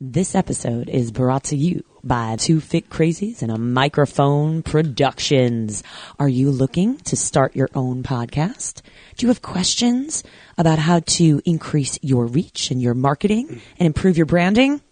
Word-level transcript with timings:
This 0.00 0.36
episode 0.36 0.88
is 0.88 1.10
brought 1.10 1.42
to 1.44 1.56
you 1.56 1.82
by 2.04 2.36
Two 2.36 2.60
Fit 2.60 2.88
Crazies 2.88 3.42
and 3.42 3.50
a 3.50 3.58
Microphone 3.58 4.62
Productions. 4.62 5.82
Are 6.20 6.28
you 6.28 6.52
looking 6.52 6.98
to 6.98 7.16
start 7.16 7.56
your 7.56 7.68
own 7.74 8.04
podcast? 8.04 8.82
Do 9.16 9.26
you 9.26 9.28
have 9.28 9.42
questions 9.42 10.22
about 10.56 10.78
how 10.78 11.00
to 11.00 11.42
increase 11.44 11.98
your 12.00 12.26
reach 12.26 12.70
and 12.70 12.80
your 12.80 12.94
marketing 12.94 13.60
and 13.76 13.86
improve 13.88 14.16
your 14.16 14.26
branding? 14.26 14.82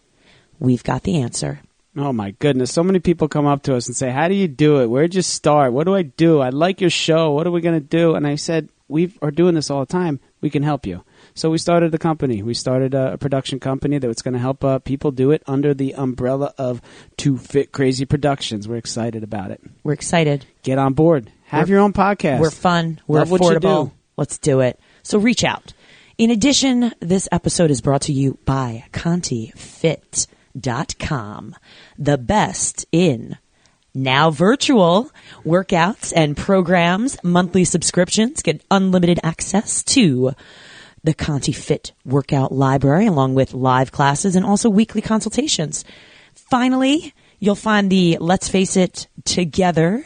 We've 0.59 0.83
got 0.83 1.05
the 1.05 1.21
answer. 1.21 1.61
Oh 1.97 2.13
my 2.13 2.33
goodness. 2.33 2.73
So 2.73 2.83
many 2.83 2.99
people 2.99 3.29
come 3.29 3.47
up 3.47 3.63
to 3.63 3.77
us 3.77 3.87
and 3.87 3.97
say, 3.97 4.11
How 4.11 4.27
do 4.27 4.35
you 4.35 4.49
do 4.49 4.81
it? 4.81 4.91
Where'd 4.91 5.15
you 5.15 5.23
start? 5.23 5.73
What 5.73 5.85
do 5.85 5.95
I 5.95 6.03
do? 6.03 6.41
I 6.41 6.49
like 6.49 6.81
your 6.81 6.91
show. 6.91 7.31
What 7.31 7.47
are 7.47 7.53
we 7.53 7.61
going 7.61 7.81
to 7.81 7.89
do? 7.89 8.17
And 8.17 8.27
I 8.27 8.35
said, 8.35 8.71
We 8.89 9.17
are 9.23 9.31
doing 9.31 9.55
this 9.55 9.71
all 9.71 9.81
the 9.81 9.87
time. 9.87 10.19
We 10.41 10.51
can 10.51 10.65
help 10.65 10.85
you. 10.85 11.05
So 11.37 11.51
we 11.51 11.59
started 11.59 11.93
the 11.93 11.99
company. 11.99 12.43
We 12.43 12.55
started 12.55 12.95
a, 12.95 13.13
a 13.13 13.19
production 13.19 13.61
company 13.61 13.99
that 13.99 14.09
was 14.09 14.23
going 14.23 14.33
to 14.33 14.41
help 14.41 14.65
uh, 14.65 14.79
people 14.79 15.11
do 15.11 15.33
it 15.33 15.43
under 15.47 15.75
the 15.75 15.95
umbrella 15.95 16.55
of 16.57 16.81
Two 17.19 17.37
Fit 17.37 17.73
Crazy 17.73 18.07
Productions. 18.07 18.67
We're 18.67 18.79
excited 18.79 19.23
about 19.23 19.51
it. 19.51 19.61
We're 19.85 19.93
excited. 19.93 20.47
Get 20.63 20.79
on 20.79 20.95
board. 20.95 21.31
Have 21.49 21.69
We're- 21.69 21.77
your 21.77 21.85
own 21.85 21.93
podcast. 21.93 22.41
We're 22.41 22.51
fun. 22.51 23.03
We're 23.07 23.19
Love 23.19 23.29
affordable. 23.29 23.89
do. 23.91 23.93
Let's 24.17 24.39
do 24.39 24.61
it. 24.61 24.81
So 25.03 25.19
reach 25.19 25.45
out. 25.45 25.75
In 26.17 26.31
addition, 26.31 26.93
this 27.01 27.29
episode 27.31 27.71
is 27.71 27.83
brought 27.83 28.01
to 28.03 28.15
you 28.15 28.39
by 28.47 28.87
ContiFit.com, 28.95 31.55
the 31.99 32.17
best 32.17 32.87
in 32.91 33.37
now 33.95 34.31
virtual 34.31 35.11
workouts 35.45 36.15
and 36.17 36.35
programs, 36.37 37.23
monthly 37.23 37.65
subscriptions, 37.65 38.43
get 38.43 38.63
unlimited 38.71 39.21
access 39.23 39.83
to 39.85 40.33
the 41.07 41.15
Conti 41.15 41.53
Fit 41.53 41.93
workout 42.05 42.53
library 42.53 43.07
along 43.07 43.35
with 43.35 43.55
live 43.55 43.93
classes 43.93 44.37
and 44.37 44.45
also 44.45 44.69
weekly 44.69 45.01
consultations. 45.01 45.85
Finally, 46.35 47.15
you'll 47.39 47.55
find 47.55 47.91
the 47.91 48.19
Let's 48.21 48.49
Face 48.49 48.77
It 48.77 49.09
Together 49.25 50.05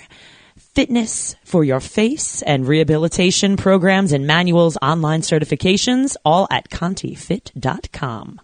fitness 0.74 1.34
for 1.44 1.64
your 1.64 1.80
face 1.80 2.42
and 2.42 2.66
rehabilitation 2.66 3.56
programs 3.56 4.12
and 4.12 4.26
manuals, 4.26 4.78
online 4.80 5.20
certifications, 5.20 6.16
all 6.24 6.46
at 6.50 6.70
contifit.com. 6.70 8.40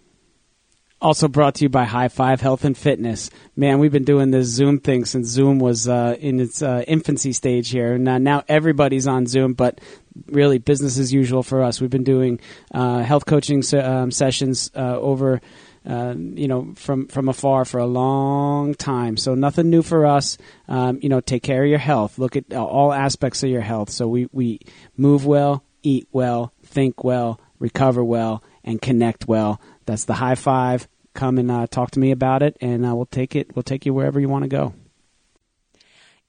Also 0.99 1.27
brought 1.27 1.55
to 1.55 1.65
you 1.65 1.69
by 1.69 1.85
High 1.85 2.07
Five 2.07 2.41
Health 2.41 2.65
and 2.65 2.75
Fitness. 2.75 3.29
Man, 3.55 3.77
we've 3.77 3.91
been 3.91 4.03
doing 4.03 4.31
this 4.31 4.47
Zoom 4.47 4.79
thing 4.79 5.05
since 5.05 5.27
Zoom 5.27 5.59
was 5.59 5.87
uh, 5.87 6.15
in 6.19 6.39
its 6.39 6.63
uh, 6.63 6.83
infancy 6.87 7.33
stage 7.33 7.69
here. 7.69 7.93
And 7.93 8.09
uh, 8.09 8.17
now 8.17 8.43
everybody's 8.47 9.05
on 9.05 9.27
Zoom, 9.27 9.53
but 9.53 9.79
really 10.27 10.57
business 10.57 10.97
as 10.97 11.13
usual 11.13 11.43
for 11.43 11.63
us. 11.63 11.81
We've 11.81 11.89
been 11.89 12.03
doing 12.03 12.39
uh, 12.73 12.99
health 12.99 13.25
coaching 13.25 13.63
um, 13.73 14.11
sessions 14.11 14.71
uh, 14.75 14.97
over, 14.99 15.41
uh, 15.85 16.15
you 16.17 16.47
know, 16.47 16.73
from 16.75 17.07
from 17.07 17.29
afar 17.29 17.65
for 17.65 17.79
a 17.79 17.85
long 17.85 18.73
time. 18.73 19.17
So 19.17 19.35
nothing 19.35 19.69
new 19.69 19.81
for 19.81 20.05
us. 20.05 20.37
Um, 20.67 20.99
you 21.01 21.09
know, 21.09 21.21
take 21.21 21.43
care 21.43 21.63
of 21.63 21.69
your 21.69 21.79
health. 21.79 22.17
Look 22.19 22.35
at 22.35 22.53
all 22.53 22.93
aspects 22.93 23.43
of 23.43 23.49
your 23.49 23.61
health. 23.61 23.89
So 23.89 24.07
we 24.07 24.27
we 24.31 24.59
move 24.95 25.25
well, 25.25 25.63
eat 25.83 26.07
well, 26.11 26.53
think 26.63 27.03
well, 27.03 27.39
recover 27.59 28.03
well, 28.03 28.43
and 28.63 28.81
connect 28.81 29.27
well. 29.27 29.61
That's 29.85 30.05
the 30.05 30.15
high 30.15 30.35
five. 30.35 30.87
Come 31.13 31.39
and 31.39 31.49
uh, 31.49 31.65
talk 31.65 31.91
to 31.91 31.99
me 31.99 32.11
about 32.11 32.43
it, 32.43 32.57
and 32.61 32.85
uh, 32.85 32.95
we'll 32.95 33.07
take 33.07 33.35
it. 33.35 33.55
We'll 33.55 33.63
take 33.63 33.87
you 33.87 33.93
wherever 33.93 34.19
you 34.19 34.29
want 34.29 34.43
to 34.43 34.49
go. 34.49 34.73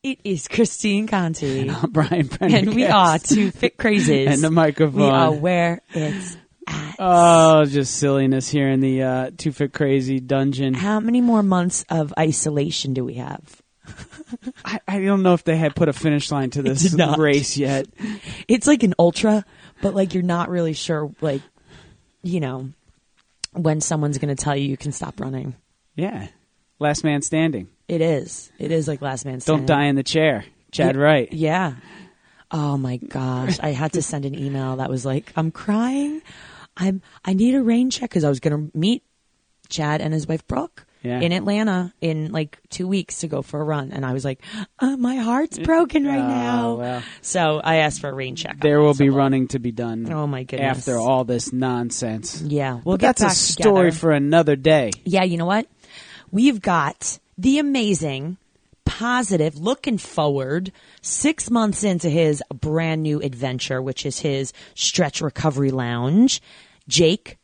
It 0.03 0.21
is 0.23 0.47
Christine 0.47 1.09
Conti. 1.09 1.69
I'm 1.71 1.91
Brian 1.91 2.31
and 2.41 2.73
we 2.73 2.87
are 2.87 3.19
two 3.19 3.51
fit 3.51 3.77
crazies. 3.77 4.29
and 4.33 4.43
the 4.43 4.51
microphone. 4.51 5.01
We 5.01 5.09
are 5.09 5.33
where 5.33 5.81
it's 5.93 6.37
at. 6.69 6.95
Oh, 7.01 7.65
just 7.65 7.97
silliness 7.97 8.49
here 8.49 8.69
in 8.69 8.81
the 8.81 9.03
uh, 9.03 9.31
Two 9.37 9.51
Fit 9.51 9.73
Crazy 9.73 10.21
dungeon. 10.21 10.75
How 10.75 11.01
many 11.01 11.21
more 11.21 11.43
months 11.43 11.85
of 11.89 12.15
isolation 12.17 12.95
do 12.95 13.05
we 13.05 13.15
have? 13.15 13.63
I, 14.65 14.81
I 14.87 15.01
don't 15.01 15.25
know 15.25 15.35
if 15.35 15.43
they 15.43 15.57
had 15.57 15.75
put 15.75 15.89
a 15.89 15.93
finish 15.93 16.31
line 16.31 16.51
to 16.51 16.63
this 16.63 16.95
race 17.17 17.57
yet. 17.57 17.87
It's 18.47 18.69
like 18.69 18.85
an 18.85 18.95
ultra, 18.99 19.45
but 19.83 19.95
like 19.95 20.15
you're 20.15 20.23
not 20.23 20.49
really 20.49 20.75
sure, 20.75 21.11
like, 21.21 21.43
you 22.23 22.39
know, 22.39 22.71
when 23.53 23.81
someone's 23.81 24.19
going 24.19 24.35
to 24.35 24.41
tell 24.41 24.55
you 24.55 24.69
you 24.69 24.77
can 24.77 24.93
stop 24.93 25.19
running. 25.19 25.57
Yeah, 25.97 26.29
last 26.79 27.03
man 27.03 27.23
standing. 27.23 27.69
It 27.89 28.01
is. 28.03 28.53
It 28.59 28.71
is 28.71 28.87
like 28.87 29.01
last 29.03 29.25
man 29.25 29.41
Standing. 29.41 29.67
Don't 29.67 29.77
die 29.77 29.85
in 29.87 29.97
the 29.97 30.03
chair. 30.03 30.45
Chad 30.73 30.95
Yeah. 30.97 31.01
Wright. 31.03 31.33
Yeah. 31.33 31.75
Oh 32.51 32.77
my 32.77 32.99
gosh. 32.99 33.59
I 33.61 33.71
had 33.71 33.93
to 33.95 34.03
send 34.03 34.25
an 34.25 34.39
email 34.39 34.77
that 34.77 34.91
was 34.91 35.05
like, 35.05 35.33
I'm 35.37 35.51
crying. 35.51 36.23
I'm, 36.77 37.03
I 37.25 37.33
need 37.33 37.55
a 37.55 37.63
rain 37.63 37.91
check 37.91 38.11
because 38.11 38.25
I 38.25 38.29
was 38.29 38.41
going 38.41 38.71
to 38.71 38.79
meet 38.79 39.03
Chad 39.69 40.01
and 40.01 40.15
his 40.15 40.27
wife 40.27 40.47
Brooke 40.47 40.87
Yeah. 41.03 41.21
in 41.21 41.33
Atlanta 41.33 41.93
in 42.01 42.31
like 42.33 42.59
two 42.71 42.87
weeks 42.89 43.21
to 43.21 43.29
go 43.29 43.43
for 43.43 43.61
a 43.61 43.65
run. 43.65 43.93
And 43.93 44.05
I 44.07 44.13
was 44.13 44.25
like, 44.25 44.41
uh, 44.79 44.97
my 44.97 45.17
heart's 45.17 45.59
broken 45.59 46.07
right 46.07 46.19
Oh, 46.21 46.29
now. 46.29 46.75
well. 46.77 47.03
So 47.21 47.61
I 47.63 47.77
asked 47.77 48.01
for 48.01 48.09
a 48.11 48.15
rain 48.15 48.37
check. 48.37 48.61
There 48.61 48.81
will 48.81 48.95
be 48.95 49.11
running 49.11 49.49
to 49.49 49.59
be 49.59 49.73
done. 49.73 50.11
Oh 50.13 50.27
my 50.27 50.45
goodness. 50.45 50.79
After 50.79 50.97
all 50.99 51.25
this 51.25 51.53
nonsense. 51.53 52.41
Yeah. 52.43 52.81
We'll 52.85 52.97
that's 52.99 53.23
a 53.23 53.31
story 53.31 53.91
together. 53.91 53.99
for 53.99 54.11
another 54.13 54.57
day. 54.57 54.93
Yeah, 55.05 55.25
you 55.25 55.37
know 55.39 55.47
what? 55.47 55.67
We've 56.31 56.61
got 56.61 57.19
the 57.39 57.59
amazing, 57.59 58.37
positive, 58.85 59.57
looking 59.57 59.97
forward, 59.97 60.73
six 61.03 61.51
months 61.51 61.85
into 61.85 62.11
his 62.11 62.43
brand 62.53 63.03
new 63.03 63.21
adventure, 63.21 63.81
which 63.81 64.05
is 64.05 64.19
his 64.19 64.53
stretch 64.75 65.21
recovery 65.21 65.71
lounge, 65.71 66.43
Jake 66.89 67.39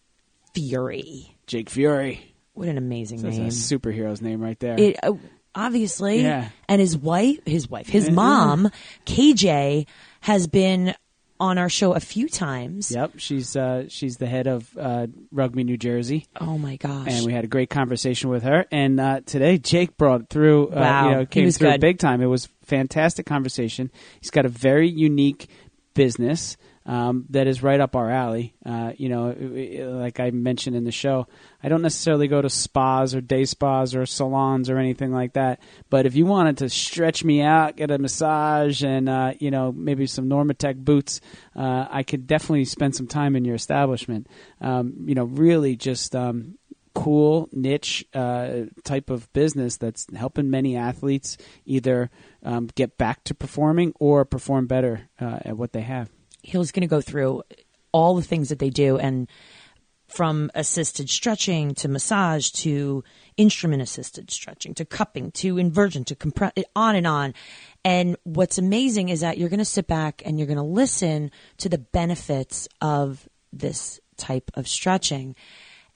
Fury. 0.55 1.37
Jake 1.47 1.71
Fury. 1.71 2.34
What 2.55 2.69
an 2.69 2.78
amazing 2.78 3.22
That's 3.22 3.37
a 3.37 3.41
name. 3.41 3.49
superhero's 3.50 4.22
name 4.22 4.41
right 4.41 4.59
there. 4.60 4.78
It 4.78 4.97
uh, 5.03 5.12
obviously, 5.55 6.22
Yeah. 6.22 6.49
and 6.69 6.81
his 6.81 6.97
wife, 6.97 7.38
his 7.47 7.69
wife, 7.69 7.88
his 7.88 8.09
Mhm. 8.09 8.15
mom, 8.15 8.71
KJ, 9.06 9.87
has 10.22 10.47
been 10.47 10.94
on 11.40 11.58
our 11.58 11.68
show 11.68 11.92
a 11.94 12.00
few 12.00 12.28
times. 12.28 12.90
Yep, 12.92 13.12
she's 13.16 13.56
uh, 13.56 13.84
she's 13.88 14.16
the 14.18 14.26
head 14.26 14.46
of 14.46 14.70
uh, 14.78 15.08
Rugby 15.32 15.64
New 15.64 15.76
Jersey, 15.76 16.26
Oh 16.40 16.58
my 16.58 16.76
gosh! 16.76 17.08
and 17.10 17.26
we 17.26 17.32
had 17.32 17.44
a 17.44 17.48
great 17.48 17.70
conversation 17.70 18.30
with 18.30 18.42
her. 18.44 18.66
And 18.70 19.00
uh, 19.00 19.20
today, 19.26 19.58
Jake 19.58 19.96
brought 19.96 20.28
through. 20.28 20.68
Uh, 20.68 20.80
Wow, 20.80 21.08
you 21.08 21.14
know, 21.14 21.20
he 21.20 21.26
came 21.26 21.44
was 21.46 21.58
through 21.58 21.72
good. 21.72 21.80
big 21.80 21.98
time. 21.98 22.22
It 22.22 22.26
was 22.26 22.48
fantastic 22.64 23.26
conversation. 23.26 23.90
He's 24.20 24.30
got 24.30 24.46
a 24.46 24.48
very 24.48 24.88
unique 24.88 25.48
business 25.94 26.56
um, 26.86 27.24
that 27.30 27.46
is 27.46 27.62
right 27.62 27.80
up 27.80 27.96
our 27.96 28.10
alley. 28.10 28.54
Uh, 28.64 28.92
you 28.96 29.08
know, 29.08 29.34
like 29.98 30.20
I 30.20 30.30
mentioned 30.30 30.76
in 30.76 30.84
the 30.84 30.92
show, 30.92 31.26
I 31.62 31.68
don't 31.68 31.82
necessarily 31.82 32.28
go 32.28 32.42
to 32.42 32.50
spas 32.50 33.14
or 33.14 33.20
day 33.20 33.44
spas 33.44 33.94
or 33.94 34.04
salons 34.04 34.68
or 34.68 34.78
anything 34.78 35.12
like 35.12 35.32
that. 35.32 35.60
But 35.88 36.04
if 36.04 36.14
you 36.14 36.26
wanted 36.26 36.58
to 36.58 36.68
stretch 36.68 37.24
me 37.24 37.40
out, 37.40 37.76
get 37.76 37.90
a 37.90 37.98
massage, 37.98 38.82
and 38.82 39.08
uh, 39.08 39.32
you 39.38 39.50
know 39.50 39.72
maybe 39.72 40.06
some 40.06 40.28
Normatec 40.28 40.76
boots, 40.76 41.20
uh, 41.56 41.86
I 41.90 42.02
could 42.02 42.26
definitely 42.26 42.66
spend 42.66 42.94
some 42.94 43.06
time 43.06 43.34
in 43.34 43.44
your 43.44 43.54
establishment. 43.54 44.28
Um, 44.60 44.94
you 45.06 45.14
know, 45.14 45.24
really 45.24 45.76
just. 45.76 46.14
Um, 46.14 46.58
cool 46.94 47.48
niche 47.50 48.04
uh, 48.14 48.66
type 48.84 49.10
of 49.10 49.30
business 49.32 49.76
that's 49.76 50.06
helping 50.14 50.48
many 50.48 50.76
athletes 50.76 51.36
either 51.66 52.08
um, 52.44 52.68
get 52.76 52.96
back 52.96 53.24
to 53.24 53.34
performing 53.34 53.92
or 53.98 54.24
perform 54.24 54.68
better 54.68 55.08
uh, 55.20 55.40
at 55.44 55.56
what 55.56 55.72
they 55.72 55.80
have. 55.80 56.08
He 56.44 56.59
was 56.59 56.72
going 56.72 56.82
to 56.82 56.87
go 56.87 57.00
through 57.00 57.43
all 57.93 58.15
the 58.15 58.22
things 58.22 58.50
that 58.50 58.59
they 58.59 58.71
do 58.71 58.99
and 58.99 59.28
from 60.06 60.50
assisted 60.55 61.09
stretching 61.09 61.75
to 61.75 61.88
massage 61.88 62.50
to 62.50 63.03
instrument 63.37 63.82
assisted 63.82 64.31
stretching 64.31 64.75
to 64.75 64.84
cupping 64.84 65.31
to 65.32 65.59
inversion 65.59 66.05
to 66.05 66.15
compress 66.15 66.53
on 66.77 66.94
and 66.94 67.06
on. 67.06 67.34
And 67.84 68.16
what's 68.25 68.59
amazing 68.59 69.09
is 69.09 69.21
that 69.21 69.38
you're 69.38 69.49
going 69.49 69.59
to 69.59 69.65
sit 69.65 69.87
back 69.87 70.22
and 70.25 70.38
you're 70.38 70.47
going 70.47 70.56
to 70.56 70.62
listen 70.62 71.31
to 71.59 71.69
the 71.69 71.78
benefits 71.78 72.69
of 72.81 73.28
this 73.53 73.99
type 74.16 74.50
of 74.55 74.69
stretching. 74.69 75.34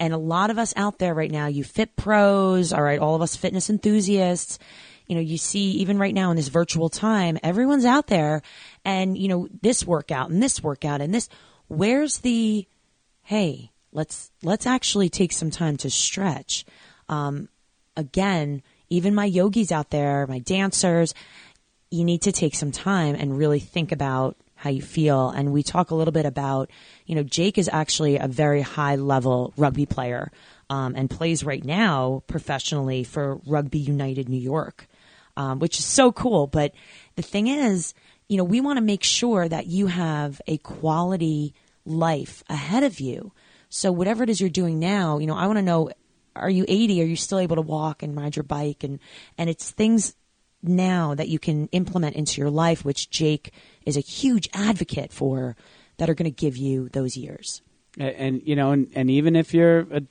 And 0.00 0.14
a 0.14 0.18
lot 0.18 0.50
of 0.50 0.58
us 0.58 0.72
out 0.76 0.98
there 0.98 1.14
right 1.14 1.30
now 1.30 1.46
you 1.46 1.62
fit 1.62 1.94
pros 1.94 2.72
all 2.72 2.82
right 2.82 2.98
all 2.98 3.14
of 3.14 3.22
us 3.22 3.36
fitness 3.36 3.68
enthusiasts 3.68 4.58
you 5.08 5.14
know, 5.14 5.20
you 5.20 5.38
see 5.38 5.70
even 5.72 5.98
right 5.98 6.14
now 6.14 6.30
in 6.30 6.36
this 6.36 6.48
virtual 6.48 6.88
time, 6.88 7.38
everyone's 7.42 7.86
out 7.86 8.06
there 8.06 8.42
and, 8.84 9.16
you 9.16 9.26
know, 9.26 9.48
this 9.62 9.86
workout 9.86 10.30
and 10.30 10.42
this 10.42 10.62
workout 10.62 11.00
and 11.00 11.14
this, 11.14 11.28
where's 11.68 12.18
the, 12.18 12.66
hey, 13.22 13.70
let's, 13.90 14.30
let's 14.42 14.66
actually 14.66 15.08
take 15.08 15.32
some 15.32 15.50
time 15.50 15.78
to 15.78 15.90
stretch. 15.90 16.66
Um, 17.08 17.48
again, 17.96 18.62
even 18.90 19.14
my 19.14 19.24
yogis 19.24 19.72
out 19.72 19.90
there, 19.90 20.26
my 20.26 20.40
dancers, 20.40 21.14
you 21.90 22.04
need 22.04 22.22
to 22.22 22.32
take 22.32 22.54
some 22.54 22.70
time 22.70 23.14
and 23.14 23.38
really 23.38 23.60
think 23.60 23.92
about 23.92 24.36
how 24.56 24.70
you 24.70 24.82
feel. 24.82 25.30
And 25.30 25.52
we 25.52 25.62
talk 25.62 25.90
a 25.90 25.94
little 25.94 26.12
bit 26.12 26.26
about, 26.26 26.68
you 27.06 27.14
know, 27.14 27.22
Jake 27.22 27.58
is 27.58 27.70
actually 27.72 28.16
a 28.16 28.26
very 28.26 28.60
high 28.60 28.96
level 28.96 29.54
rugby 29.56 29.86
player 29.86 30.32
um, 30.68 30.94
and 30.96 31.08
plays 31.08 31.44
right 31.44 31.64
now 31.64 32.24
professionally 32.26 33.04
for 33.04 33.40
Rugby 33.46 33.78
United 33.78 34.28
New 34.28 34.40
York, 34.40 34.87
um, 35.38 35.60
which 35.60 35.78
is 35.78 35.84
so 35.84 36.10
cool. 36.12 36.48
But 36.48 36.74
the 37.14 37.22
thing 37.22 37.46
is, 37.46 37.94
you 38.28 38.36
know, 38.36 38.44
we 38.44 38.60
want 38.60 38.76
to 38.76 38.84
make 38.84 39.04
sure 39.04 39.48
that 39.48 39.66
you 39.66 39.86
have 39.86 40.42
a 40.46 40.58
quality 40.58 41.54
life 41.86 42.42
ahead 42.50 42.82
of 42.82 43.00
you. 43.00 43.32
So 43.70 43.92
whatever 43.92 44.24
it 44.24 44.30
is 44.30 44.40
you're 44.40 44.50
doing 44.50 44.78
now, 44.78 45.18
you 45.18 45.26
know, 45.26 45.36
I 45.36 45.46
want 45.46 45.58
to 45.58 45.62
know 45.62 45.90
are 46.36 46.50
you 46.50 46.64
80? 46.68 47.02
Are 47.02 47.06
you 47.06 47.16
still 47.16 47.38
able 47.38 47.56
to 47.56 47.62
walk 47.62 48.02
and 48.02 48.16
ride 48.16 48.36
your 48.36 48.44
bike? 48.44 48.84
And, 48.84 49.00
and 49.36 49.48
it's 49.48 49.70
things 49.70 50.14
now 50.62 51.14
that 51.14 51.28
you 51.28 51.38
can 51.38 51.66
implement 51.68 52.16
into 52.16 52.40
your 52.40 52.50
life, 52.50 52.84
which 52.84 53.10
Jake 53.10 53.52
is 53.84 53.96
a 53.96 54.00
huge 54.00 54.48
advocate 54.52 55.12
for, 55.12 55.56
that 55.96 56.08
are 56.08 56.14
going 56.14 56.30
to 56.30 56.36
give 56.36 56.56
you 56.56 56.88
those 56.90 57.16
years. 57.16 57.60
And, 57.98 58.14
and 58.14 58.42
you 58.44 58.54
know, 58.54 58.70
and, 58.70 58.88
and 58.94 59.10
even 59.10 59.34
if 59.34 59.52
you're 59.52 59.80
a 59.92 60.02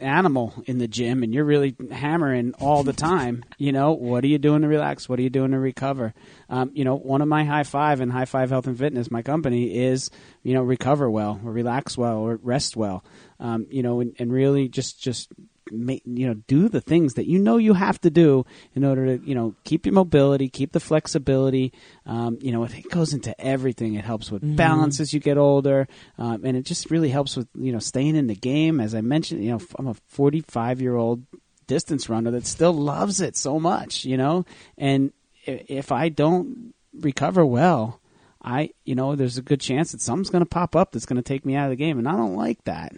animal 0.00 0.52
in 0.66 0.78
the 0.78 0.88
gym 0.88 1.22
and 1.22 1.32
you're 1.32 1.44
really 1.44 1.74
hammering 1.90 2.52
all 2.60 2.82
the 2.82 2.92
time, 2.92 3.44
you 3.58 3.72
know, 3.72 3.92
what 3.92 4.24
are 4.24 4.28
you 4.28 4.38
doing 4.38 4.62
to 4.62 4.68
relax? 4.68 5.08
What 5.08 5.18
are 5.18 5.22
you 5.22 5.30
doing 5.30 5.52
to 5.52 5.58
recover? 5.58 6.14
Um, 6.48 6.70
you 6.74 6.84
know, 6.84 6.96
one 6.96 7.22
of 7.22 7.28
my 7.28 7.44
high 7.44 7.62
five 7.62 8.00
and 8.00 8.12
high 8.12 8.24
five 8.24 8.50
health 8.50 8.66
and 8.66 8.78
fitness, 8.78 9.10
my 9.10 9.22
company 9.22 9.84
is, 9.84 10.10
you 10.42 10.54
know, 10.54 10.62
recover 10.62 11.10
well 11.10 11.40
or 11.44 11.52
relax 11.52 11.96
well 11.96 12.18
or 12.18 12.36
rest 12.42 12.76
well. 12.76 13.04
Um, 13.40 13.66
you 13.70 13.82
know, 13.82 14.00
and, 14.00 14.14
and 14.18 14.32
really 14.32 14.68
just, 14.68 15.00
just 15.00 15.32
make, 15.70 16.02
you 16.04 16.26
know 16.26 16.34
do 16.46 16.68
the 16.68 16.80
things 16.80 17.14
that 17.14 17.26
you 17.26 17.38
know 17.38 17.56
you 17.56 17.74
have 17.74 18.00
to 18.02 18.10
do 18.10 18.44
in 18.74 18.84
order 18.84 19.16
to 19.16 19.26
you 19.26 19.34
know 19.34 19.54
keep 19.64 19.86
your 19.86 19.94
mobility 19.94 20.48
keep 20.48 20.72
the 20.72 20.80
flexibility. 20.80 21.72
Um, 22.06 22.38
you 22.40 22.52
know 22.52 22.64
it, 22.64 22.90
goes 22.90 23.12
into 23.12 23.38
everything 23.40 23.94
it 23.94 24.04
helps 24.04 24.30
with 24.30 24.42
mm-hmm. 24.42 24.56
balance 24.56 25.00
as 25.00 25.12
you 25.12 25.20
get 25.20 25.38
older. 25.38 25.88
Um, 26.18 26.44
and 26.44 26.56
it 26.56 26.64
just 26.64 26.90
really 26.90 27.10
helps 27.10 27.36
with 27.36 27.48
you 27.54 27.72
know 27.72 27.78
staying 27.78 28.16
in 28.16 28.26
the 28.26 28.34
game. 28.34 28.80
As 28.80 28.94
i 28.94 29.00
mentioned 29.00 29.44
you 29.44 29.52
know 29.52 29.60
i'm 29.78 29.88
a 29.88 29.94
45 30.08 30.80
year 30.80 30.96
old 30.96 31.22
distance 31.66 32.08
runner 32.08 32.30
that 32.32 32.46
still 32.46 32.72
loves 32.72 33.20
it 33.20 33.36
so 33.36 33.58
much 33.58 34.04
you 34.04 34.16
know? 34.16 34.44
And 34.76 35.12
if 35.46 35.92
i 35.92 36.08
don't 36.08 36.74
recover 36.94 37.44
well 37.44 38.00
I, 38.44 38.70
you 38.84 38.94
know, 38.94 39.16
there's 39.16 39.38
a 39.38 39.42
good 39.42 39.60
chance 39.60 39.92
that 39.92 40.02
something's 40.02 40.28
going 40.28 40.44
to 40.44 40.48
pop 40.48 40.76
up 40.76 40.92
that's 40.92 41.06
going 41.06 41.16
to 41.16 41.22
take 41.22 41.46
me 41.46 41.54
out 41.54 41.64
of 41.64 41.70
the 41.70 41.76
game, 41.76 41.98
and 41.98 42.06
I 42.06 42.12
don't 42.12 42.36
like 42.36 42.62
that. 42.64 42.92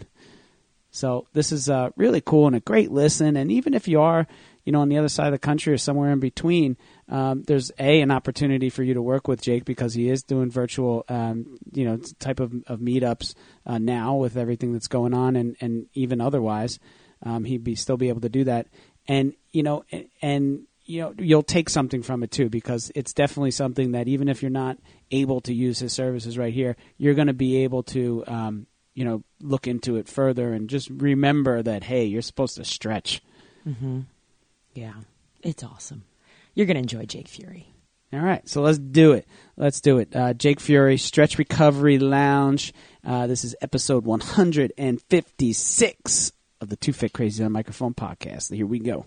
So 0.97 1.27
this 1.35 1.53
is 1.53 1.69
uh, 1.69 1.91
really 1.97 2.23
cool 2.23 2.47
and 2.47 2.57
a 2.57 2.61
great 2.61 2.91
listen. 2.91 3.37
And 3.37 3.53
even 3.53 3.75
if 3.75 3.87
you 3.87 4.01
are, 4.01 4.27
you 4.65 4.73
know, 4.73 4.81
on 4.81 4.89
the 4.89 4.97
other 4.97 5.11
side 5.11 5.27
of 5.27 5.33
the 5.33 5.39
country 5.39 5.75
or 5.75 5.79
somewhere 5.79 6.11
in 6.11 6.21
between, 6.21 6.79
um, 7.11 7.43
there's 7.43 7.71
a 7.79 8.01
an 8.01 8.11
opportunity 8.11 8.71
for 8.71 8.83
you 8.83 8.95
to 8.95 9.03
work 9.03 9.29
with 9.29 9.43
Jake 9.43 9.67
because 9.67 9.93
he 9.93 10.09
is 10.09 10.23
doing 10.23 10.51
virtual, 10.51 11.05
um, 11.11 11.59
you 11.73 11.85
know, 11.85 12.01
type 12.19 12.41
of, 12.41 12.53
of 12.67 12.81
meetups 12.81 13.35
uh, 13.67 13.77
now 13.77 14.17
with 14.17 14.39
everything 14.39 14.73
that's 14.73 14.89
going 14.89 15.13
on, 15.13 15.37
and 15.37 15.55
and 15.61 15.87
even 15.93 16.23
otherwise, 16.23 16.79
um, 17.23 17.45
he'd 17.45 17.63
be 17.63 17.75
still 17.75 17.99
be 17.99 18.09
able 18.09 18.23
to 18.23 18.31
do 18.31 18.45
that. 18.45 18.67
And 19.07 19.35
you 19.53 19.63
know, 19.63 19.85
and, 19.93 20.09
and 20.23 20.67
you 20.87 21.03
know, 21.03 21.15
you'll 21.19 21.43
take 21.43 21.69
something 21.69 22.03
from 22.03 22.23
it 22.23 22.31
too 22.31 22.49
because 22.49 22.91
it's 22.95 23.13
definitely 23.13 23.51
something 23.51 23.93
that 23.93 24.09
even 24.09 24.29
if 24.29 24.41
you're 24.41 24.51
not 24.51 24.79
able 25.11 25.43
to 25.43 25.53
use 25.53 25.79
his 25.79 25.93
services 25.93 26.39
right 26.39 26.55
here, 26.55 26.75
you're 26.97 27.15
going 27.15 27.27
to 27.27 27.35
be 27.35 27.65
able 27.65 27.83
to 27.83 28.25
um, 28.27 28.67
you 28.97 29.05
know 29.05 29.23
look 29.41 29.69
into 29.69 29.95
it 29.97 30.09
further 30.09 30.53
and 30.53 30.69
just 30.69 30.91
remember 30.91 31.63
that 31.63 31.85
hey 31.85 32.07
you're 32.07 32.23
supposed 32.23 32.57
to 32.57 32.65
stretch. 32.65 33.23
Mm-hmm. 33.65 34.01
yeah. 34.75 34.95
It's 35.43 35.63
awesome. 35.63 36.03
You're 36.55 36.67
gonna 36.67 36.81
enjoy 36.81 37.05
jake 37.05 37.29
fury. 37.29 37.69
All 38.13 38.19
right. 38.21 38.49
So 38.49 38.63
let's 38.63 38.79
do 38.79 39.13
it. 39.13 39.27
Let's 39.57 39.81
do 39.81 39.99
it. 39.99 40.17
Uh, 40.17 40.33
jake 40.33 40.61
fury 40.61 40.97
stretch 40.97 41.39
recovery 41.39 41.99
lounge. 41.99 42.73
Uh, 43.05 43.27
this 43.27 43.45
is 43.45 43.57
episode 43.61 44.05
156 44.05 46.33
of 46.61 46.69
the 46.69 46.77
two 46.77 46.93
fit 46.93 47.13
crazy 47.13 47.43
on 47.45 47.51
microphone 47.53 47.95
podcast. 47.95 48.55
Here 48.55 48.67
we 48.67 48.79
go 48.79 49.07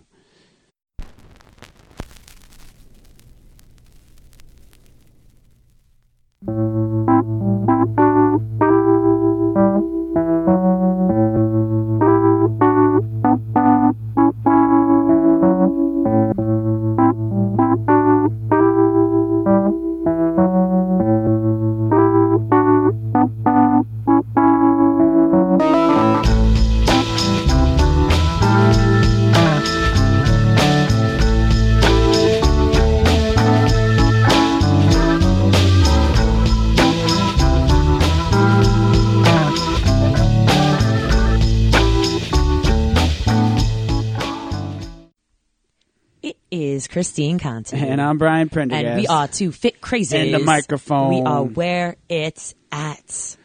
Christine 46.99 47.39
Conti. 47.39 47.77
And 47.89 48.01
I'm 48.01 48.17
Brian 48.17 48.49
Prendergast. 48.49 48.85
And 48.85 48.99
we 48.99 49.07
are 49.07 49.25
two 49.29 49.53
fit 49.53 49.79
crazy. 49.79 50.17
And 50.17 50.33
the 50.33 50.39
microphone. 50.39 51.15
We 51.15 51.21
are 51.21 51.43
where 51.43 51.95
it's 52.09 52.53
at. 52.73 53.37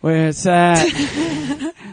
Where 0.00 0.26
it's 0.26 0.44
at. 0.44 0.88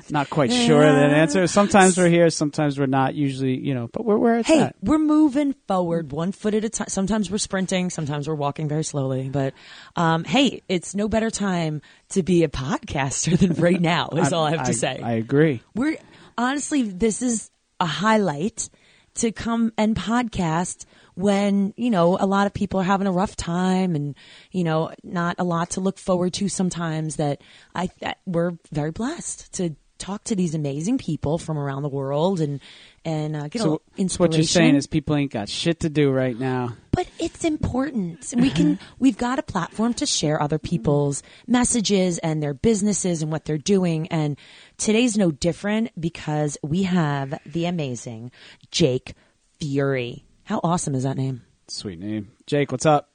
not 0.10 0.32
quite 0.32 0.52
sure 0.52 0.84
of 0.84 0.96
that 0.96 1.12
answer. 1.12 1.46
Sometimes 1.46 1.98
we're 1.98 2.10
here, 2.10 2.32
sometimes 2.32 2.80
we're 2.80 2.88
not. 2.88 3.14
Usually, 3.14 3.60
you 3.60 3.76
know, 3.76 3.88
but 3.94 4.06
we're 4.06 4.18
where 4.18 4.40
it's 4.40 4.48
hey, 4.48 4.62
at. 4.62 4.76
we're 4.82 4.98
moving 4.98 5.54
forward 5.68 6.12
one 6.12 6.32
foot 6.32 6.56
at 6.56 6.66
a 6.66 6.70
time. 6.70 6.88
Sometimes 6.88 7.30
we're 7.30 7.38
sprinting, 7.38 7.92
sometimes 7.92 8.28
we're 8.28 8.34
walking 8.34 8.68
very 8.68 8.84
slowly. 8.84 9.30
But 9.30 9.54
um, 9.96 10.24
hey, 10.24 10.64
it's 10.68 10.96
no 10.96 11.08
better 11.08 11.30
time 11.30 11.84
to 12.10 12.24
be 12.24 12.44
a 12.44 12.50
podcaster 12.50 13.38
than 13.38 13.54
right 13.54 13.80
now. 13.80 14.10
Is 14.14 14.34
I, 14.34 14.36
all 14.36 14.46
I 14.46 14.58
have 14.58 14.66
to 14.66 14.74
say. 14.74 15.00
I 15.00 15.12
agree. 15.12 15.62
We're 15.76 15.98
honestly, 16.40 16.82
this 16.82 17.22
is 17.22 17.52
a 17.80 17.86
highlight 17.86 18.70
to 19.18 19.32
come 19.32 19.74
and 19.78 19.96
podcast 19.96 20.86
when, 21.16 21.74
you 21.76 21.90
know, 21.90 22.18
a 22.20 22.26
lot 22.26 22.48
of 22.48 22.54
people 22.54 22.80
are 22.80 22.84
having 22.84 23.08
a 23.08 23.12
rough 23.12 23.36
time 23.36 23.96
and, 23.96 24.16
you 24.52 24.64
know, 24.64 24.92
not 25.04 25.36
a 25.40 25.44
lot 25.44 25.72
to 25.72 25.82
look 25.82 25.98
forward 25.98 26.34
to 26.34 26.48
sometimes 26.48 27.16
that 27.16 27.42
I, 27.74 27.90
that 28.02 28.20
we're 28.26 28.54
very 28.72 28.92
blessed 28.92 29.54
to 29.54 29.76
talk 29.98 30.24
to 30.26 30.36
these 30.36 30.54
amazing 30.54 30.98
people 30.98 31.38
from 31.38 31.58
around 31.58 31.82
the 31.82 31.90
world 31.90 32.40
and 32.40 32.60
and 33.06 33.36
uh, 33.36 33.48
get 33.48 33.62
so, 33.62 33.82
a 33.98 34.02
inspiration. 34.02 34.20
what 34.20 34.38
you're 34.38 34.44
saying 34.44 34.76
is 34.76 34.86
people 34.86 35.16
ain't 35.16 35.32
got 35.32 35.48
shit 35.48 35.80
to 35.82 35.90
do 35.90 36.12
right 36.12 36.38
now. 36.38 36.76
But 36.92 37.08
it's 37.20 37.46
important. 37.46 38.34
We 38.36 38.50
can 38.50 38.80
we've 39.00 39.18
got 39.18 39.40
a 39.40 39.44
platform 39.44 39.94
to 39.96 40.06
share 40.06 40.42
other 40.42 40.60
people's 40.60 41.24
messages 41.48 42.18
and 42.20 42.44
their 42.44 42.54
businesses 42.54 43.22
and 43.22 43.32
what 43.32 43.46
they're 43.46 43.58
doing 43.58 44.08
and 44.10 44.38
today's 44.78 45.18
no 45.18 45.32
different 45.32 45.92
because 46.00 46.58
we 46.64 46.84
have 46.84 47.40
the 47.46 47.66
amazing 47.66 48.32
Jake 48.72 49.14
Fury. 49.60 50.26
How 50.44 50.60
awesome 50.64 50.96
is 50.96 51.04
that 51.04 51.18
name? 51.18 51.42
Sweet 51.68 52.00
name. 52.00 52.32
Jake, 52.46 52.72
what's 52.72 52.86
up? 52.86 53.10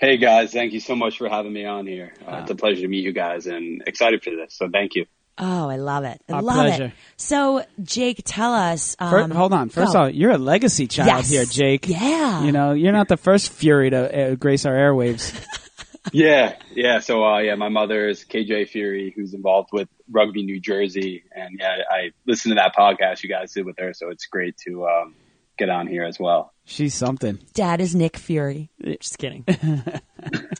Hey 0.00 0.16
guys, 0.16 0.52
thank 0.52 0.72
you 0.72 0.80
so 0.80 0.96
much 0.96 1.18
for 1.18 1.28
having 1.28 1.52
me 1.52 1.66
on 1.66 1.86
here. 1.86 2.14
Uh, 2.26 2.38
It's 2.42 2.50
a 2.50 2.54
pleasure 2.54 2.80
to 2.82 2.88
meet 2.88 3.04
you 3.04 3.12
guys 3.12 3.46
and 3.46 3.82
excited 3.86 4.22
for 4.22 4.30
this. 4.30 4.54
So 4.54 4.68
thank 4.72 4.94
you. 4.94 5.04
Oh, 5.36 5.68
I 5.68 5.76
love 5.76 6.04
it. 6.04 6.20
I 6.28 6.32
Our 6.34 6.42
love 6.42 6.66
pleasure. 6.66 6.84
it. 6.86 6.92
So, 7.16 7.64
Jake, 7.82 8.20
tell 8.26 8.52
us. 8.52 8.94
Um, 8.98 9.10
First, 9.10 9.32
hold 9.32 9.52
on. 9.54 9.68
First 9.70 9.92
go. 9.94 9.98
of 9.98 10.04
all, 10.06 10.10
you're 10.10 10.32
a 10.32 10.38
legacy 10.38 10.86
child 10.86 11.06
Yes. 11.08 11.30
here, 11.30 11.44
Jake. 11.46 11.88
Yeah. 11.88 12.44
You 12.44 12.52
know, 12.52 12.72
you're 12.72 12.92
not 12.92 13.08
the 13.08 13.16
first 13.16 13.50
Fury 13.52 13.88
to 13.90 14.32
uh, 14.32 14.34
grace 14.34 14.66
our 14.66 14.74
airwaves. 14.74 15.32
yeah, 16.12 16.56
yeah. 16.74 17.00
So 17.00 17.24
uh, 17.24 17.38
yeah, 17.38 17.54
my 17.54 17.68
mother 17.68 18.08
is 18.08 18.24
KJ 18.24 18.68
Fury, 18.68 19.12
who's 19.14 19.34
involved 19.34 19.70
with 19.72 19.88
Rugby 20.10 20.42
New 20.42 20.60
Jersey, 20.60 21.24
and 21.34 21.58
yeah, 21.58 21.76
I 21.88 22.10
listened 22.26 22.52
to 22.52 22.56
that 22.56 22.74
podcast 22.74 23.22
you 23.22 23.28
guys 23.28 23.52
did 23.52 23.66
with 23.66 23.78
her, 23.78 23.92
so 23.94 24.10
it's 24.10 24.26
great 24.26 24.56
to 24.66 24.86
um, 24.86 25.14
get 25.58 25.68
on 25.68 25.86
here 25.86 26.04
as 26.04 26.18
well. 26.18 26.52
She's 26.64 26.94
something. 26.94 27.38
Dad 27.54 27.80
is 27.80 27.94
Nick 27.94 28.16
Fury. 28.16 28.70
Just 28.82 29.18
kidding. 29.18 29.44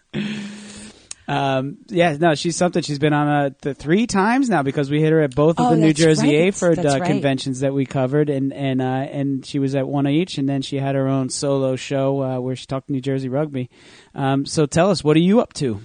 Um, 1.30 1.78
yeah, 1.86 2.16
no, 2.18 2.34
she's 2.34 2.56
something. 2.56 2.82
She's 2.82 2.98
been 2.98 3.12
on 3.12 3.28
uh, 3.28 3.50
the 3.62 3.72
three 3.72 4.08
times 4.08 4.50
now 4.50 4.64
because 4.64 4.90
we 4.90 5.00
hit 5.00 5.12
her 5.12 5.20
at 5.20 5.32
both 5.32 5.60
of 5.60 5.66
Oh, 5.66 5.70
the 5.70 5.76
New 5.76 5.92
Jersey 5.92 6.26
right. 6.36 6.52
AHPERD 6.52 6.76
That's 6.76 6.94
uh, 6.96 6.98
right. 6.98 7.06
conventions 7.06 7.60
that 7.60 7.72
we 7.72 7.86
covered, 7.86 8.28
and 8.30 8.52
and 8.52 8.82
uh, 8.82 8.84
and 8.84 9.46
she 9.46 9.60
was 9.60 9.76
at 9.76 9.86
one 9.86 10.06
of 10.06 10.12
each, 10.12 10.38
and 10.38 10.48
then 10.48 10.60
she 10.60 10.78
had 10.78 10.96
her 10.96 11.06
own 11.06 11.28
solo 11.28 11.76
show 11.76 12.20
uh, 12.20 12.40
where 12.40 12.56
she 12.56 12.66
talked 12.66 12.90
New 12.90 13.00
Jersey 13.00 13.28
rugby. 13.28 13.70
Um, 14.12 14.44
so 14.44 14.66
tell 14.66 14.90
us, 14.90 15.04
what 15.04 15.16
are 15.16 15.20
you 15.20 15.40
up 15.40 15.52
to? 15.54 15.80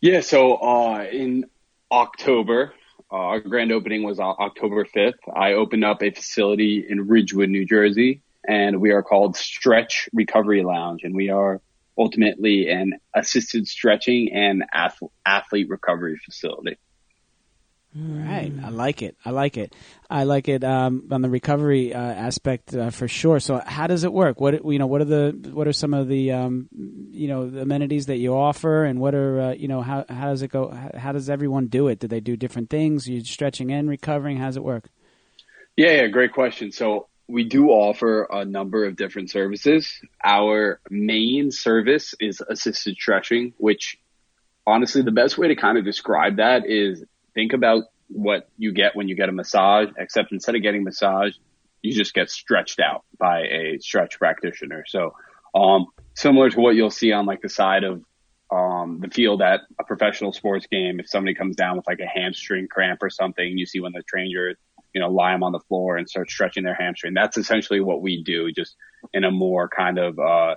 Yeah, 0.00 0.20
so 0.20 0.54
uh, 0.56 1.04
in 1.12 1.44
October, 1.92 2.72
uh, 3.12 3.16
our 3.16 3.40
grand 3.40 3.70
opening 3.70 4.02
was 4.02 4.18
on 4.18 4.34
October 4.38 4.84
5th. 4.84 5.14
I 5.34 5.52
opened 5.52 5.84
up 5.84 6.02
a 6.02 6.10
facility 6.10 6.86
in 6.88 7.06
Ridgewood, 7.06 7.48
New 7.50 7.66
Jersey, 7.66 8.22
and 8.48 8.80
we 8.80 8.92
are 8.92 9.02
called 9.02 9.36
Stretch 9.36 10.08
Recovery 10.12 10.62
Lounge, 10.62 11.02
and 11.04 11.14
we 11.14 11.28
are 11.30 11.60
ultimately 11.98 12.68
an 12.68 12.98
assisted 13.14 13.66
stretching 13.66 14.32
and 14.32 14.64
ath- 14.72 15.00
athlete 15.24 15.68
recovery 15.68 16.18
facility. 16.24 16.76
Right, 17.98 18.52
I 18.62 18.68
like 18.68 19.00
it. 19.00 19.16
I 19.24 19.30
like 19.30 19.56
it. 19.56 19.74
I 20.10 20.24
like 20.24 20.48
it 20.48 20.62
um, 20.62 21.08
on 21.10 21.22
the 21.22 21.30
recovery 21.30 21.94
uh, 21.94 21.98
aspect 21.98 22.74
uh, 22.74 22.90
for 22.90 23.08
sure. 23.08 23.40
So, 23.40 23.62
how 23.64 23.86
does 23.86 24.04
it 24.04 24.12
work? 24.12 24.38
What 24.38 24.66
you 24.66 24.78
know? 24.78 24.86
What 24.86 25.00
are 25.00 25.06
the 25.06 25.50
what 25.54 25.66
are 25.66 25.72
some 25.72 25.94
of 25.94 26.06
the 26.06 26.32
um, 26.32 26.68
you 26.72 27.26
know 27.26 27.48
the 27.48 27.62
amenities 27.62 28.06
that 28.06 28.18
you 28.18 28.34
offer, 28.34 28.84
and 28.84 29.00
what 29.00 29.14
are 29.14 29.40
uh, 29.40 29.52
you 29.54 29.66
know 29.66 29.80
how 29.80 30.04
how 30.10 30.26
does 30.26 30.42
it 30.42 30.48
go? 30.48 30.68
How, 30.68 30.90
how 30.98 31.12
does 31.12 31.30
everyone 31.30 31.68
do 31.68 31.88
it? 31.88 31.98
Do 31.98 32.06
they 32.06 32.20
do 32.20 32.36
different 32.36 32.68
things? 32.68 33.08
Are 33.08 33.12
you 33.12 33.24
stretching 33.24 33.72
and 33.72 33.88
recovering? 33.88 34.36
How 34.36 34.46
does 34.46 34.58
it 34.58 34.64
work? 34.64 34.90
Yeah, 35.74 35.92
yeah, 35.92 36.06
great 36.08 36.34
question. 36.34 36.72
So 36.72 37.08
we 37.28 37.44
do 37.44 37.70
offer 37.70 38.24
a 38.30 38.44
number 38.44 38.84
of 38.84 38.96
different 38.96 39.30
services. 39.30 40.00
Our 40.22 40.80
main 40.90 41.50
service 41.50 42.14
is 42.20 42.40
assisted 42.40 42.94
stretching, 42.96 43.52
which 43.58 43.98
honestly, 44.66 45.02
the 45.02 45.10
best 45.10 45.36
way 45.38 45.48
to 45.48 45.56
kind 45.56 45.78
of 45.78 45.84
describe 45.84 46.36
that 46.36 46.66
is 46.66 47.04
think 47.34 47.52
about 47.52 47.84
what 48.08 48.48
you 48.56 48.72
get 48.72 48.94
when 48.94 49.08
you 49.08 49.16
get 49.16 49.28
a 49.28 49.32
massage, 49.32 49.88
except 49.98 50.32
instead 50.32 50.54
of 50.54 50.62
getting 50.62 50.84
massage, 50.84 51.34
you 51.82 51.92
just 51.92 52.14
get 52.14 52.30
stretched 52.30 52.80
out 52.80 53.04
by 53.18 53.40
a 53.40 53.78
stretch 53.80 54.18
practitioner. 54.18 54.84
So, 54.86 55.14
um, 55.54 55.86
similar 56.14 56.50
to 56.50 56.60
what 56.60 56.74
you'll 56.74 56.90
see 56.90 57.12
on 57.12 57.26
like 57.26 57.42
the 57.42 57.48
side 57.48 57.84
of, 57.84 58.04
um, 58.50 59.00
the 59.00 59.08
field 59.08 59.42
at 59.42 59.62
a 59.80 59.84
professional 59.84 60.32
sports 60.32 60.66
game. 60.68 61.00
If 61.00 61.08
somebody 61.08 61.34
comes 61.34 61.56
down 61.56 61.76
with 61.76 61.86
like 61.86 61.98
a 61.98 62.06
hamstring 62.06 62.68
cramp 62.68 63.02
or 63.02 63.10
something, 63.10 63.58
you 63.58 63.66
see 63.66 63.80
when 63.80 63.92
the 63.92 64.02
trainer, 64.02 64.54
you 64.96 65.00
know, 65.00 65.10
lie 65.10 65.32
them 65.32 65.42
on 65.42 65.52
the 65.52 65.60
floor 65.68 65.98
and 65.98 66.08
start 66.08 66.30
stretching 66.30 66.64
their 66.64 66.74
hamstring. 66.74 67.12
That's 67.12 67.36
essentially 67.36 67.80
what 67.80 68.00
we 68.00 68.24
do, 68.24 68.50
just 68.50 68.76
in 69.12 69.24
a 69.24 69.30
more 69.30 69.68
kind 69.68 69.98
of, 69.98 70.18
uh, 70.18 70.54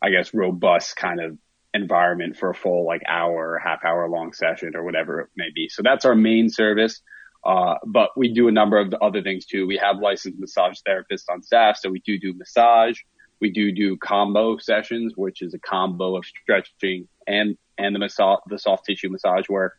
I 0.00 0.10
guess, 0.10 0.32
robust 0.32 0.94
kind 0.94 1.20
of 1.20 1.36
environment 1.74 2.36
for 2.36 2.50
a 2.50 2.54
full 2.54 2.86
like 2.86 3.02
hour, 3.08 3.60
half 3.60 3.84
hour 3.84 4.08
long 4.08 4.32
session 4.32 4.76
or 4.76 4.84
whatever 4.84 5.22
it 5.22 5.30
may 5.36 5.48
be. 5.52 5.68
So 5.68 5.82
that's 5.82 6.04
our 6.04 6.14
main 6.14 6.50
service. 6.50 7.02
Uh, 7.44 7.78
but 7.84 8.10
we 8.16 8.32
do 8.32 8.46
a 8.46 8.52
number 8.52 8.78
of 8.78 8.94
other 9.02 9.22
things 9.22 9.44
too. 9.44 9.66
We 9.66 9.78
have 9.78 9.96
licensed 9.98 10.38
massage 10.38 10.78
therapists 10.88 11.24
on 11.28 11.42
staff. 11.42 11.76
So 11.76 11.90
we 11.90 11.98
do 11.98 12.16
do 12.16 12.32
massage. 12.32 13.00
We 13.40 13.50
do 13.50 13.72
do 13.72 13.96
combo 13.96 14.58
sessions, 14.58 15.14
which 15.16 15.42
is 15.42 15.52
a 15.52 15.58
combo 15.58 16.16
of 16.16 16.24
stretching 16.26 17.08
and, 17.26 17.58
and 17.76 17.92
the 17.92 17.98
massage, 17.98 18.38
the 18.46 18.60
soft 18.60 18.86
tissue 18.86 19.08
massage 19.08 19.48
work. 19.48 19.72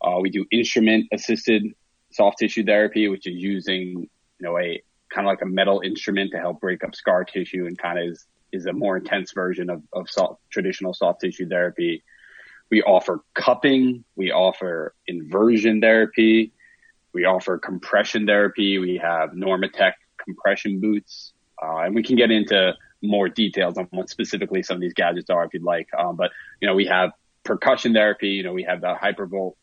Uh, 0.00 0.20
we 0.20 0.30
do 0.30 0.46
instrument 0.52 1.06
assisted 1.12 1.64
soft 2.12 2.38
tissue 2.38 2.64
therapy, 2.64 3.08
which 3.08 3.26
is 3.26 3.34
using, 3.34 3.88
you 3.88 4.08
know, 4.40 4.58
a 4.58 4.82
kind 5.12 5.26
of 5.26 5.30
like 5.30 5.42
a 5.42 5.46
metal 5.46 5.80
instrument 5.80 6.30
to 6.32 6.38
help 6.38 6.60
break 6.60 6.84
up 6.84 6.94
scar 6.94 7.24
tissue 7.24 7.66
and 7.66 7.76
kind 7.78 7.98
of 7.98 8.06
is 8.06 8.26
is 8.52 8.66
a 8.66 8.72
more 8.72 8.96
intense 8.96 9.32
version 9.32 9.70
of, 9.70 9.82
of 9.92 10.10
soft, 10.10 10.40
traditional 10.50 10.92
soft 10.92 11.20
tissue 11.20 11.48
therapy. 11.48 12.02
We 12.70 12.82
offer 12.82 13.22
cupping. 13.34 14.04
We 14.16 14.32
offer 14.32 14.94
inversion 15.06 15.80
therapy. 15.80 16.52
We 17.12 17.24
offer 17.24 17.58
compression 17.58 18.26
therapy. 18.26 18.78
We 18.78 18.96
have 18.98 19.30
Normatec 19.30 19.92
compression 20.24 20.80
boots. 20.80 21.32
Uh, 21.62 21.78
and 21.78 21.94
we 21.94 22.02
can 22.02 22.16
get 22.16 22.30
into 22.30 22.72
more 23.02 23.28
details 23.28 23.76
on 23.78 23.86
what 23.90 24.08
specifically 24.10 24.62
some 24.62 24.76
of 24.76 24.80
these 24.80 24.94
gadgets 24.94 25.30
are 25.30 25.44
if 25.44 25.54
you'd 25.54 25.62
like. 25.62 25.88
Um, 25.96 26.16
but, 26.16 26.30
you 26.60 26.68
know, 26.68 26.74
we 26.74 26.86
have 26.86 27.10
percussion 27.44 27.92
therapy. 27.92 28.30
You 28.30 28.42
know, 28.42 28.52
we 28.52 28.64
have 28.64 28.80
the 28.80 28.94
hypervolt 28.94 29.54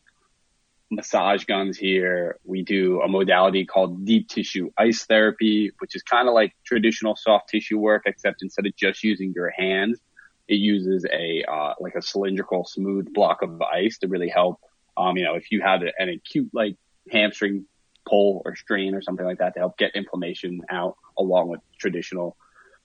massage 0.89 1.45
guns 1.45 1.77
here. 1.77 2.39
We 2.43 2.63
do 2.63 3.01
a 3.01 3.07
modality 3.07 3.65
called 3.65 4.05
deep 4.05 4.29
tissue 4.29 4.71
ice 4.77 5.05
therapy, 5.05 5.71
which 5.79 5.95
is 5.95 6.03
kind 6.03 6.27
of 6.27 6.33
like 6.33 6.55
traditional 6.65 7.15
soft 7.15 7.49
tissue 7.49 7.77
work, 7.77 8.03
except 8.05 8.41
instead 8.41 8.65
of 8.65 8.75
just 8.75 9.03
using 9.03 9.33
your 9.35 9.49
hands, 9.49 9.99
it 10.47 10.55
uses 10.55 11.05
a, 11.11 11.43
uh, 11.49 11.73
like 11.79 11.95
a 11.95 12.01
cylindrical 12.01 12.65
smooth 12.65 13.13
block 13.13 13.41
of 13.41 13.61
ice 13.61 13.97
to 13.99 14.07
really 14.07 14.29
help. 14.29 14.59
Um, 14.95 15.17
you 15.17 15.25
know, 15.25 15.35
if 15.35 15.51
you 15.51 15.61
have 15.61 15.81
an 15.81 16.09
acute 16.09 16.49
like 16.53 16.77
hamstring 17.11 17.65
pull 18.07 18.41
or 18.45 18.55
strain 18.55 18.95
or 18.95 19.01
something 19.01 19.25
like 19.25 19.39
that 19.39 19.53
to 19.53 19.59
help 19.59 19.77
get 19.77 19.93
inflammation 19.95 20.61
out 20.69 20.95
along 21.17 21.49
with 21.49 21.59
traditional 21.77 22.37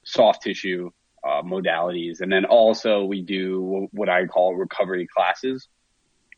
soft 0.04 0.42
tissue, 0.42 0.90
uh, 1.24 1.42
modalities. 1.42 2.20
And 2.20 2.32
then 2.32 2.44
also 2.44 3.04
we 3.04 3.22
do 3.22 3.88
what 3.92 4.08
I 4.08 4.26
call 4.26 4.54
recovery 4.56 5.06
classes, 5.06 5.68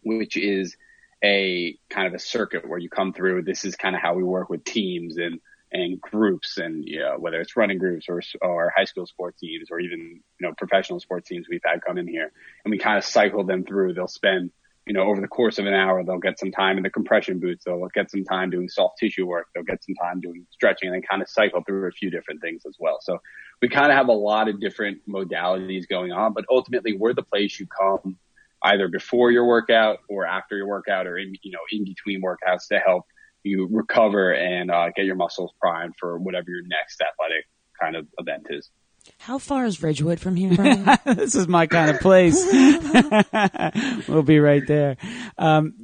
which 0.03 0.37
is 0.37 0.77
a 1.25 1.79
kind 1.89 2.07
of 2.07 2.13
a 2.13 2.19
circuit 2.19 2.69
where 2.69 2.79
you 2.79 2.91
come 2.91 3.15
through. 3.15 3.43
This 3.43 3.65
is 3.65 3.77
kind 3.77 3.97
of 3.97 4.03
how 4.03 4.15
we 4.15 4.23
work 4.23 4.51
with 4.51 4.63
teams 4.63 5.17
and, 5.17 5.41
and 5.73 5.99
groups 5.99 6.59
and, 6.59 6.85
you 6.85 7.01
know, 7.01 7.17
whether 7.19 7.41
it's 7.41 7.57
running 7.57 7.79
groups 7.79 8.07
or, 8.11 8.21
or 8.43 8.73
high 8.77 8.85
school 8.85 9.07
sports 9.07 9.41
teams 9.41 9.69
or 9.71 9.81
even, 9.81 10.21
you 10.39 10.47
know, 10.47 10.53
professional 10.57 11.01
sports 11.01 11.29
teams 11.29 11.47
we've 11.49 11.63
had 11.65 11.81
come 11.85 11.97
in 11.97 12.07
here 12.07 12.31
and 12.65 12.71
we 12.71 12.79
kind 12.79 12.99
of 12.99 13.05
cycle 13.05 13.43
them 13.43 13.65
through. 13.65 13.95
They'll 13.95 14.07
spend, 14.07 14.51
you 14.87 14.93
know, 14.93 15.05
over 15.05 15.23
the 15.23 15.27
course 15.27 15.59
of 15.59 15.65
an 15.65 15.73
hour, 15.73 16.05
they'll 16.05 16.19
get 16.19 16.39
some 16.39 16.53
time 16.53 16.77
in 16.77 16.83
the 16.83 16.91
compression 16.91 17.41
boots. 17.41 17.65
They'll 17.65 17.89
get 17.95 18.11
some 18.11 18.25
time 18.25 18.51
doing 18.51 18.69
soft 18.69 18.99
tissue 18.99 19.25
work. 19.25 19.47
They'll 19.55 19.65
get 19.65 19.83
some 19.83 19.95
time 19.95 20.21
doing 20.21 20.47
stretching 20.51 20.89
and 20.89 20.95
then 20.95 21.03
kind 21.03 21.23
of 21.23 21.29
cycle 21.31 21.63
through 21.67 21.89
a 21.89 21.91
few 21.91 22.11
different 22.11 22.43
things 22.43 22.65
as 22.69 22.77
well. 22.79 22.99
So 23.01 23.19
we 23.63 23.71
kind 23.71 23.91
of 23.91 23.97
have 23.97 24.09
a 24.09 24.13
lot 24.13 24.49
of 24.49 24.61
different 24.61 24.99
modalities 25.09 25.89
going 25.89 26.13
on, 26.13 26.35
but 26.35 26.45
ultimately 26.51 26.95
we're 26.99 27.15
the 27.15 27.23
place 27.23 27.59
you 27.59 27.67
come 27.67 28.19
either 28.65 28.89
before 28.89 29.31
your 29.31 29.47
workout 29.47 29.99
or 30.09 30.27
after 30.27 30.57
your 30.57 30.67
workout 30.67 31.07
or 31.07 31.19
in, 31.19 31.35
you 31.43 31.53
know, 31.53 31.61
in 31.71 31.85
between 31.85 32.23
workouts 32.23 32.67
to 32.73 32.79
help 32.79 33.05
you 33.43 33.69
recover 33.71 34.33
and 34.33 34.71
uh, 34.71 34.89
get 34.97 35.05
your 35.05 35.17
muscles 35.17 35.53
primed 35.61 35.95
for 36.01 36.19
whatever 36.19 36.47
your 36.49 36.63
next 36.63 37.01
athletic 37.01 37.45
kind 37.81 37.95
of 37.95 38.07
event 38.19 38.47
is. 38.51 38.71
How 39.19 39.37
far 39.39 39.67
is 39.67 39.83
Ridgewood 39.83 40.19
from 40.19 40.35
here, 40.35 40.57
this 41.05 41.35
is 41.35 41.47
my 41.47 41.67
kind 41.67 41.91
of 41.91 42.01
place. 42.01 42.43
we'll 44.09 44.23
be 44.23 44.41
right 44.41 44.67
there. 44.67 44.97
Um, 45.37 45.75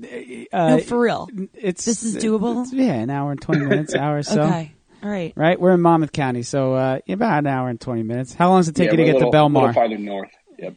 uh, 0.50 0.76
no, 0.76 0.78
for 0.80 0.98
real. 0.98 1.28
It's 1.52 1.84
this 1.84 2.02
is 2.02 2.16
doable. 2.16 2.66
yeah, 2.72 2.94
an 2.94 3.10
hour 3.10 3.30
and 3.30 3.40
twenty 3.40 3.66
minutes, 3.66 3.94
hour 3.94 4.18
or 4.18 4.22
so. 4.22 4.40
Okay. 4.40 4.72
All 5.02 5.10
right. 5.10 5.34
Right. 5.36 5.60
We're 5.60 5.72
in 5.72 5.82
Monmouth 5.82 6.12
County, 6.12 6.42
so 6.42 6.74
uh, 6.74 7.00
about 7.10 7.40
an 7.40 7.46
hour 7.46 7.68
and 7.68 7.78
twenty 7.78 8.04
minutes. 8.04 8.32
How 8.32 8.48
long 8.48 8.60
does 8.60 8.68
it 8.68 8.74
take 8.74 8.86
yeah, 8.86 8.92
you 8.92 8.96
to 8.96 9.04
get 9.04 9.14
little, 9.16 9.30
to 9.30 9.36
Belmar? 9.36 9.50
A 9.50 9.58
little 9.58 9.72
farther 9.74 9.98
north. 9.98 10.30
Yep. 10.58 10.74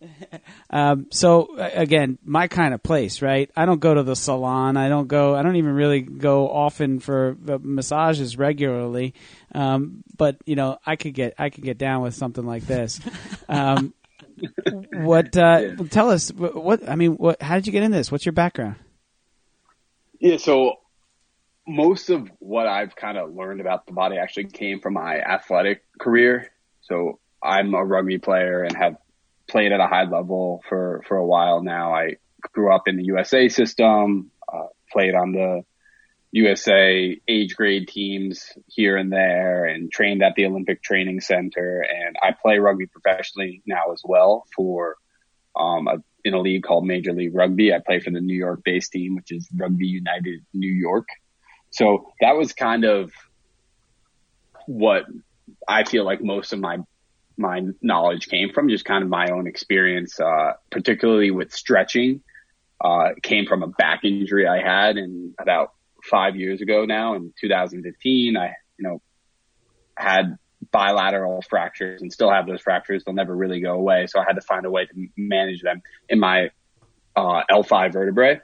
Um, 0.72 1.06
so 1.10 1.56
again, 1.58 2.16
my 2.24 2.46
kind 2.46 2.72
of 2.74 2.80
place, 2.80 3.22
right? 3.22 3.50
I 3.56 3.66
don't 3.66 3.80
go 3.80 3.92
to 3.92 4.04
the 4.04 4.14
salon. 4.14 4.76
I 4.76 4.88
don't 4.88 5.08
go. 5.08 5.34
I 5.34 5.42
don't 5.42 5.56
even 5.56 5.72
really 5.72 6.00
go 6.00 6.48
often 6.48 7.00
for 7.00 7.36
massages 7.40 8.38
regularly. 8.38 9.14
Um, 9.52 10.04
but 10.16 10.36
you 10.46 10.54
know, 10.54 10.78
I 10.86 10.94
could 10.94 11.12
get 11.12 11.34
I 11.38 11.50
could 11.50 11.64
get 11.64 11.76
down 11.76 12.02
with 12.02 12.14
something 12.14 12.46
like 12.46 12.68
this. 12.68 13.00
Um, 13.48 13.92
what? 14.92 15.36
Uh, 15.36 15.74
tell 15.90 16.10
us 16.10 16.30
what? 16.30 16.88
I 16.88 16.94
mean, 16.94 17.14
what? 17.14 17.42
How 17.42 17.56
did 17.56 17.66
you 17.66 17.72
get 17.72 17.82
in 17.82 17.90
this? 17.90 18.12
What's 18.12 18.24
your 18.24 18.32
background? 18.32 18.76
Yeah, 20.20 20.36
so 20.36 20.76
most 21.66 22.10
of 22.10 22.30
what 22.38 22.66
I've 22.66 22.94
kind 22.94 23.18
of 23.18 23.34
learned 23.34 23.60
about 23.60 23.86
the 23.86 23.92
body 23.92 24.18
actually 24.18 24.44
came 24.44 24.80
from 24.80 24.94
my 24.94 25.18
athletic 25.18 25.82
career. 25.98 26.52
So 26.82 27.18
I'm 27.42 27.74
a 27.74 27.84
rugby 27.84 28.18
player 28.18 28.62
and 28.62 28.76
have 28.76 28.96
played 29.50 29.72
at 29.72 29.80
a 29.80 29.86
high 29.86 30.04
level 30.04 30.62
for, 30.68 31.02
for 31.06 31.16
a 31.16 31.26
while 31.26 31.62
now. 31.62 31.94
I 31.94 32.16
grew 32.52 32.74
up 32.74 32.86
in 32.86 32.96
the 32.96 33.04
USA 33.04 33.48
system, 33.48 34.30
uh, 34.52 34.68
played 34.92 35.14
on 35.14 35.32
the 35.32 35.62
USA 36.32 37.20
age 37.26 37.56
grade 37.56 37.88
teams 37.88 38.52
here 38.68 38.96
and 38.96 39.12
there 39.12 39.64
and 39.64 39.90
trained 39.90 40.22
at 40.22 40.34
the 40.36 40.46
Olympic 40.46 40.82
Training 40.82 41.20
Center. 41.20 41.80
And 41.80 42.16
I 42.22 42.32
play 42.40 42.58
rugby 42.58 42.86
professionally 42.86 43.62
now 43.66 43.92
as 43.92 44.02
well 44.04 44.46
for, 44.54 44.96
um, 45.56 45.88
a, 45.88 45.96
in 46.24 46.34
a 46.34 46.40
league 46.40 46.62
called 46.62 46.86
Major 46.86 47.12
League 47.12 47.34
Rugby. 47.34 47.74
I 47.74 47.80
play 47.84 47.98
for 47.98 48.10
the 48.10 48.20
New 48.20 48.36
York 48.36 48.62
based 48.64 48.92
team, 48.92 49.16
which 49.16 49.32
is 49.32 49.48
Rugby 49.54 49.86
United 49.86 50.44
New 50.54 50.72
York. 50.72 51.08
So 51.70 52.12
that 52.20 52.36
was 52.36 52.52
kind 52.52 52.84
of 52.84 53.12
what 54.66 55.04
I 55.66 55.84
feel 55.84 56.04
like 56.04 56.22
most 56.22 56.52
of 56.52 56.60
my 56.60 56.78
my 57.40 57.62
knowledge 57.80 58.28
came 58.28 58.52
from, 58.52 58.68
just 58.68 58.84
kind 58.84 59.02
of 59.02 59.08
my 59.08 59.28
own 59.30 59.46
experience, 59.46 60.20
uh, 60.20 60.52
particularly 60.70 61.30
with 61.30 61.52
stretching. 61.52 62.22
Uh, 62.82 63.10
came 63.22 63.46
from 63.46 63.62
a 63.62 63.66
back 63.66 64.04
injury 64.04 64.46
I 64.46 64.62
had 64.62 64.96
in 64.96 65.34
about 65.38 65.72
five 66.04 66.36
years 66.36 66.60
ago 66.60 66.84
now 66.84 67.14
in 67.14 67.32
2015. 67.40 68.36
I, 68.36 68.46
you 68.46 68.88
know, 68.88 69.02
had 69.96 70.38
bilateral 70.70 71.42
fractures 71.42 72.00
and 72.00 72.12
still 72.12 72.30
have 72.30 72.46
those 72.46 72.60
fractures. 72.60 73.02
They'll 73.04 73.14
never 73.14 73.34
really 73.34 73.60
go 73.60 73.74
away. 73.74 74.06
So 74.06 74.20
I 74.20 74.24
had 74.26 74.34
to 74.34 74.42
find 74.42 74.64
a 74.64 74.70
way 74.70 74.86
to 74.86 75.08
manage 75.16 75.62
them 75.62 75.82
in 76.08 76.20
my, 76.20 76.50
uh, 77.16 77.42
L5 77.50 77.92
vertebrae. 77.92 78.40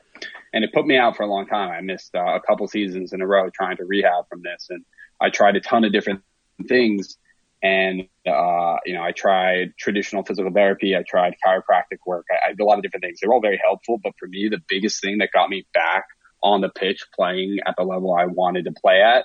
And 0.52 0.64
it 0.64 0.72
put 0.72 0.86
me 0.86 0.96
out 0.96 1.16
for 1.16 1.22
a 1.22 1.26
long 1.26 1.46
time. 1.46 1.70
I 1.70 1.80
missed 1.80 2.14
uh, 2.14 2.34
a 2.34 2.40
couple 2.40 2.66
seasons 2.68 3.12
in 3.12 3.20
a 3.20 3.26
row 3.26 3.48
trying 3.50 3.76
to 3.76 3.84
rehab 3.84 4.28
from 4.28 4.42
this. 4.42 4.68
And 4.70 4.84
I 5.20 5.30
tried 5.30 5.56
a 5.56 5.60
ton 5.60 5.84
of 5.84 5.92
different 5.92 6.22
things 6.66 7.18
and, 7.62 8.02
uh, 8.26 8.76
you 8.84 8.94
know, 8.94 9.02
I 9.02 9.12
tried 9.12 9.74
traditional 9.78 10.22
physical 10.24 10.52
therapy. 10.52 10.96
I 10.96 11.02
tried 11.02 11.34
chiropractic 11.44 11.98
work. 12.06 12.26
I, 12.30 12.50
I 12.50 12.52
did 12.52 12.60
a 12.60 12.64
lot 12.64 12.78
of 12.78 12.82
different 12.82 13.04
things. 13.04 13.18
They're 13.20 13.32
all 13.32 13.40
very 13.40 13.60
helpful. 13.64 13.98
But 14.02 14.12
for 14.18 14.28
me, 14.28 14.48
the 14.48 14.60
biggest 14.68 15.00
thing 15.00 15.18
that 15.18 15.30
got 15.32 15.48
me 15.48 15.66
back 15.72 16.04
on 16.42 16.60
the 16.60 16.68
pitch 16.68 17.04
playing 17.14 17.58
at 17.66 17.74
the 17.76 17.84
level 17.84 18.14
I 18.14 18.26
wanted 18.26 18.66
to 18.66 18.72
play 18.72 19.02
at 19.02 19.24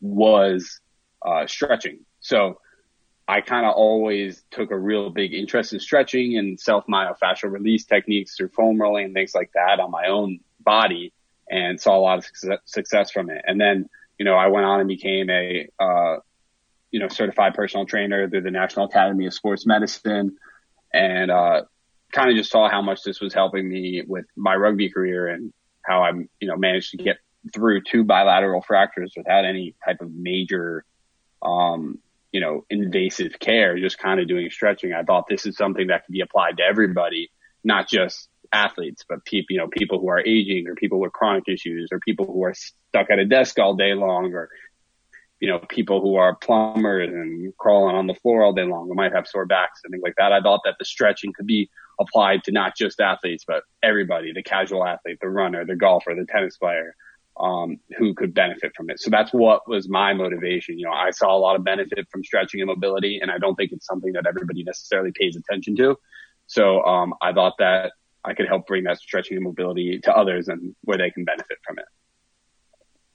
was, 0.00 0.80
uh, 1.24 1.46
stretching. 1.46 2.00
So 2.20 2.58
I 3.26 3.40
kind 3.40 3.66
of 3.66 3.74
always 3.74 4.42
took 4.50 4.70
a 4.70 4.78
real 4.78 5.10
big 5.10 5.32
interest 5.34 5.72
in 5.72 5.80
stretching 5.80 6.36
and 6.36 6.58
self 6.58 6.84
myofascial 6.86 7.50
release 7.50 7.84
techniques 7.84 8.36
through 8.36 8.48
foam 8.48 8.80
rolling 8.80 9.06
and 9.06 9.14
things 9.14 9.34
like 9.34 9.50
that 9.54 9.80
on 9.80 9.90
my 9.90 10.06
own 10.08 10.40
body 10.60 11.12
and 11.50 11.80
saw 11.80 11.96
a 11.96 12.00
lot 12.00 12.18
of 12.18 12.24
success, 12.24 12.58
success 12.64 13.10
from 13.10 13.30
it. 13.30 13.42
And 13.46 13.60
then, 13.60 13.88
you 14.18 14.24
know, 14.24 14.34
I 14.34 14.48
went 14.48 14.66
on 14.66 14.80
and 14.80 14.88
became 14.88 15.30
a, 15.30 15.68
uh, 15.78 16.16
you 16.92 17.00
know, 17.00 17.08
certified 17.08 17.54
personal 17.54 17.86
trainer 17.86 18.28
through 18.28 18.42
the 18.42 18.52
National 18.52 18.86
Academy 18.86 19.26
of 19.26 19.34
Sports 19.34 19.66
Medicine 19.66 20.36
and, 20.94 21.30
uh, 21.30 21.62
kind 22.12 22.30
of 22.30 22.36
just 22.36 22.50
saw 22.50 22.68
how 22.68 22.82
much 22.82 23.02
this 23.02 23.20
was 23.20 23.32
helping 23.32 23.66
me 23.68 24.02
with 24.06 24.26
my 24.36 24.54
rugby 24.54 24.90
career 24.90 25.26
and 25.28 25.52
how 25.84 26.02
I'm, 26.02 26.28
you 26.38 26.46
know, 26.46 26.56
managed 26.56 26.90
to 26.90 26.98
get 26.98 27.16
through 27.54 27.80
two 27.90 28.04
bilateral 28.04 28.60
fractures 28.60 29.14
without 29.16 29.46
any 29.46 29.74
type 29.84 30.02
of 30.02 30.12
major, 30.14 30.84
um, 31.40 31.98
you 32.30 32.40
know, 32.40 32.64
invasive 32.68 33.38
care, 33.40 33.78
just 33.78 33.98
kind 33.98 34.20
of 34.20 34.28
doing 34.28 34.50
stretching. 34.50 34.92
I 34.92 35.02
thought 35.02 35.24
this 35.28 35.46
is 35.46 35.56
something 35.56 35.86
that 35.86 36.04
could 36.04 36.12
be 36.12 36.20
applied 36.20 36.58
to 36.58 36.62
everybody, 36.62 37.30
not 37.64 37.88
just 37.88 38.28
athletes, 38.52 39.04
but 39.08 39.24
people, 39.24 39.54
you 39.54 39.58
know, 39.58 39.68
people 39.68 39.98
who 39.98 40.10
are 40.10 40.20
aging 40.20 40.68
or 40.68 40.74
people 40.74 41.00
with 41.00 41.12
chronic 41.12 41.44
issues 41.48 41.88
or 41.90 41.98
people 42.00 42.26
who 42.26 42.44
are 42.44 42.54
stuck 42.54 43.10
at 43.10 43.18
a 43.18 43.24
desk 43.24 43.58
all 43.58 43.74
day 43.74 43.94
long 43.94 44.34
or, 44.34 44.50
you 45.42 45.48
know, 45.48 45.58
people 45.58 46.00
who 46.00 46.14
are 46.14 46.36
plumbers 46.36 47.08
and 47.08 47.52
crawling 47.58 47.96
on 47.96 48.06
the 48.06 48.14
floor 48.14 48.44
all 48.44 48.52
day 48.52 48.62
long 48.62 48.86
who 48.86 48.94
might 48.94 49.12
have 49.12 49.26
sore 49.26 49.44
backs 49.44 49.80
and 49.82 49.90
things 49.90 50.02
like 50.04 50.14
that. 50.16 50.32
I 50.32 50.40
thought 50.40 50.60
that 50.64 50.76
the 50.78 50.84
stretching 50.84 51.32
could 51.32 51.48
be 51.48 51.68
applied 52.00 52.44
to 52.44 52.52
not 52.52 52.76
just 52.76 53.00
athletes, 53.00 53.44
but 53.44 53.64
everybody, 53.82 54.32
the 54.32 54.44
casual 54.44 54.86
athlete, 54.86 55.18
the 55.20 55.28
runner, 55.28 55.64
the 55.64 55.74
golfer, 55.74 56.14
the 56.14 56.26
tennis 56.26 56.56
player, 56.58 56.94
um, 57.40 57.80
who 57.98 58.14
could 58.14 58.32
benefit 58.32 58.70
from 58.76 58.88
it. 58.88 59.00
So 59.00 59.10
that's 59.10 59.32
what 59.32 59.68
was 59.68 59.88
my 59.88 60.14
motivation. 60.14 60.78
You 60.78 60.86
know, 60.86 60.92
I 60.92 61.10
saw 61.10 61.36
a 61.36 61.40
lot 61.40 61.56
of 61.56 61.64
benefit 61.64 62.06
from 62.12 62.22
stretching 62.22 62.60
and 62.60 62.68
mobility, 62.68 63.18
and 63.20 63.28
I 63.28 63.38
don't 63.38 63.56
think 63.56 63.72
it's 63.72 63.86
something 63.86 64.12
that 64.12 64.26
everybody 64.28 64.62
necessarily 64.62 65.10
pays 65.12 65.34
attention 65.34 65.74
to. 65.78 65.96
So, 66.46 66.84
um, 66.84 67.14
I 67.20 67.32
thought 67.32 67.54
that 67.58 67.94
I 68.24 68.34
could 68.34 68.46
help 68.46 68.68
bring 68.68 68.84
that 68.84 68.98
stretching 68.98 69.38
and 69.38 69.44
mobility 69.44 69.98
to 70.04 70.16
others 70.16 70.46
and 70.46 70.76
where 70.82 70.98
they 70.98 71.10
can 71.10 71.24
benefit 71.24 71.58
from 71.66 71.80
it. 71.80 71.86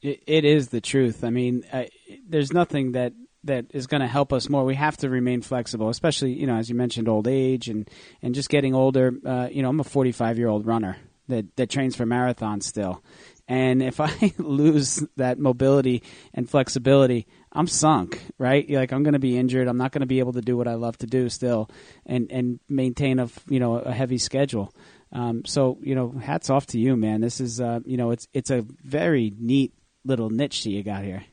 It, 0.01 0.23
it 0.27 0.45
is 0.45 0.69
the 0.69 0.81
truth. 0.81 1.23
I 1.23 1.29
mean, 1.29 1.63
I, 1.71 1.89
there's 2.27 2.53
nothing 2.53 2.93
that 2.93 3.13
that 3.43 3.65
is 3.73 3.87
going 3.87 4.01
to 4.01 4.07
help 4.07 4.33
us 4.33 4.49
more. 4.49 4.65
We 4.65 4.75
have 4.75 4.97
to 4.97 5.09
remain 5.09 5.41
flexible, 5.41 5.89
especially 5.89 6.33
you 6.33 6.47
know 6.47 6.57
as 6.57 6.69
you 6.69 6.75
mentioned, 6.75 7.07
old 7.07 7.27
age 7.27 7.67
and 7.67 7.89
and 8.21 8.35
just 8.35 8.49
getting 8.49 8.75
older. 8.75 9.13
Uh, 9.25 9.47
you 9.51 9.61
know, 9.61 9.69
I'm 9.69 9.79
a 9.79 9.83
45 9.85 10.37
year 10.37 10.47
old 10.47 10.65
runner 10.65 10.97
that 11.27 11.55
that 11.57 11.69
trains 11.69 11.95
for 11.95 12.05
marathons 12.05 12.63
still, 12.63 13.03
and 13.47 13.81
if 13.81 13.99
I 13.99 14.33
lose 14.37 15.03
that 15.15 15.39
mobility 15.39 16.03
and 16.33 16.49
flexibility, 16.49 17.27
I'm 17.51 17.67
sunk, 17.67 18.21
right? 18.37 18.69
Like 18.69 18.91
I'm 18.91 19.03
going 19.03 19.13
to 19.13 19.19
be 19.19 19.37
injured. 19.37 19.67
I'm 19.67 19.77
not 19.77 19.91
going 19.91 20.01
to 20.01 20.07
be 20.07 20.19
able 20.19 20.33
to 20.33 20.41
do 20.41 20.57
what 20.57 20.67
I 20.67 20.75
love 20.75 20.97
to 20.99 21.07
do 21.07 21.29
still, 21.29 21.69
and 22.05 22.31
and 22.31 22.59
maintain 22.69 23.19
a 23.19 23.29
you 23.47 23.59
know 23.59 23.77
a 23.77 23.91
heavy 23.91 24.17
schedule. 24.17 24.73
Um, 25.11 25.45
so 25.45 25.77
you 25.81 25.95
know, 25.95 26.11
hats 26.11 26.49
off 26.49 26.67
to 26.67 26.79
you, 26.79 26.97
man. 26.97 27.21
This 27.21 27.39
is 27.39 27.61
uh, 27.61 27.79
you 27.85 27.97
know, 27.97 28.11
it's 28.11 28.27
it's 28.33 28.51
a 28.51 28.65
very 28.83 29.33
neat 29.37 29.73
little 30.07 30.29
niche 30.29 30.63
that 30.63 30.71
you 30.71 30.83
got 30.83 31.03
here. 31.03 31.25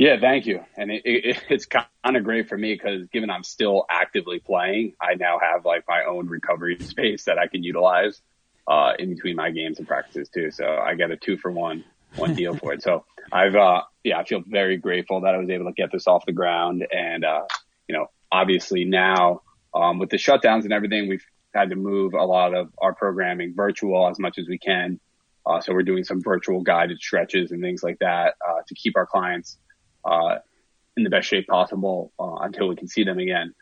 Yeah, 0.00 0.18
thank 0.18 0.46
you. 0.46 0.64
And 0.78 0.90
it, 0.90 1.02
it, 1.04 1.42
it's 1.50 1.66
kind 1.66 1.86
of 2.04 2.24
great 2.24 2.48
for 2.48 2.56
me 2.56 2.72
because 2.72 3.06
given 3.08 3.28
I'm 3.28 3.44
still 3.44 3.84
actively 3.90 4.38
playing, 4.38 4.94
I 4.98 5.14
now 5.14 5.38
have 5.38 5.66
like 5.66 5.84
my 5.86 6.04
own 6.04 6.26
recovery 6.26 6.78
space 6.80 7.24
that 7.24 7.38
I 7.38 7.48
can 7.48 7.62
utilize 7.62 8.22
uh, 8.66 8.94
in 8.98 9.10
between 9.10 9.36
my 9.36 9.50
games 9.50 9.78
and 9.78 9.86
practices 9.86 10.30
too. 10.30 10.50
So 10.50 10.64
I 10.64 10.94
get 10.94 11.10
a 11.10 11.18
two 11.18 11.36
for 11.36 11.50
one, 11.50 11.84
one 12.16 12.34
deal 12.34 12.56
for 12.56 12.72
it. 12.72 12.82
So 12.82 13.04
I've, 13.32 13.54
uh, 13.54 13.82
yeah, 14.02 14.18
I 14.18 14.24
feel 14.24 14.42
very 14.46 14.78
grateful 14.78 15.20
that 15.20 15.34
I 15.34 15.38
was 15.38 15.50
able 15.50 15.66
to 15.66 15.72
get 15.72 15.92
this 15.92 16.06
off 16.06 16.24
the 16.24 16.32
ground. 16.32 16.86
And, 16.90 17.22
uh, 17.22 17.42
you 17.86 17.94
know, 17.94 18.06
obviously 18.32 18.86
now, 18.86 19.42
um, 19.74 19.98
with 19.98 20.08
the 20.08 20.16
shutdowns 20.16 20.64
and 20.64 20.72
everything, 20.72 21.10
we've 21.10 21.24
had 21.54 21.68
to 21.70 21.76
move 21.76 22.14
a 22.14 22.24
lot 22.24 22.54
of 22.54 22.70
our 22.78 22.94
programming 22.94 23.54
virtual 23.54 24.08
as 24.08 24.18
much 24.18 24.38
as 24.38 24.48
we 24.48 24.56
can. 24.56 24.98
Uh, 25.46 25.60
so 25.60 25.72
we're 25.72 25.82
doing 25.82 26.04
some 26.04 26.22
virtual 26.22 26.60
guided 26.62 26.98
stretches 26.98 27.50
and 27.50 27.62
things 27.62 27.82
like 27.82 27.98
that, 27.98 28.34
uh, 28.46 28.60
to 28.66 28.74
keep 28.74 28.96
our 28.96 29.06
clients, 29.06 29.58
uh, 30.04 30.36
in 30.96 31.04
the 31.04 31.10
best 31.10 31.28
shape 31.28 31.46
possible, 31.46 32.12
uh, 32.18 32.36
until 32.40 32.68
we 32.68 32.76
can 32.76 32.88
see 32.88 33.04
them 33.04 33.18
again. 33.18 33.54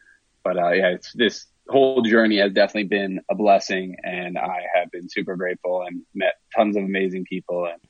But, 0.45 0.59
uh, 0.59 0.71
yeah, 0.71 0.97
this 1.15 1.47
whole 1.69 2.03
journey 2.03 2.39
has 2.39 2.53
definitely 2.53 2.89
been 2.89 3.21
a 3.31 3.35
blessing 3.35 3.97
and 4.03 4.39
I 4.39 4.63
have 4.75 4.91
been 4.91 5.09
super 5.09 5.37
grateful 5.37 5.83
and 5.83 6.03
met 6.15 6.35
tons 6.57 6.77
of 6.77 6.85
amazing 6.85 7.25
people 7.25 7.67
and, 7.67 7.81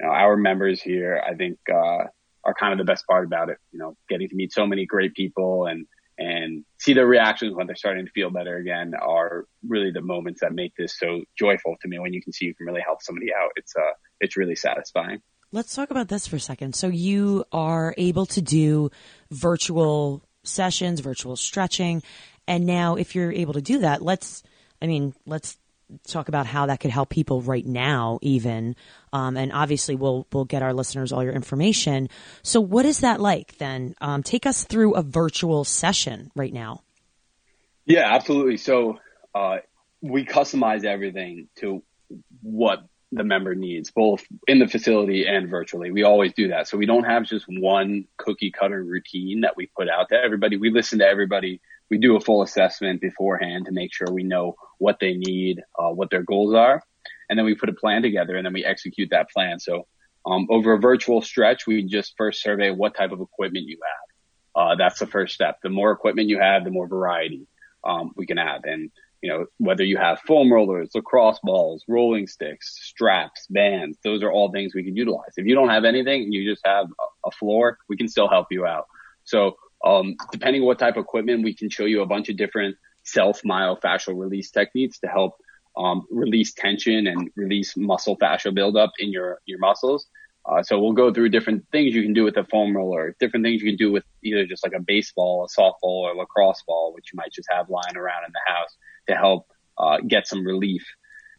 you 0.00 0.06
know, 0.06 0.12
our 0.12 0.36
members 0.36 0.80
here, 0.80 1.22
I 1.26 1.34
think, 1.34 1.58
uh, 1.70 2.04
are 2.44 2.54
kind 2.58 2.72
of 2.72 2.78
the 2.78 2.84
best 2.84 3.06
part 3.06 3.24
about 3.24 3.50
it, 3.50 3.58
you 3.72 3.78
know, 3.78 3.96
getting 4.08 4.28
to 4.28 4.34
meet 4.36 4.52
so 4.52 4.66
many 4.66 4.86
great 4.86 5.14
people 5.14 5.66
and, 5.66 5.86
and 6.18 6.64
see 6.78 6.94
their 6.94 7.06
reactions 7.06 7.54
when 7.54 7.66
they're 7.66 7.76
starting 7.76 8.06
to 8.06 8.12
feel 8.12 8.30
better 8.30 8.56
again 8.56 8.94
are 8.94 9.46
really 9.66 9.90
the 9.90 10.00
moments 10.00 10.40
that 10.40 10.52
make 10.52 10.74
this 10.76 10.98
so 10.98 11.22
joyful 11.38 11.76
to 11.82 11.88
me 11.88 11.98
when 11.98 12.12
you 12.12 12.22
can 12.22 12.32
see 12.32 12.46
you 12.46 12.54
can 12.54 12.66
really 12.66 12.80
help 12.80 13.02
somebody 13.02 13.28
out. 13.34 13.50
It's 13.56 13.74
uh 13.76 13.92
it's 14.20 14.36
really 14.36 14.56
satisfying. 14.56 15.20
Let's 15.52 15.74
talk 15.74 15.90
about 15.90 16.08
this 16.08 16.26
for 16.26 16.36
a 16.36 16.40
second. 16.40 16.74
So 16.74 16.88
you 16.88 17.44
are 17.52 17.94
able 17.96 18.26
to 18.26 18.42
do 18.42 18.90
virtual 19.30 20.22
sessions, 20.42 21.00
virtual 21.00 21.36
stretching, 21.36 22.02
and 22.48 22.66
now 22.66 22.96
if 22.96 23.14
you're 23.14 23.32
able 23.32 23.54
to 23.54 23.62
do 23.62 23.78
that, 23.80 24.02
let's 24.02 24.42
I 24.80 24.86
mean, 24.86 25.14
let's 25.26 25.56
talk 26.06 26.28
about 26.28 26.46
how 26.46 26.66
that 26.66 26.80
could 26.80 26.90
help 26.90 27.08
people 27.08 27.42
right 27.42 27.66
now 27.66 28.18
even 28.22 28.74
um, 29.12 29.36
and 29.36 29.52
obviously 29.52 29.94
we'll 29.94 30.26
we'll 30.32 30.44
get 30.44 30.62
our 30.62 30.74
listeners 30.74 31.12
all 31.12 31.22
your 31.22 31.32
information. 31.32 32.08
So 32.42 32.60
what 32.60 32.84
is 32.84 33.00
that 33.00 33.20
like 33.20 33.56
then? 33.58 33.94
Um, 34.00 34.22
take 34.22 34.46
us 34.46 34.64
through 34.64 34.94
a 34.94 35.02
virtual 35.02 35.64
session 35.64 36.30
right 36.34 36.52
now. 36.52 36.82
Yeah 37.84 38.12
absolutely. 38.14 38.56
So 38.56 38.98
uh, 39.34 39.58
we 40.02 40.24
customize 40.24 40.84
everything 40.84 41.48
to 41.56 41.82
what 42.42 42.86
the 43.12 43.24
member 43.24 43.54
needs 43.54 43.90
both 43.92 44.24
in 44.48 44.58
the 44.58 44.66
facility 44.66 45.26
and 45.26 45.48
virtually. 45.48 45.90
We 45.90 46.02
always 46.02 46.32
do 46.34 46.48
that. 46.48 46.66
So 46.66 46.76
we 46.76 46.86
don't 46.86 47.04
have 47.04 47.24
just 47.24 47.46
one 47.48 48.06
cookie 48.16 48.50
cutter 48.50 48.82
routine 48.82 49.42
that 49.42 49.56
we 49.56 49.66
put 49.66 49.88
out 49.88 50.08
to 50.08 50.16
everybody 50.16 50.56
we 50.56 50.70
listen 50.70 50.98
to 50.98 51.06
everybody. 51.06 51.60
We 51.88 51.98
do 51.98 52.16
a 52.16 52.20
full 52.20 52.42
assessment 52.42 53.00
beforehand 53.00 53.66
to 53.66 53.72
make 53.72 53.94
sure 53.94 54.08
we 54.10 54.24
know 54.24 54.56
what 54.78 54.98
they 55.00 55.14
need, 55.14 55.62
uh, 55.78 55.90
what 55.90 56.10
their 56.10 56.22
goals 56.22 56.54
are. 56.54 56.82
And 57.28 57.38
then 57.38 57.46
we 57.46 57.54
put 57.54 57.68
a 57.68 57.74
plan 57.74 58.02
together 58.02 58.36
and 58.36 58.44
then 58.44 58.52
we 58.52 58.64
execute 58.64 59.10
that 59.10 59.30
plan. 59.30 59.58
So, 59.58 59.86
um, 60.24 60.48
over 60.50 60.72
a 60.72 60.78
virtual 60.78 61.22
stretch, 61.22 61.66
we 61.66 61.84
just 61.84 62.14
first 62.16 62.42
survey 62.42 62.70
what 62.70 62.96
type 62.96 63.12
of 63.12 63.20
equipment 63.20 63.66
you 63.66 63.78
have. 63.82 64.62
Uh, 64.62 64.74
that's 64.74 64.98
the 64.98 65.06
first 65.06 65.34
step. 65.34 65.58
The 65.62 65.68
more 65.68 65.92
equipment 65.92 66.28
you 66.28 66.40
have, 66.40 66.64
the 66.64 66.70
more 66.70 66.88
variety, 66.88 67.46
um, 67.84 68.12
we 68.16 68.26
can 68.26 68.38
have. 68.38 68.64
And, 68.64 68.90
you 69.22 69.30
know, 69.30 69.46
whether 69.58 69.84
you 69.84 69.98
have 69.98 70.20
foam 70.20 70.52
rollers, 70.52 70.90
lacrosse 70.94 71.38
balls, 71.42 71.84
rolling 71.86 72.26
sticks, 72.26 72.78
straps, 72.82 73.46
bands, 73.48 73.98
those 74.02 74.22
are 74.22 74.32
all 74.32 74.50
things 74.50 74.74
we 74.74 74.82
can 74.82 74.96
utilize. 74.96 75.32
If 75.36 75.46
you 75.46 75.54
don't 75.54 75.68
have 75.68 75.84
anything 75.84 76.24
and 76.24 76.34
you 76.34 76.50
just 76.50 76.66
have 76.66 76.86
a 77.24 77.30
floor, 77.30 77.78
we 77.88 77.96
can 77.96 78.08
still 78.08 78.28
help 78.28 78.48
you 78.50 78.66
out. 78.66 78.86
So 79.24 79.56
um, 79.84 80.16
depending 80.32 80.62
on 80.62 80.66
what 80.66 80.78
type 80.78 80.96
of 80.96 81.04
equipment, 81.04 81.44
we 81.44 81.54
can 81.54 81.70
show 81.70 81.84
you 81.84 82.02
a 82.02 82.06
bunch 82.06 82.28
of 82.28 82.36
different 82.36 82.76
self 83.06 83.42
myofascial 83.42 84.18
release 84.18 84.50
techniques 84.50 84.98
to 84.98 85.06
help 85.06 85.36
um, 85.76 86.06
release 86.10 86.52
tension 86.54 87.06
and 87.06 87.30
release 87.36 87.76
muscle 87.76 88.16
fascia 88.16 88.52
buildup 88.52 88.92
in 88.98 89.10
your 89.12 89.40
your 89.46 89.58
muscles. 89.58 90.06
Uh, 90.48 90.62
so 90.62 90.78
we'll 90.78 90.92
go 90.92 91.12
through 91.12 91.28
different 91.28 91.64
things 91.72 91.92
you 91.92 92.02
can 92.02 92.12
do 92.12 92.22
with 92.22 92.36
a 92.36 92.44
foam 92.44 92.76
roller, 92.76 93.16
different 93.18 93.44
things 93.44 93.60
you 93.60 93.68
can 93.68 93.76
do 93.76 93.90
with 93.90 94.04
either 94.22 94.46
just 94.46 94.62
like 94.62 94.74
a 94.74 94.80
baseball, 94.80 95.44
a 95.44 95.60
softball, 95.60 96.04
or 96.04 96.12
a 96.12 96.16
lacrosse 96.16 96.62
ball, 96.66 96.92
which 96.94 97.12
you 97.12 97.16
might 97.16 97.32
just 97.32 97.48
have 97.50 97.68
lying 97.68 97.96
around 97.96 98.24
in 98.24 98.32
the 98.32 98.52
house 98.52 98.76
to 99.08 99.14
help 99.14 99.46
uh, 99.76 99.98
get 100.06 100.28
some 100.28 100.46
relief. 100.46 100.84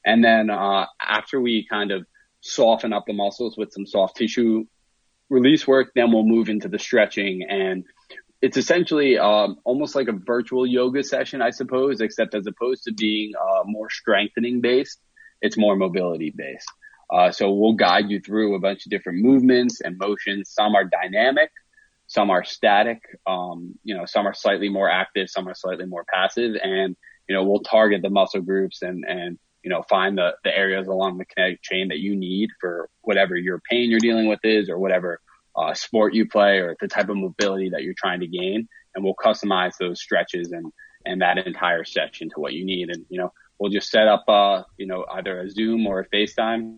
And 0.05 0.23
then 0.23 0.49
uh, 0.49 0.87
after 1.01 1.39
we 1.39 1.65
kind 1.69 1.91
of 1.91 2.05
soften 2.41 2.91
up 2.91 3.05
the 3.07 3.13
muscles 3.13 3.57
with 3.57 3.71
some 3.71 3.85
soft 3.85 4.17
tissue 4.17 4.65
release 5.29 5.65
work, 5.65 5.91
then 5.95 6.11
we'll 6.11 6.23
move 6.23 6.49
into 6.49 6.67
the 6.67 6.79
stretching 6.79 7.43
and 7.43 7.85
it's 8.41 8.57
essentially 8.57 9.17
um, 9.17 9.57
almost 9.63 9.95
like 9.95 10.07
a 10.07 10.13
virtual 10.13 10.65
yoga 10.65 11.03
session, 11.03 11.41
I 11.41 11.49
suppose, 11.49 12.01
except 12.01 12.35
as 12.35 12.45
opposed 12.45 12.83
to 12.83 12.93
being 12.93 13.33
uh, 13.35 13.63
more 13.65 13.89
strengthening 13.89 14.61
based, 14.61 14.99
it's 15.41 15.57
more 15.57 15.75
mobility 15.75 16.33
based. 16.35 16.67
Uh, 17.11 17.31
so 17.31 17.51
we'll 17.51 17.73
guide 17.73 18.09
you 18.09 18.19
through 18.19 18.55
a 18.55 18.59
bunch 18.59 18.85
of 18.85 18.91
different 18.91 19.23
movements 19.23 19.81
and 19.81 19.97
motions. 19.97 20.51
Some 20.51 20.75
are 20.75 20.83
dynamic, 20.83 21.49
some 22.07 22.29
are 22.29 22.43
static. 22.43 23.01
Um, 23.25 23.75
you 23.83 23.95
know, 23.95 24.05
some 24.05 24.27
are 24.27 24.33
slightly 24.33 24.69
more 24.69 24.89
active, 24.89 25.29
some 25.29 25.47
are 25.47 25.55
slightly 25.55 25.85
more 25.85 26.05
passive, 26.13 26.55
and 26.61 26.95
you 27.27 27.35
know 27.35 27.43
we'll 27.43 27.61
target 27.61 28.01
the 28.01 28.09
muscle 28.09 28.41
groups 28.41 28.81
and 28.81 29.03
and 29.07 29.39
you 29.63 29.69
know 29.69 29.83
find 29.89 30.17
the 30.17 30.31
the 30.43 30.55
areas 30.55 30.87
along 30.87 31.17
the 31.17 31.25
kinetic 31.25 31.61
chain 31.61 31.87
that 31.89 31.99
you 31.99 32.15
need 32.15 32.49
for 32.59 32.89
whatever 33.01 33.35
your 33.35 33.61
pain 33.69 33.89
you're 33.89 33.99
dealing 33.99 34.27
with 34.27 34.39
is 34.43 34.69
or 34.69 34.77
whatever 34.77 35.19
uh, 35.57 35.73
sport 35.73 36.13
you 36.13 36.27
play 36.27 36.59
or 36.59 36.75
the 36.79 36.87
type 36.87 37.09
of 37.09 37.17
mobility 37.17 37.69
that 37.71 37.83
you're 37.83 37.95
trying 37.97 38.19
to 38.19 38.27
gain. 38.27 38.67
And 38.93 39.03
we'll 39.03 39.15
customize 39.15 39.73
those 39.79 40.01
stretches 40.01 40.51
and, 40.51 40.71
and 41.05 41.21
that 41.21 41.39
entire 41.39 41.83
session 41.83 42.29
to 42.29 42.39
what 42.39 42.53
you 42.53 42.65
need. 42.65 42.89
And, 42.89 43.05
you 43.09 43.19
know, 43.19 43.33
we'll 43.59 43.71
just 43.71 43.89
set 43.89 44.07
up, 44.07 44.25
uh, 44.27 44.63
you 44.77 44.85
know, 44.85 45.05
either 45.11 45.41
a 45.41 45.49
Zoom 45.49 45.87
or 45.87 45.99
a 45.99 46.07
FaceTime. 46.09 46.77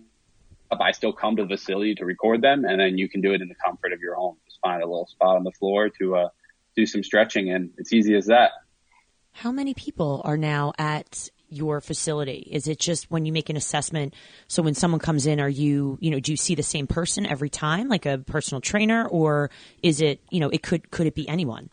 I 0.72 0.92
still 0.92 1.14
come 1.14 1.36
to 1.38 1.44
the 1.44 1.58
facility 1.58 1.96
to 1.96 2.06
record 2.06 2.42
them 2.42 2.64
and 2.64 2.80
then 2.80 2.98
you 2.98 3.10
can 3.10 3.22
do 3.22 3.34
it 3.34 3.42
in 3.42 3.48
the 3.48 3.56
comfort 3.56 3.92
of 3.92 4.02
your 4.02 4.16
home. 4.16 4.38
Just 4.46 4.60
find 4.62 4.84
a 4.84 4.86
little 4.86 5.08
spot 5.08 5.36
on 5.36 5.44
the 5.44 5.52
floor 5.52 5.90
to, 6.00 6.16
uh, 6.16 6.30
do 6.76 6.86
some 6.86 7.04
stretching 7.04 7.50
and 7.50 7.72
it's 7.78 7.92
easy 7.92 8.16
as 8.16 8.28
that. 8.28 8.52
How 9.32 9.52
many 9.52 9.74
people 9.74 10.22
are 10.26 10.38
now 10.38 10.74
at 10.78 11.30
your 11.50 11.82
facility? 11.82 12.48
Is 12.52 12.68
it 12.68 12.80
just 12.80 13.10
when 13.12 13.26
you 13.26 13.32
make 13.32 13.50
an 13.50 13.58
assessment? 13.58 14.14
So 14.48 14.62
when 14.62 14.74
someone 14.74 15.00
comes 15.00 15.26
in, 15.26 15.40
are 15.40 15.50
you, 15.50 15.98
you 16.02 16.12
know, 16.12 16.20
do 16.20 16.32
you 16.32 16.38
see 16.38 16.56
the 16.56 16.64
same 16.64 16.88
person 16.88 17.26
every 17.26 17.50
time, 17.50 17.88
like 17.88 18.06
a 18.06 18.18
personal 18.20 18.62
trainer, 18.62 19.08
or 19.08 19.50
is 19.82 20.02
it, 20.02 20.22
you 20.30 20.40
know, 20.40 20.50
it 20.50 20.64
could 20.64 20.92
could 20.92 21.08
it 21.08 21.16
be 21.16 21.28
anyone? 21.28 21.70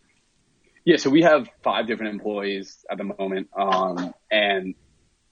Yeah, 0.85 0.99
so 0.99 1.11
we 1.11 1.23
have 1.23 1.49
five 1.63 1.89
different 1.89 2.15
employees 2.15 2.85
at 2.89 2.97
the 2.97 3.05
moment, 3.05 3.49
um, 3.57 4.15
and 4.31 4.75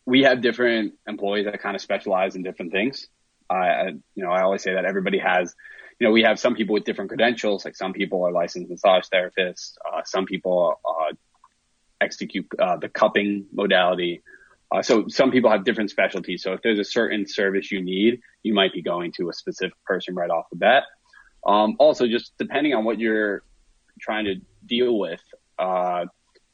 we 0.04 0.22
have 0.24 0.40
different 0.40 0.94
employees 1.06 1.46
that 1.46 1.60
kind 1.60 1.76
of 1.76 1.80
specialize 1.80 2.34
in 2.34 2.42
different 2.42 2.72
things. 2.72 3.08
I, 3.48 3.92
you 4.14 4.24
know, 4.24 4.30
I 4.30 4.42
always 4.42 4.62
say 4.62 4.74
that 4.74 4.84
everybody 4.84 5.18
has, 5.18 5.54
you 5.98 6.06
know, 6.06 6.12
we 6.12 6.22
have 6.22 6.40
some 6.40 6.54
people 6.54 6.74
with 6.74 6.84
different 6.84 7.10
credentials. 7.10 7.64
Like 7.64 7.76
some 7.76 7.92
people 7.92 8.24
are 8.24 8.32
licensed 8.32 8.70
massage 8.70 9.04
therapists. 9.12 9.74
Uh, 9.86 10.02
some 10.04 10.24
people 10.26 10.80
uh, 10.84 11.14
execute 12.00 12.46
uh, 12.58 12.76
the 12.76 12.88
cupping 12.88 13.46
modality. 13.52 14.22
Uh, 14.74 14.82
so 14.82 15.06
some 15.06 15.30
people 15.30 15.50
have 15.50 15.64
different 15.64 15.88
specialties. 15.88 16.42
So 16.42 16.52
if 16.52 16.62
there's 16.62 16.80
a 16.80 16.84
certain 16.84 17.28
service 17.28 17.70
you 17.70 17.80
need, 17.80 18.20
you 18.42 18.52
might 18.54 18.72
be 18.72 18.82
going 18.82 19.12
to 19.12 19.28
a 19.28 19.32
specific 19.32 19.76
person 19.84 20.16
right 20.16 20.30
off 20.30 20.46
the 20.50 20.56
bat. 20.56 20.82
Um, 21.46 21.76
also, 21.78 22.08
just 22.08 22.32
depending 22.38 22.74
on 22.74 22.84
what 22.84 22.98
you're 22.98 23.44
trying 24.00 24.24
to 24.24 24.36
deal 24.66 24.98
with, 24.98 25.20
uh, 25.60 26.06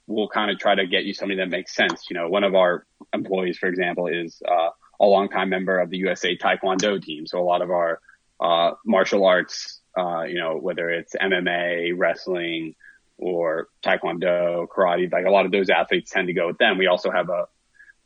we'll 0.07 0.29
kind 0.29 0.51
of 0.51 0.59
try 0.59 0.75
to 0.75 0.87
get 0.87 1.05
you 1.05 1.15
something 1.15 1.39
that 1.39 1.49
makes 1.49 1.75
sense. 1.75 2.09
You 2.11 2.15
know, 2.15 2.29
one 2.29 2.45
of 2.45 2.55
our 2.55 2.85
employees, 3.15 3.57
for 3.57 3.69
example, 3.69 4.09
is 4.09 4.43
uh, 4.47 4.69
a 5.01 5.07
longtime 5.07 5.49
member 5.49 5.79
of 5.79 5.89
the 5.89 5.97
USA 5.99 6.37
Taekwondo 6.37 7.03
team. 7.03 7.27
So 7.27 7.41
a 7.41 7.45
lot 7.45 7.63
of 7.63 7.71
our 7.71 8.01
uh, 8.39 8.73
martial 8.85 9.25
arts, 9.25 9.81
uh, 9.97 10.25
you 10.25 10.39
know, 10.39 10.59
whether 10.59 10.91
it's 10.91 11.15
MMA, 11.15 11.95
wrestling, 11.97 12.75
or 13.17 13.69
Taekwondo, 13.83 14.67
karate, 14.69 15.11
like 15.11 15.25
a 15.25 15.31
lot 15.31 15.47
of 15.47 15.53
those 15.53 15.71
athletes 15.71 16.11
tend 16.11 16.27
to 16.27 16.35
go 16.35 16.49
with 16.49 16.59
them. 16.59 16.77
We 16.77 16.87
also 16.87 17.11
have 17.11 17.31
a, 17.31 17.47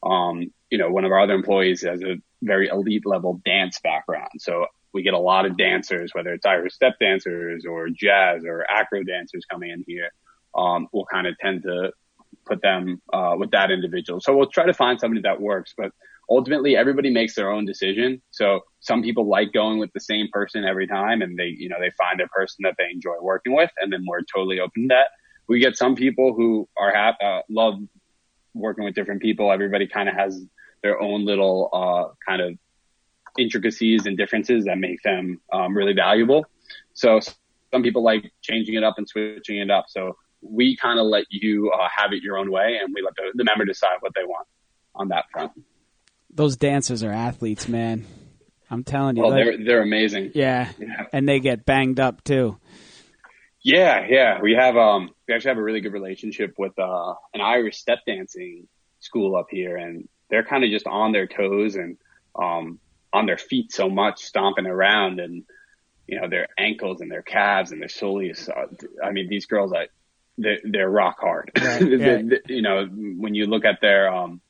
um, 0.04 0.52
you 0.70 0.78
know, 0.78 0.90
one 0.90 1.04
of 1.04 1.12
our 1.12 1.20
other 1.20 1.34
employees 1.34 1.82
has 1.82 2.02
a 2.02 2.16
very 2.42 2.68
elite 2.68 3.06
level 3.06 3.40
dance 3.44 3.80
background. 3.82 4.30
So 4.38 4.66
we 4.92 5.02
get 5.02 5.14
a 5.14 5.18
lot 5.18 5.46
of 5.46 5.56
dancers, 5.56 6.10
whether 6.14 6.32
it's 6.32 6.46
Irish 6.46 6.74
step 6.74 6.94
dancers 7.00 7.64
or 7.68 7.88
jazz 7.88 8.44
or 8.44 8.64
acro 8.70 9.02
dancers 9.02 9.44
coming 9.50 9.70
in 9.70 9.84
here. 9.86 10.10
Um, 10.54 10.88
we'll 10.92 11.06
kind 11.06 11.26
of 11.26 11.36
tend 11.38 11.64
to 11.64 11.92
put 12.46 12.62
them, 12.62 13.00
uh, 13.12 13.34
with 13.36 13.50
that 13.50 13.70
individual. 13.70 14.20
So 14.20 14.36
we'll 14.36 14.50
try 14.50 14.66
to 14.66 14.74
find 14.74 15.00
somebody 15.00 15.22
that 15.22 15.40
works, 15.40 15.74
but 15.76 15.90
ultimately 16.30 16.76
everybody 16.76 17.10
makes 17.10 17.34
their 17.34 17.50
own 17.50 17.64
decision. 17.64 18.22
So 18.30 18.60
some 18.80 19.02
people 19.02 19.28
like 19.28 19.52
going 19.52 19.78
with 19.78 19.92
the 19.92 20.00
same 20.00 20.28
person 20.32 20.64
every 20.64 20.86
time 20.86 21.22
and 21.22 21.36
they, 21.38 21.54
you 21.56 21.68
know, 21.68 21.76
they 21.80 21.90
find 21.98 22.20
a 22.20 22.28
person 22.28 22.62
that 22.62 22.74
they 22.78 22.90
enjoy 22.92 23.16
working 23.20 23.54
with 23.54 23.70
and 23.78 23.92
then 23.92 24.04
we're 24.06 24.22
totally 24.22 24.60
open 24.60 24.82
to 24.82 24.88
that. 24.88 25.08
We 25.48 25.58
get 25.58 25.76
some 25.76 25.94
people 25.94 26.34
who 26.34 26.68
are 26.78 26.94
have, 26.94 27.14
uh, 27.22 27.40
love 27.50 27.80
working 28.54 28.84
with 28.84 28.94
different 28.94 29.22
people. 29.22 29.52
Everybody 29.52 29.86
kind 29.86 30.08
of 30.08 30.14
has 30.14 30.42
their 30.82 31.00
own 31.00 31.24
little, 31.24 31.70
uh, 31.72 32.14
kind 32.26 32.40
of 32.40 32.58
intricacies 33.38 34.06
and 34.06 34.16
differences 34.16 34.64
that 34.66 34.78
make 34.78 35.02
them, 35.02 35.40
um, 35.52 35.76
really 35.76 35.94
valuable. 35.94 36.46
So 36.92 37.20
some 37.72 37.82
people 37.82 38.02
like 38.02 38.32
changing 38.42 38.74
it 38.74 38.84
up 38.84 38.94
and 38.98 39.08
switching 39.08 39.58
it 39.58 39.70
up. 39.70 39.86
So 39.88 40.16
we 40.40 40.76
kind 40.76 40.98
of 40.98 41.06
let 41.06 41.24
you, 41.30 41.70
uh, 41.70 41.88
have 41.94 42.12
it 42.12 42.22
your 42.22 42.38
own 42.38 42.50
way 42.50 42.78
and 42.80 42.94
we 42.94 43.02
let 43.02 43.14
the, 43.16 43.32
the 43.34 43.44
member 43.44 43.64
decide 43.64 43.96
what 44.00 44.12
they 44.14 44.24
want 44.24 44.46
on 44.94 45.08
that 45.08 45.24
front 45.32 45.52
those 46.34 46.56
dancers 46.56 47.02
are 47.02 47.12
athletes, 47.12 47.68
man. 47.68 48.04
I'm 48.70 48.84
telling 48.84 49.16
you. 49.16 49.24
Oh, 49.24 49.28
like, 49.28 49.44
they're 49.44 49.64
they're 49.64 49.82
amazing. 49.82 50.32
Yeah. 50.34 50.70
yeah. 50.78 51.06
And 51.12 51.28
they 51.28 51.40
get 51.40 51.64
banged 51.64 52.00
up 52.00 52.24
too. 52.24 52.58
Yeah, 53.64 54.06
yeah. 54.08 54.40
We 54.40 54.52
have 54.52 54.76
um 54.76 55.10
we 55.26 55.34
actually 55.34 55.48
have 55.48 55.58
a 55.58 55.62
really 55.62 55.80
good 55.80 55.94
relationship 55.94 56.54
with 56.58 56.78
uh 56.78 57.14
an 57.32 57.40
Irish 57.40 57.78
step 57.78 58.00
dancing 58.06 58.68
school 59.00 59.34
up 59.36 59.46
here 59.50 59.76
and 59.76 60.08
they're 60.30 60.44
kind 60.44 60.64
of 60.64 60.70
just 60.70 60.86
on 60.86 61.12
their 61.12 61.26
toes 61.26 61.74
and 61.74 61.96
um 62.34 62.78
on 63.12 63.26
their 63.26 63.38
feet 63.38 63.72
so 63.72 63.88
much 63.88 64.22
stomping 64.22 64.66
around 64.66 65.18
and 65.18 65.44
you 66.06 66.20
know 66.20 66.28
their 66.28 66.46
ankles 66.58 67.00
and 67.00 67.10
their 67.10 67.22
calves 67.22 67.72
and 67.72 67.80
their 67.80 67.88
soles 67.88 68.48
uh, 68.48 68.66
I 69.02 69.12
mean 69.12 69.28
these 69.28 69.46
girls 69.46 69.72
I 69.72 69.88
they're, 70.36 70.58
they're 70.64 70.90
rock 70.90 71.16
hard. 71.20 71.50
Right. 71.56 71.82
yeah. 72.00 72.18
you 72.46 72.62
know 72.62 72.86
when 72.86 73.34
you 73.34 73.46
look 73.46 73.64
at 73.64 73.80
their 73.80 74.12
um 74.12 74.42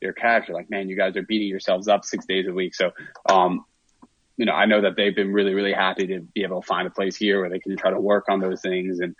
their 0.00 0.12
calves, 0.12 0.48
you're 0.48 0.56
like, 0.56 0.70
man, 0.70 0.88
you 0.88 0.96
guys 0.96 1.16
are 1.16 1.22
beating 1.22 1.48
yourselves 1.48 1.88
up 1.88 2.04
six 2.04 2.26
days 2.26 2.46
a 2.46 2.52
week. 2.52 2.74
So, 2.74 2.90
um, 3.28 3.64
you 4.36 4.44
know, 4.44 4.52
I 4.52 4.66
know 4.66 4.82
that 4.82 4.96
they've 4.96 5.14
been 5.14 5.32
really, 5.32 5.54
really 5.54 5.72
happy 5.72 6.06
to 6.08 6.20
be 6.20 6.42
able 6.42 6.60
to 6.60 6.66
find 6.66 6.86
a 6.86 6.90
place 6.90 7.16
here 7.16 7.40
where 7.40 7.50
they 7.50 7.58
can 7.58 7.76
try 7.76 7.90
to 7.90 8.00
work 8.00 8.26
on 8.28 8.40
those 8.40 8.60
things 8.60 9.00
and 9.00 9.14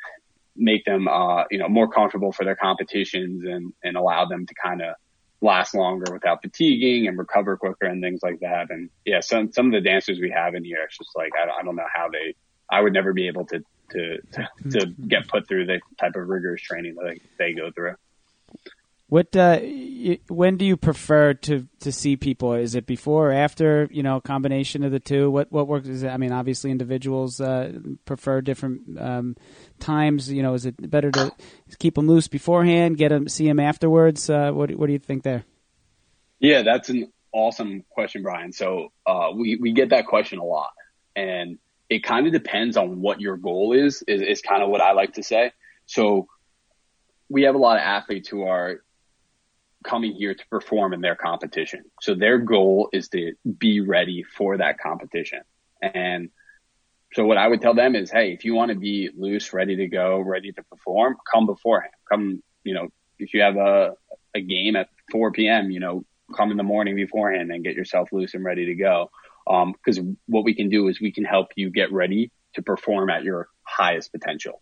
make 0.55 0.85
them, 0.85 1.09
uh, 1.09 1.45
you 1.51 1.59
know, 1.59 1.69
more 1.69 1.89
comfortable 1.89 2.33
for 2.33 2.45
their 2.45 2.57
competitions 2.57 3.45
and, 3.45 3.73
and 3.83 3.97
allow 3.97 4.27
them 4.27 4.47
to 4.47 4.55
kind 4.63 4.83
of 4.83 4.95
last 5.41 5.75
longer 5.75 6.13
without 6.13 6.43
fatiguing 6.43 7.07
and 7.07 7.19
recover 7.19 7.57
quicker 7.57 7.87
and 7.87 8.03
things 8.03 8.21
like 8.23 8.41
that. 8.41 8.71
And 8.71 8.91
yeah, 9.05 9.21
some, 9.21 9.53
some 9.53 9.67
of 9.67 9.73
the 9.73 9.81
dancers 9.81 10.19
we 10.19 10.31
have 10.31 10.55
in 10.55 10.65
here, 10.65 10.83
it's 10.85 10.99
just 10.99 11.11
like, 11.15 11.33
I, 11.37 11.61
I 11.61 11.63
don't 11.63 11.77
know 11.77 11.87
how 11.93 12.09
they, 12.09 12.35
I 12.71 12.81
would 12.81 12.93
never 12.93 13.13
be 13.13 13.29
able 13.29 13.47
to, 13.47 13.63
to, 13.91 14.19
to, 14.33 14.49
to 14.71 14.87
get 14.87 15.29
put 15.29 15.47
through 15.47 15.67
the 15.67 15.81
type 15.99 16.17
of 16.17 16.29
rigorous 16.29 16.63
training 16.63 16.97
that 16.97 17.19
they, 17.39 17.53
they 17.53 17.53
go 17.55 17.71
through. 17.71 17.95
What 19.09 19.37
uh, 19.37 19.61
when 20.29 20.57
do 20.57 20.64
you 20.64 20.77
prefer 20.77 21.35
to 21.35 21.69
to 21.81 21.92
see 21.92 22.16
people? 22.16 22.55
Is 22.55 22.75
it 22.75 22.87
before 22.87 23.31
or 23.31 23.33
after? 23.33 23.88
You 23.92 24.03
know, 24.03 24.21
combination 24.21 24.83
of 24.83 24.90
the 24.90 24.99
two. 24.99 25.31
What 25.31 25.53
what 25.53 25.69
works? 25.69 25.87
Is 25.87 26.03
it, 26.03 26.09
I 26.09 26.16
mean, 26.16 26.33
obviously 26.33 26.73
individuals 26.73 27.40
uh, 27.40 27.73
prefer 28.05 28.40
different 28.40 28.99
um, 28.99 29.37
times. 29.79 30.33
You 30.33 30.42
know, 30.42 30.55
is 30.55 30.66
it 30.66 30.90
better 30.90 31.12
to 31.12 31.33
keep 31.79 31.95
them 31.95 32.09
loose 32.09 32.27
beforehand, 32.27 32.97
get 32.97 33.11
them 33.11 33.29
see 33.29 33.47
them 33.47 33.61
afterwards? 33.61 34.29
Uh, 34.29 34.51
what 34.51 34.75
what 34.75 34.87
do 34.87 34.92
you 34.92 34.99
think 34.99 35.23
there? 35.23 35.45
Yeah, 36.40 36.62
that's 36.62 36.88
an 36.88 37.12
awesome 37.31 37.85
question, 37.88 38.25
Brian. 38.25 38.53
So 38.53 38.92
uh, 39.07 39.31
we 39.37 39.57
we 39.61 39.73
get 39.73 39.90
that 39.90 40.07
question 40.07 40.40
a 40.40 40.45
lot, 40.45 40.73
and 41.14 41.59
it 41.88 42.03
kind 42.03 42.27
of 42.27 42.33
depends 42.33 42.77
on 42.77 43.01
what 43.01 43.21
your 43.21 43.37
goal 43.37 43.73
is. 43.73 44.03
Is 44.09 44.21
is 44.21 44.42
kind 44.42 44.64
of 44.64 44.69
what 44.69 44.81
I 44.81 44.92
like 44.92 45.14
to 45.14 45.23
say. 45.23 45.53
So 45.87 46.27
we 47.29 47.42
have 47.42 47.55
a 47.55 47.59
lot 47.59 47.77
of 47.77 47.83
athletes 47.83 48.29
who 48.29 48.42
are 48.42 48.81
coming 49.87 50.12
here 50.12 50.35
to 50.35 50.46
perform 50.49 50.92
in 50.92 51.01
their 51.01 51.16
competition. 51.16 51.85
So 52.03 52.14
their 52.14 52.38
goal 52.38 52.88
is 52.92 53.09
to 53.11 53.35
be 53.59 53.81
ready 53.81 54.25
for 54.25 54.59
that 54.59 54.79
competition. 54.79 55.40
And 55.81 56.31
so 57.14 57.25
what 57.25 57.38
I 57.38 57.46
would 57.46 57.62
tell 57.62 57.75
them 57.75 57.94
is, 57.94 58.11
hey, 58.11 58.33
if 58.33 58.44
you 58.44 58.55
want 58.55 58.70
to 58.70 58.77
be 58.77 59.11
loose, 59.16 59.53
ready 59.53 59.77
to 59.77 59.87
go, 59.87 60.20
ready 60.20 60.53
to 60.53 60.62
perform, 60.64 61.16
come 61.33 61.46
beforehand. 61.46 61.92
Come, 62.11 62.42
you 62.64 62.75
know, 62.75 62.88
if 63.18 63.33
you 63.33 63.42
have 63.42 63.57
a, 63.57 63.94
a 64.35 64.40
game 64.40 64.77
at 64.77 64.88
4 65.12 65.31
p.m., 65.33 65.70
you 65.70 65.81
know, 65.81 66.05
come 66.37 66.51
in 66.51 66.57
the 66.57 66.64
morning 66.64 66.96
beforehand 66.96 67.53
and 67.53 67.62
get 67.62 67.77
yourself 67.77 68.09
loose 68.12 68.35
and 68.35 68.44
ready 68.44 68.66
to 68.66 68.75
go. 68.75 69.11
Um, 69.46 69.75
cause 69.85 70.01
what 70.27 70.44
we 70.44 70.55
can 70.55 70.68
do 70.68 70.88
is 70.88 71.01
we 71.01 71.12
can 71.12 71.25
help 71.25 71.49
you 71.55 71.70
get 71.70 71.92
ready 71.92 72.33
to 72.55 72.62
perform 72.62 73.09
at 73.11 73.22
your 73.22 73.49
highest 73.62 74.11
potential. 74.11 74.61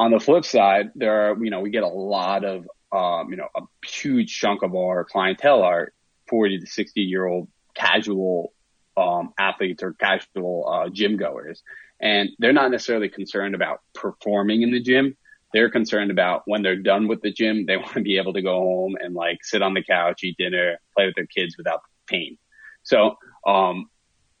On 0.00 0.10
the 0.10 0.18
flip 0.18 0.44
side, 0.44 0.90
there 0.96 1.30
are, 1.30 1.44
you 1.44 1.50
know, 1.50 1.60
we 1.60 1.70
get 1.70 1.84
a 1.84 1.88
lot 1.88 2.44
of 2.44 2.66
um, 2.92 3.30
you 3.30 3.36
know, 3.36 3.48
a 3.56 3.62
huge 3.86 4.38
chunk 4.38 4.62
of 4.62 4.74
our 4.74 5.04
clientele 5.04 5.62
are 5.62 5.92
40 6.28 6.60
to 6.60 6.66
60 6.66 7.00
year 7.00 7.26
old 7.26 7.48
casual, 7.74 8.52
um, 8.96 9.32
athletes 9.38 9.82
or 9.82 9.94
casual, 9.94 10.68
uh, 10.68 10.88
gym 10.88 11.16
goers. 11.16 11.62
And 12.00 12.30
they're 12.38 12.52
not 12.52 12.70
necessarily 12.70 13.08
concerned 13.08 13.54
about 13.54 13.80
performing 13.94 14.62
in 14.62 14.70
the 14.70 14.80
gym. 14.80 15.16
They're 15.52 15.70
concerned 15.70 16.10
about 16.10 16.42
when 16.46 16.62
they're 16.62 16.76
done 16.76 17.08
with 17.08 17.22
the 17.22 17.32
gym, 17.32 17.66
they 17.66 17.76
want 17.78 17.94
to 17.94 18.00
be 18.00 18.18
able 18.18 18.34
to 18.34 18.42
go 18.42 18.58
home 18.58 18.96
and 19.00 19.14
like 19.14 19.38
sit 19.42 19.62
on 19.62 19.74
the 19.74 19.82
couch, 19.82 20.24
eat 20.24 20.36
dinner, 20.38 20.78
play 20.96 21.06
with 21.06 21.14
their 21.14 21.26
kids 21.26 21.56
without 21.56 21.80
pain. 22.06 22.38
So, 22.82 23.16
um, 23.46 23.90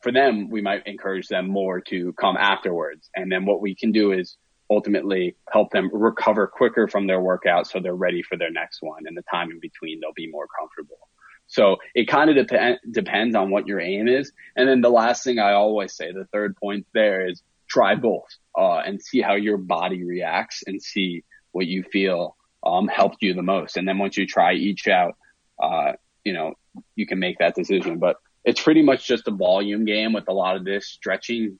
for 0.00 0.12
them, 0.12 0.48
we 0.48 0.60
might 0.60 0.86
encourage 0.86 1.26
them 1.26 1.48
more 1.48 1.80
to 1.80 2.12
come 2.12 2.36
afterwards. 2.36 3.10
And 3.16 3.32
then 3.32 3.46
what 3.46 3.60
we 3.60 3.74
can 3.74 3.90
do 3.90 4.12
is 4.12 4.36
ultimately 4.70 5.36
help 5.50 5.70
them 5.70 5.90
recover 5.92 6.46
quicker 6.46 6.88
from 6.88 7.06
their 7.06 7.20
workout 7.20 7.66
so 7.66 7.80
they're 7.80 7.94
ready 7.94 8.22
for 8.22 8.36
their 8.36 8.50
next 8.50 8.82
one 8.82 9.04
and 9.06 9.16
the 9.16 9.22
time 9.22 9.50
in 9.50 9.58
between 9.60 10.00
they'll 10.00 10.12
be 10.12 10.30
more 10.30 10.46
comfortable. 10.58 10.98
So 11.46 11.78
it 11.94 12.08
kind 12.08 12.30
of 12.30 12.46
dep- 12.46 12.80
depends 12.90 13.34
on 13.34 13.50
what 13.50 13.66
your 13.66 13.80
aim 13.80 14.06
is. 14.06 14.32
And 14.54 14.68
then 14.68 14.82
the 14.82 14.90
last 14.90 15.24
thing 15.24 15.38
I 15.38 15.52
always 15.54 15.94
say, 15.94 16.12
the 16.12 16.26
third 16.26 16.56
point 16.56 16.86
there 16.92 17.26
is 17.26 17.42
try 17.68 17.94
both, 17.94 18.28
uh, 18.56 18.78
and 18.78 19.02
see 19.02 19.22
how 19.22 19.34
your 19.34 19.56
body 19.56 20.04
reacts 20.04 20.62
and 20.66 20.82
see 20.82 21.24
what 21.52 21.66
you 21.66 21.82
feel, 21.82 22.36
um, 22.64 22.86
helped 22.86 23.22
you 23.22 23.32
the 23.32 23.42
most. 23.42 23.78
And 23.78 23.88
then 23.88 23.98
once 23.98 24.18
you 24.18 24.26
try 24.26 24.52
each 24.52 24.88
out, 24.88 25.16
uh, 25.62 25.92
you 26.22 26.34
know, 26.34 26.54
you 26.94 27.06
can 27.06 27.18
make 27.18 27.38
that 27.38 27.54
decision, 27.54 27.98
but 27.98 28.16
it's 28.44 28.62
pretty 28.62 28.82
much 28.82 29.06
just 29.06 29.26
a 29.26 29.30
volume 29.30 29.86
game 29.86 30.12
with 30.12 30.28
a 30.28 30.32
lot 30.32 30.56
of 30.56 30.64
this 30.64 30.86
stretching. 30.86 31.58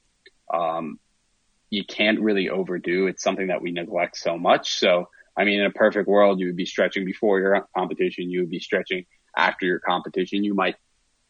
Um, 0.53 0.99
you 1.71 1.85
can't 1.85 2.21
really 2.21 2.49
overdo. 2.49 3.07
It's 3.07 3.23
something 3.23 3.49
that 3.49 3.63
we 3.63 3.73
neglect 3.73 4.17
so 4.17 4.39
much. 4.39 4.79
So, 4.79 5.09
I 5.37 5.45
mean, 5.45 5.61
in 5.61 5.67
a 5.67 5.71
perfect 5.71 6.09
world, 6.09 6.41
you 6.41 6.47
would 6.47 6.57
be 6.57 6.67
stretching 6.67 7.05
before 7.05 7.39
your 7.41 7.69
competition. 7.77 8.31
You 8.31 8.41
would 8.41 8.51
be 8.51 8.61
stretching 8.61 9.07
after 9.37 9.67
your 9.67 9.79
competition. 9.79 10.45
You 10.45 10.55
might 10.55 10.77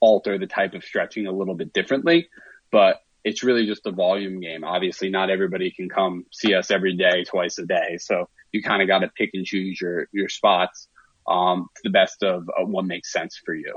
alter 0.01 0.38
the 0.38 0.46
type 0.46 0.74
of 0.74 0.85
stretching 0.85 1.27
a 1.27 1.33
little 1.33 1.55
bit 1.55 1.72
differently, 1.72 2.29
but 2.70 3.01
it's 3.24 3.42
really 3.42 3.66
just 3.66 3.85
a 3.87 3.90
volume 3.90 4.40
game. 4.40 4.64
Obviously, 4.64 5.11
not 5.11 5.29
everybody 5.29 5.70
can 5.70 5.88
come 5.88 6.24
see 6.33 6.55
us 6.55 6.70
every 6.70 6.96
day, 6.96 7.24
twice 7.24 7.59
a 7.59 7.66
day. 7.66 7.98
So 7.98 8.29
you 8.53 8.62
kind 8.62 8.81
of 8.81 8.88
got 8.88 9.01
to 9.01 9.09
pick 9.09 9.31
and 9.35 9.44
choose 9.44 9.81
your, 9.81 10.09
your 10.12 10.29
spots, 10.29 10.88
um, 11.27 11.68
to 11.74 11.83
the 11.85 11.90
best 11.90 12.22
of, 12.22 12.48
of 12.57 12.68
what 12.68 12.87
makes 12.87 13.12
sense 13.12 13.40
for 13.44 13.55
you. 13.55 13.77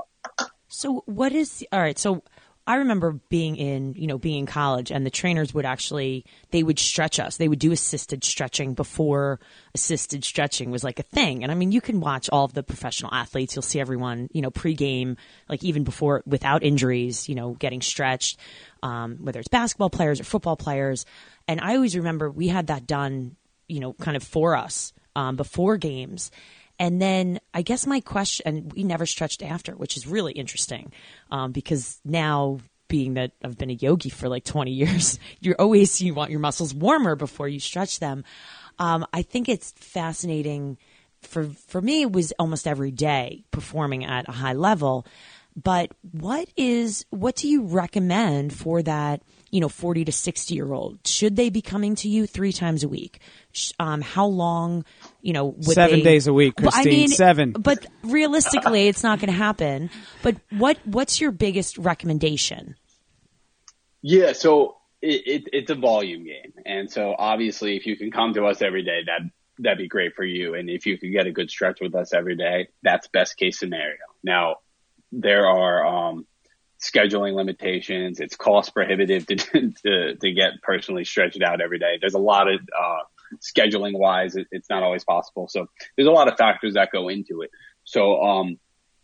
So 0.68 1.02
what 1.04 1.32
is, 1.32 1.66
all 1.70 1.80
right. 1.80 1.98
So 1.98 2.22
I 2.64 2.76
remember 2.76 3.12
being 3.28 3.56
in, 3.56 3.94
you 3.94 4.06
know, 4.06 4.18
being 4.18 4.40
in 4.40 4.46
college 4.46 4.92
and 4.92 5.04
the 5.04 5.10
trainers 5.10 5.52
would 5.52 5.64
actually, 5.64 6.24
they 6.52 6.62
would 6.62 6.78
stretch 6.78 7.18
us. 7.18 7.36
They 7.36 7.48
would 7.48 7.58
do 7.58 7.72
assisted 7.72 8.22
stretching 8.22 8.74
before 8.74 9.40
assisted 9.74 10.24
stretching 10.24 10.70
was 10.70 10.84
like 10.84 11.00
a 11.00 11.02
thing. 11.02 11.42
And 11.42 11.50
I 11.50 11.56
mean, 11.56 11.72
you 11.72 11.80
can 11.80 11.98
watch 12.00 12.30
all 12.30 12.44
of 12.44 12.52
the 12.52 12.62
professional 12.62 13.12
athletes. 13.12 13.56
You'll 13.56 13.62
see 13.62 13.80
everyone, 13.80 14.28
you 14.32 14.42
know, 14.42 14.52
pregame, 14.52 15.16
like 15.48 15.64
even 15.64 15.82
before, 15.82 16.22
without 16.24 16.62
injuries, 16.62 17.28
you 17.28 17.34
know, 17.34 17.54
getting 17.54 17.82
stretched, 17.82 18.38
um, 18.82 19.16
whether 19.20 19.40
it's 19.40 19.48
basketball 19.48 19.90
players 19.90 20.20
or 20.20 20.24
football 20.24 20.56
players. 20.56 21.04
And 21.48 21.60
I 21.60 21.74
always 21.74 21.96
remember 21.96 22.30
we 22.30 22.46
had 22.46 22.68
that 22.68 22.86
done, 22.86 23.34
you 23.66 23.80
know, 23.80 23.92
kind 23.92 24.16
of 24.16 24.22
for 24.22 24.54
us, 24.56 24.92
um, 25.16 25.34
before 25.34 25.78
games. 25.78 26.30
And 26.82 27.00
then 27.00 27.38
I 27.54 27.62
guess 27.62 27.86
my 27.86 28.00
question, 28.00 28.42
and 28.44 28.72
we 28.72 28.82
never 28.82 29.06
stretched 29.06 29.40
after, 29.40 29.76
which 29.76 29.96
is 29.96 30.04
really 30.04 30.32
interesting 30.32 30.92
um, 31.30 31.52
because 31.52 32.00
now 32.04 32.58
being 32.88 33.14
that 33.14 33.30
I've 33.44 33.56
been 33.56 33.70
a 33.70 33.74
yogi 33.74 34.10
for 34.10 34.28
like 34.28 34.42
20 34.42 34.72
years, 34.72 35.20
you're 35.40 35.54
always, 35.60 36.02
you 36.02 36.12
want 36.12 36.32
your 36.32 36.40
muscles 36.40 36.74
warmer 36.74 37.14
before 37.14 37.46
you 37.46 37.60
stretch 37.60 38.00
them. 38.00 38.24
Um, 38.80 39.06
I 39.12 39.22
think 39.22 39.48
it's 39.48 39.70
fascinating. 39.76 40.76
For, 41.20 41.44
for 41.68 41.80
me, 41.80 42.02
it 42.02 42.10
was 42.10 42.32
almost 42.36 42.66
every 42.66 42.90
day 42.90 43.44
performing 43.52 44.04
at 44.04 44.28
a 44.28 44.32
high 44.32 44.54
level. 44.54 45.06
But 45.54 45.92
what 46.10 46.48
is, 46.56 47.06
what 47.10 47.36
do 47.36 47.46
you 47.46 47.62
recommend 47.62 48.54
for 48.54 48.82
that, 48.82 49.22
you 49.52 49.60
know, 49.60 49.68
40 49.68 50.06
to 50.06 50.12
60 50.12 50.54
year 50.54 50.72
old? 50.72 51.06
Should 51.06 51.36
they 51.36 51.50
be 51.50 51.62
coming 51.62 51.94
to 51.96 52.08
you 52.08 52.26
three 52.26 52.52
times 52.52 52.82
a 52.82 52.88
week? 52.88 53.20
Um, 53.78 54.00
how 54.00 54.26
long, 54.26 54.84
you 55.20 55.34
know, 55.34 55.54
seven 55.60 56.00
they, 56.00 56.02
days 56.02 56.26
a 56.26 56.32
week, 56.32 56.56
Christine. 56.56 56.80
I 56.80 56.90
mean, 56.90 57.08
seven. 57.08 57.52
But 57.52 57.86
realistically, 58.02 58.88
it's 58.88 59.02
not 59.02 59.20
going 59.20 59.30
to 59.30 59.36
happen. 59.36 59.90
But 60.22 60.36
what, 60.50 60.78
what's 60.84 61.20
your 61.20 61.30
biggest 61.30 61.78
recommendation? 61.78 62.76
Yeah. 64.00 64.32
So 64.32 64.78
it, 65.02 65.22
it, 65.26 65.42
it's 65.52 65.70
a 65.70 65.74
volume 65.74 66.24
game. 66.24 66.54
And 66.64 66.90
so 66.90 67.14
obviously 67.16 67.76
if 67.76 67.86
you 67.86 67.96
can 67.96 68.10
come 68.10 68.32
to 68.34 68.46
us 68.46 68.62
every 68.62 68.82
day, 68.82 69.02
that, 69.06 69.20
that'd 69.58 69.78
be 69.78 69.86
great 69.86 70.14
for 70.14 70.24
you. 70.24 70.54
And 70.54 70.70
if 70.70 70.86
you 70.86 70.96
could 70.96 71.12
get 71.12 71.26
a 71.26 71.32
good 71.32 71.50
stretch 71.50 71.78
with 71.80 71.94
us 71.94 72.14
every 72.14 72.36
day, 72.36 72.68
that's 72.82 73.06
best 73.08 73.36
case 73.36 73.58
scenario. 73.58 73.98
Now, 74.24 74.56
there 75.12 75.46
are 75.46 75.86
um, 75.86 76.26
scheduling 76.82 77.34
limitations. 77.34 78.20
It's 78.20 78.36
cost 78.36 78.74
prohibitive 78.74 79.26
to, 79.26 79.36
to, 79.84 80.16
to 80.16 80.32
get 80.32 80.60
personally 80.62 81.04
stretched 81.04 81.42
out 81.42 81.60
every 81.60 81.78
day. 81.78 81.98
There's 82.00 82.14
a 82.14 82.18
lot 82.18 82.48
of 82.48 82.60
uh, 82.60 82.98
scheduling 83.40 83.98
wise, 83.98 84.36
it, 84.36 84.46
it's 84.50 84.68
not 84.68 84.82
always 84.82 85.04
possible. 85.04 85.48
So 85.48 85.66
there's 85.96 86.08
a 86.08 86.12
lot 86.12 86.28
of 86.28 86.36
factors 86.36 86.74
that 86.74 86.90
go 86.92 87.08
into 87.08 87.42
it. 87.42 87.50
So 87.84 88.22
um, 88.22 88.58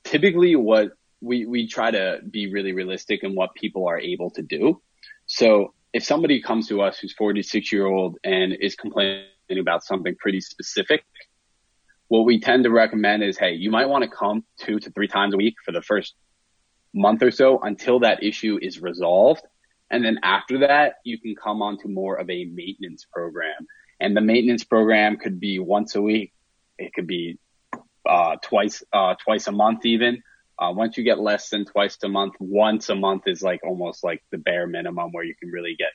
typically, 0.05 0.57
what 0.57 0.93
we 1.21 1.47
we 1.47 1.67
try 1.67 1.91
to 1.91 2.21
be 2.29 2.53
really 2.53 2.73
realistic 2.73 3.25
in 3.25 3.35
what 3.35 3.55
people 3.55 3.89
are 3.89 3.99
able 3.99 4.31
to 4.31 4.43
do. 4.43 4.81
So 5.27 5.75
if 5.93 6.05
somebody 6.05 6.41
comes 6.43 6.69
to 6.69 6.83
us 6.83 6.99
who's 6.99 7.13
46 7.15 7.73
year 7.73 7.87
old 7.87 8.19
and 8.25 8.53
is 8.61 8.75
complaining 8.77 9.25
about 9.59 9.85
something 9.85 10.15
pretty 10.17 10.41
specific, 10.41 11.05
what 12.09 12.25
we 12.25 12.41
tend 12.41 12.65
to 12.65 12.71
recommend 12.71 13.23
is, 13.23 13.39
hey, 13.39 13.53
you 13.53 13.71
might 13.71 13.89
want 13.89 14.05
to 14.05 14.11
come 14.11 14.45
two 14.59 14.79
to 14.79 14.91
three 14.91 15.09
times 15.09 15.35
a 15.35 15.37
week 15.37 15.55
for 15.65 15.73
the 15.73 15.83
first 15.83 16.15
month 16.95 17.23
or 17.23 17.31
so 17.31 17.61
until 17.61 18.01
that 18.01 18.23
issue 18.23 18.59
is 18.61 18.81
resolved. 18.81 19.43
And 19.91 20.05
then 20.05 20.19
after 20.23 20.59
that, 20.61 20.97
you 21.05 21.19
can 21.19 21.35
come 21.35 21.63
onto 21.63 21.89
more 21.89 22.17
of 22.17 22.29
a 22.29 22.45
maintenance 22.45 23.07
program. 23.11 23.67
And 24.01 24.17
the 24.17 24.21
maintenance 24.21 24.65
program 24.65 25.17
could 25.17 25.41
be 25.41 25.59
once 25.59 25.95
a 25.95 26.03
week. 26.03 26.33
It 26.79 26.93
could 26.93 27.07
be, 27.07 27.39
uh, 28.09 28.37
twice, 28.43 28.83
uh, 28.93 29.15
twice 29.15 29.47
a 29.47 29.53
month 29.53 29.85
even. 29.87 30.23
Uh, 30.59 30.73
once 30.73 30.97
you 30.97 31.05
get 31.05 31.19
less 31.19 31.51
than 31.51 31.65
twice 31.65 31.97
a 32.03 32.09
month, 32.09 32.35
once 32.41 32.89
a 32.89 32.95
month 32.95 33.23
is 33.27 33.43
like 33.43 33.61
almost 33.65 34.03
like 34.03 34.23
the 34.31 34.39
bare 34.39 34.67
minimum 34.67 35.13
where 35.13 35.25
you 35.25 35.35
can 35.35 35.51
really 35.51 35.77
get 35.77 35.93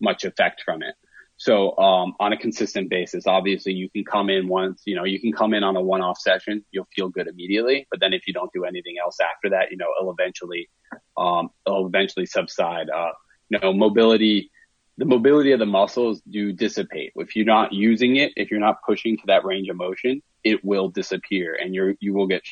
much 0.00 0.24
effect 0.24 0.62
from 0.64 0.82
it. 0.82 0.94
So, 1.40 1.74
um, 1.78 2.16
on 2.20 2.34
a 2.34 2.36
consistent 2.36 2.90
basis, 2.90 3.26
obviously 3.26 3.72
you 3.72 3.88
can 3.88 4.04
come 4.04 4.28
in 4.28 4.46
once, 4.46 4.82
you 4.84 4.94
know, 4.94 5.04
you 5.04 5.18
can 5.18 5.32
come 5.32 5.54
in 5.54 5.64
on 5.64 5.74
a 5.74 5.80
one-off 5.80 6.18
session. 6.18 6.66
You'll 6.70 6.86
feel 6.94 7.08
good 7.08 7.28
immediately. 7.28 7.86
But 7.90 7.98
then 7.98 8.12
if 8.12 8.26
you 8.26 8.34
don't 8.34 8.52
do 8.52 8.66
anything 8.66 8.96
else 9.02 9.16
after 9.20 9.48
that, 9.48 9.70
you 9.70 9.78
know, 9.78 9.86
it'll 9.98 10.12
eventually, 10.12 10.68
um, 11.16 11.48
it'll 11.66 11.86
eventually 11.86 12.26
subside. 12.26 12.90
Uh, 12.90 13.12
you 13.48 13.58
know, 13.58 13.72
mobility, 13.72 14.50
the 14.98 15.06
mobility 15.06 15.52
of 15.52 15.60
the 15.60 15.64
muscles 15.64 16.20
do 16.28 16.52
dissipate. 16.52 17.12
If 17.16 17.34
you're 17.34 17.46
not 17.46 17.72
using 17.72 18.16
it, 18.16 18.32
if 18.36 18.50
you're 18.50 18.60
not 18.60 18.82
pushing 18.86 19.16
to 19.16 19.22
that 19.28 19.46
range 19.46 19.70
of 19.70 19.76
motion, 19.76 20.20
it 20.44 20.62
will 20.62 20.90
disappear 20.90 21.54
and 21.58 21.74
you're, 21.74 21.94
you 22.00 22.12
will 22.12 22.26
get 22.26 22.42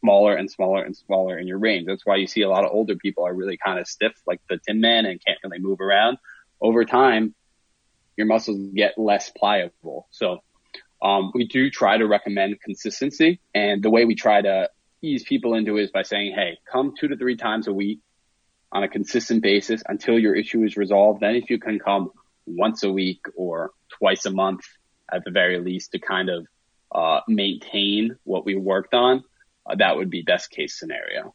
smaller 0.00 0.34
and 0.34 0.50
smaller 0.50 0.82
and 0.82 0.96
smaller 0.96 1.38
in 1.38 1.46
your 1.46 1.58
range. 1.58 1.86
That's 1.86 2.06
why 2.06 2.16
you 2.16 2.26
see 2.26 2.40
a 2.40 2.48
lot 2.48 2.64
of 2.64 2.70
older 2.72 2.96
people 2.96 3.26
are 3.26 3.34
really 3.34 3.58
kind 3.58 3.78
of 3.78 3.86
stiff, 3.86 4.14
like 4.26 4.40
the 4.48 4.58
Tin 4.66 4.80
Man 4.80 5.04
and 5.04 5.22
can't 5.22 5.38
really 5.44 5.58
move 5.58 5.82
around. 5.82 6.16
Over 6.62 6.86
time, 6.86 7.34
your 8.16 8.26
muscles 8.26 8.58
get 8.74 8.98
less 8.98 9.30
pliable. 9.30 10.08
So, 10.10 10.40
um, 11.02 11.30
we 11.34 11.46
do 11.46 11.70
try 11.70 11.98
to 11.98 12.06
recommend 12.06 12.60
consistency. 12.60 13.40
And 13.54 13.82
the 13.82 13.90
way 13.90 14.04
we 14.04 14.14
try 14.14 14.40
to 14.40 14.70
ease 15.02 15.24
people 15.24 15.54
into 15.54 15.76
is 15.76 15.90
by 15.90 16.02
saying, 16.02 16.34
Hey, 16.34 16.58
come 16.70 16.94
two 16.98 17.08
to 17.08 17.16
three 17.16 17.36
times 17.36 17.66
a 17.66 17.72
week 17.72 18.00
on 18.72 18.82
a 18.82 18.88
consistent 18.88 19.42
basis 19.42 19.82
until 19.86 20.18
your 20.18 20.34
issue 20.34 20.64
is 20.64 20.76
resolved. 20.76 21.20
Then 21.20 21.36
if 21.36 21.50
you 21.50 21.58
can 21.58 21.78
come 21.78 22.10
once 22.46 22.82
a 22.82 22.90
week 22.90 23.20
or 23.36 23.70
twice 23.98 24.24
a 24.26 24.30
month 24.30 24.62
at 25.12 25.24
the 25.24 25.30
very 25.30 25.60
least 25.60 25.92
to 25.92 25.98
kind 25.98 26.28
of, 26.28 26.46
uh, 26.92 27.20
maintain 27.28 28.16
what 28.24 28.44
we 28.44 28.56
worked 28.56 28.94
on, 28.94 29.22
uh, 29.68 29.74
that 29.76 29.96
would 29.96 30.10
be 30.10 30.22
best 30.22 30.50
case 30.50 30.78
scenario. 30.78 31.34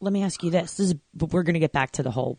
Let 0.00 0.12
me 0.12 0.22
ask 0.22 0.42
you 0.42 0.50
this. 0.50 0.74
This 0.74 0.88
is, 0.88 0.94
we're 1.14 1.42
going 1.42 1.54
to 1.54 1.60
get 1.60 1.72
back 1.72 1.92
to 1.92 2.02
the 2.02 2.10
whole 2.10 2.38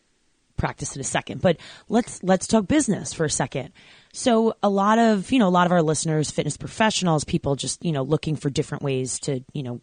practice 0.59 0.95
in 0.95 1.01
a 1.01 1.05
second, 1.05 1.41
but 1.41 1.57
let's 1.87 2.21
let's 2.21 2.45
talk 2.45 2.67
business 2.67 3.13
for 3.13 3.25
a 3.25 3.29
second. 3.29 3.71
So 4.13 4.55
a 4.61 4.69
lot 4.69 4.99
of, 4.99 5.31
you 5.31 5.39
know, 5.39 5.47
a 5.47 5.49
lot 5.49 5.65
of 5.65 5.71
our 5.71 5.81
listeners, 5.81 6.29
fitness 6.29 6.57
professionals, 6.57 7.23
people 7.23 7.55
just, 7.55 7.83
you 7.83 7.91
know, 7.91 8.03
looking 8.03 8.35
for 8.35 8.49
different 8.49 8.83
ways 8.83 9.19
to, 9.21 9.43
you 9.53 9.63
know, 9.63 9.81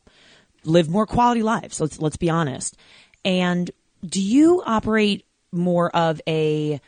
live 0.65 0.89
more 0.89 1.07
quality 1.07 1.43
lives. 1.43 1.81
Let's 1.81 2.01
let's 2.01 2.17
be 2.17 2.31
honest. 2.31 2.77
And 3.25 3.71
do 4.05 4.23
you 4.23 4.63
operate 4.65 5.25
more 5.51 5.95
of 5.95 6.21
a 6.29 6.81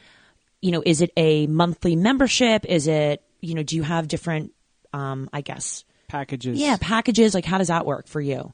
you 0.61 0.73
know, 0.73 0.83
is 0.85 1.01
it 1.01 1.13
a 1.17 1.47
monthly 1.47 1.95
membership? 1.95 2.65
Is 2.67 2.89
it, 2.89 3.23
you 3.41 3.55
know, 3.55 3.63
do 3.63 3.77
you 3.77 3.83
have 3.83 4.09
different 4.09 4.53
um 4.93 5.31
I 5.33 5.41
guess 5.41 5.85
packages? 6.09 6.59
Yeah, 6.59 6.77
packages. 6.81 7.35
Like 7.35 7.45
how 7.45 7.59
does 7.59 7.69
that 7.69 7.87
work 7.87 8.07
for 8.09 8.21
you? 8.21 8.53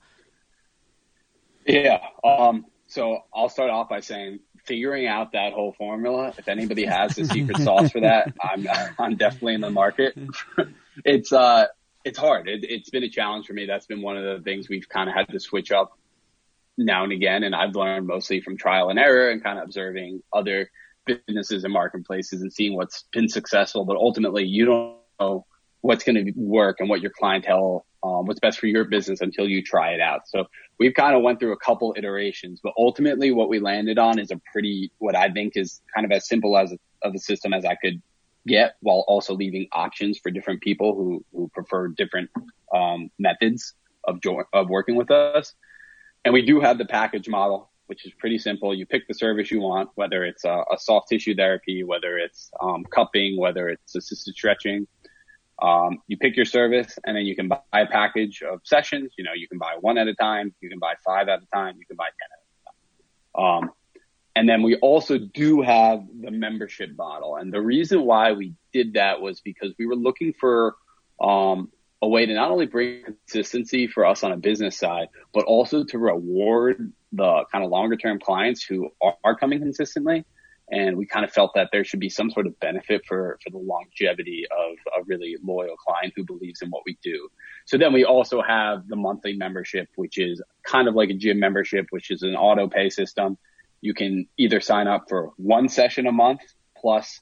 Yeah. 1.67 2.01
Um 2.23 2.67
so 2.87 3.25
I'll 3.35 3.49
start 3.49 3.71
off 3.71 3.89
by 3.89 4.01
saying 4.01 4.41
figuring 4.67 5.07
out 5.07 5.33
that 5.33 5.53
whole 5.53 5.73
formula. 5.73 6.33
If 6.37 6.49
anybody 6.49 6.85
has 6.87 7.17
the 7.17 7.25
secret 7.25 7.59
sauce 7.59 7.91
for 7.91 8.01
that, 8.01 8.33
I'm 8.43 8.67
I'm 8.99 9.17
definitely 9.17 9.55
in 9.55 9.61
the 9.61 9.71
market. 9.71 10.17
it's 11.05 11.33
uh 11.33 11.67
it's 12.05 12.19
hard. 12.19 12.49
It, 12.49 12.65
it's 12.65 12.91
been 12.91 13.03
a 13.03 13.09
challenge 13.09 13.47
for 13.47 13.55
me. 13.55 13.67
That's 13.67 13.87
been 13.87 14.03
one 14.03 14.17
of 14.17 14.25
the 14.25 14.43
things 14.43 14.69
we've 14.69 14.89
kind 14.89 15.09
of 15.09 15.17
had 15.17 15.29
to 15.31 15.41
switch 15.41 15.73
up 15.73 15.99
now 16.77 17.05
and 17.05 17.13
again. 17.13 17.45
And 17.45 17.55
I've 17.55 17.75
learned 17.75 18.07
mostly 18.07 18.41
from 18.41 18.57
trial 18.57 18.91
and 18.91 18.99
error 18.99 19.31
and 19.31 19.43
kind 19.43 19.59
of 19.59 19.65
observing 19.65 20.23
other 20.33 20.71
businesses 21.07 21.65
and 21.65 21.73
marketplaces 21.73 22.43
and 22.43 22.53
seeing 22.53 22.77
what's 22.77 23.05
been 23.13 23.29
successful. 23.29 23.85
But 23.85 23.97
ultimately, 23.97 24.45
you 24.45 24.67
don't 24.67 24.97
know 25.21 25.47
what's 25.81 26.05
going 26.05 26.25
to 26.25 26.33
work 26.37 26.77
and 26.81 26.89
what 26.89 27.01
your 27.01 27.11
clientele, 27.11 27.87
um, 28.03 28.27
what's 28.27 28.41
best 28.41 28.59
for 28.59 28.67
your 28.67 28.85
business 28.85 29.21
until 29.21 29.49
you 29.49 29.63
try 29.63 29.93
it 29.93 30.01
out. 30.01 30.23
So 30.27 30.47
we've 30.79 30.95
kind 30.95 31.15
of 31.15 31.23
went 31.23 31.39
through 31.39 31.53
a 31.53 31.59
couple 31.59 31.95
iterations, 31.97 32.61
but 32.63 32.73
ultimately 32.77 33.31
what 33.31 33.49
we 33.49 33.61
landed 33.61 33.99
on 33.99 34.19
is 34.19 34.31
a 34.31 34.41
pretty, 34.53 34.91
what 34.99 35.15
I 35.15 35.31
think 35.31 35.57
is 35.57 35.83
kind 35.95 36.05
of 36.05 36.13
as 36.13 36.29
simple 36.29 36.57
as 36.57 36.75
of 37.03 37.15
a 37.15 37.19
system 37.19 37.53
as 37.53 37.65
I 37.65 37.75
could 37.77 38.03
get 38.47 38.77
while 38.81 39.05
also 39.07 39.35
leaving 39.35 39.69
options 39.73 40.19
for 40.19 40.31
different 40.31 40.61
people 40.61 40.95
who, 40.95 41.25
who 41.33 41.49
prefer 41.55 41.89
different, 41.89 42.31
um, 42.75 43.11
methods 43.19 43.75
of, 44.05 44.21
jo- 44.21 44.45
of 44.53 44.69
working 44.69 44.97
with 44.97 45.11
us. 45.11 45.55
And 46.25 46.35
we 46.35 46.45
do 46.45 46.61
have 46.61 46.79
the 46.79 46.85
package 46.85 47.29
model, 47.29 47.71
which 47.87 48.07
is 48.07 48.13
pretty 48.15 48.39
simple. 48.39 48.75
You 48.75 48.87
pick 48.87 49.07
the 49.07 49.15
service 49.15 49.51
you 49.51 49.61
want, 49.61 49.91
whether 49.95 50.25
it's 50.25 50.45
a, 50.45 50.65
a 50.73 50.79
soft 50.79 51.09
tissue 51.09 51.35
therapy, 51.35 51.85
whether 51.85 52.19
it's, 52.19 52.51
um, 52.61 52.85
cupping, 52.85 53.39
whether 53.39 53.69
it's 53.69 53.95
assisted 53.95 54.35
stretching. 54.35 54.87
Um, 55.61 55.99
you 56.09 56.17
pick 56.17 56.37
your 56.37 56.45
service 56.45 56.99
and 57.05 57.17
then 57.17 57.27
you 57.27 57.37
can 57.37 57.49
buy 57.49 57.59
a 57.73 57.87
package 57.87 58.43
of 58.43 58.61
sessions. 58.65 59.13
You 59.17 59.25
know, 59.25 59.33
you 59.35 59.49
can 59.49 59.59
buy 59.59 59.77
one 59.81 59.99
at 59.99 60.09
a 60.09 60.15
time. 60.15 60.55
You 60.61 60.69
can 60.69 60.79
buy 60.79 60.95
five 61.05 61.29
at 61.29 61.43
a 61.43 61.47
time. 61.55 61.77
You 61.79 61.87
can 61.87 61.97
buy 61.97 62.07
10 62.07 62.13
at 62.33 62.41
a 62.43 63.41
time. 63.41 63.65
Um, 63.65 63.71
and 64.37 64.49
then 64.49 64.63
we 64.63 64.77
also 64.77 65.19
do 65.19 65.63
have 65.63 66.05
the 66.21 66.33
membership 66.33 66.91
model. 66.97 67.37
And 67.37 67.53
the 67.53 67.61
reason 67.61 68.03
why 68.03 68.33
we 68.33 68.55
did 68.73 68.95
that 68.95 69.21
was 69.21 69.41
because 69.41 69.73
we 69.79 69.87
were 69.87 69.95
looking 69.95 70.33
for, 70.33 70.75
um, 71.21 71.71
a 72.03 72.09
way 72.09 72.27
to 72.27 72.35
not 72.35 72.51
only 72.51 72.67
bring 72.67 73.03
consistency 73.05 73.87
for 73.87 74.05
us 74.05 74.25
on 74.25 74.33
a 74.33 74.37
business 74.37 74.77
side, 74.77 75.09
but 75.33 75.45
also 75.45 75.85
to 75.85 75.99
reward 75.99 76.93
the 77.13 77.45
kind 77.51 77.65
of 77.65 77.71
longer 77.71 77.97
term 77.97 78.19
clients 78.19 78.63
who 78.63 78.91
are, 79.01 79.17
are 79.25 79.37
coming 79.37 79.61
consistently 79.61 80.25
and 80.71 80.97
we 80.97 81.07
kind 81.07 81.25
of 81.25 81.31
felt 81.31 81.53
that 81.55 81.69
there 81.73 81.85
should 81.85 82.01
be 82.01 82.09
some 82.09 82.31
sort 82.31 82.47
of 82.47 82.59
benefit 82.59 83.03
for, 83.07 83.39
for 83.43 83.51
the 83.51 83.59
longevity 83.59 84.45
of 84.51 84.77
a 84.99 85.05
really 85.05 85.37
loyal 85.43 85.77
client 85.77 86.13
who 86.17 86.25
believes 86.25 86.63
in 86.63 86.71
what 86.71 86.83
we 86.87 86.99
do. 87.03 87.29
So 87.67 87.77
then 87.77 87.93
we 87.93 88.05
also 88.05 88.41
have 88.41 88.89
the 88.89 88.97
monthly 88.97 89.35
membership, 89.35 89.89
which 89.97 90.19
is 90.19 90.43
kind 90.65 90.89
of 90.89 90.95
like 90.95 91.11
a 91.11 91.15
gym 91.15 91.39
membership, 91.39 91.87
which 91.91 92.11
is 92.11 92.23
an 92.23 92.35
auto 92.35 92.69
pay 92.69 92.89
system. 92.89 93.37
you 93.83 93.93
can 93.93 94.27
either 94.39 94.61
sign 94.61 94.89
up 94.89 95.05
for 95.11 95.33
one 95.37 95.69
session 95.69 96.07
a 96.07 96.13
month 96.13 96.41
plus 96.77 97.21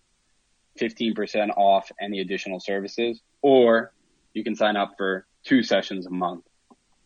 15% 0.81 1.51
off 1.57 1.91
any 2.01 2.21
additional 2.21 2.61
services, 2.61 3.21
or 3.43 3.93
you 4.33 4.45
can 4.45 4.55
sign 4.55 4.77
up 4.77 4.93
for 4.97 5.27
two 5.45 5.65
sessions 5.65 6.07
a 6.07 6.11
month 6.11 6.45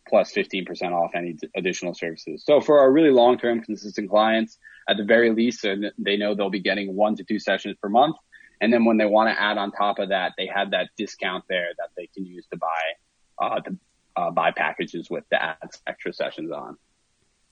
plus 0.07 0.31
15% 0.31 0.91
off 0.93 1.11
any 1.15 1.35
additional 1.55 1.93
services. 1.93 2.43
So 2.45 2.61
for 2.61 2.79
our 2.79 2.91
really 2.91 3.09
long-term 3.09 3.61
consistent 3.63 4.09
clients, 4.09 4.57
at 4.87 4.97
the 4.97 5.03
very 5.03 5.31
least, 5.33 5.65
they 5.97 6.17
know 6.17 6.35
they'll 6.35 6.49
be 6.49 6.61
getting 6.61 6.95
one 6.95 7.15
to 7.17 7.23
two 7.23 7.39
sessions 7.39 7.75
per 7.81 7.89
month. 7.89 8.15
And 8.59 8.73
then 8.73 8.85
when 8.85 8.97
they 8.97 9.05
want 9.05 9.29
to 9.29 9.39
add 9.39 9.57
on 9.57 9.71
top 9.71 9.99
of 9.99 10.09
that, 10.09 10.33
they 10.37 10.47
have 10.47 10.71
that 10.71 10.89
discount 10.97 11.43
there 11.47 11.69
that 11.77 11.89
they 11.95 12.07
can 12.07 12.25
use 12.25 12.45
to 12.51 12.57
buy, 12.57 12.81
uh, 13.39 13.59
to 13.59 13.77
uh, 14.15 14.31
buy 14.31 14.51
packages 14.51 15.09
with 15.09 15.25
the 15.29 15.41
add 15.41 15.69
extra 15.85 16.13
sessions 16.13 16.51
on. 16.51 16.77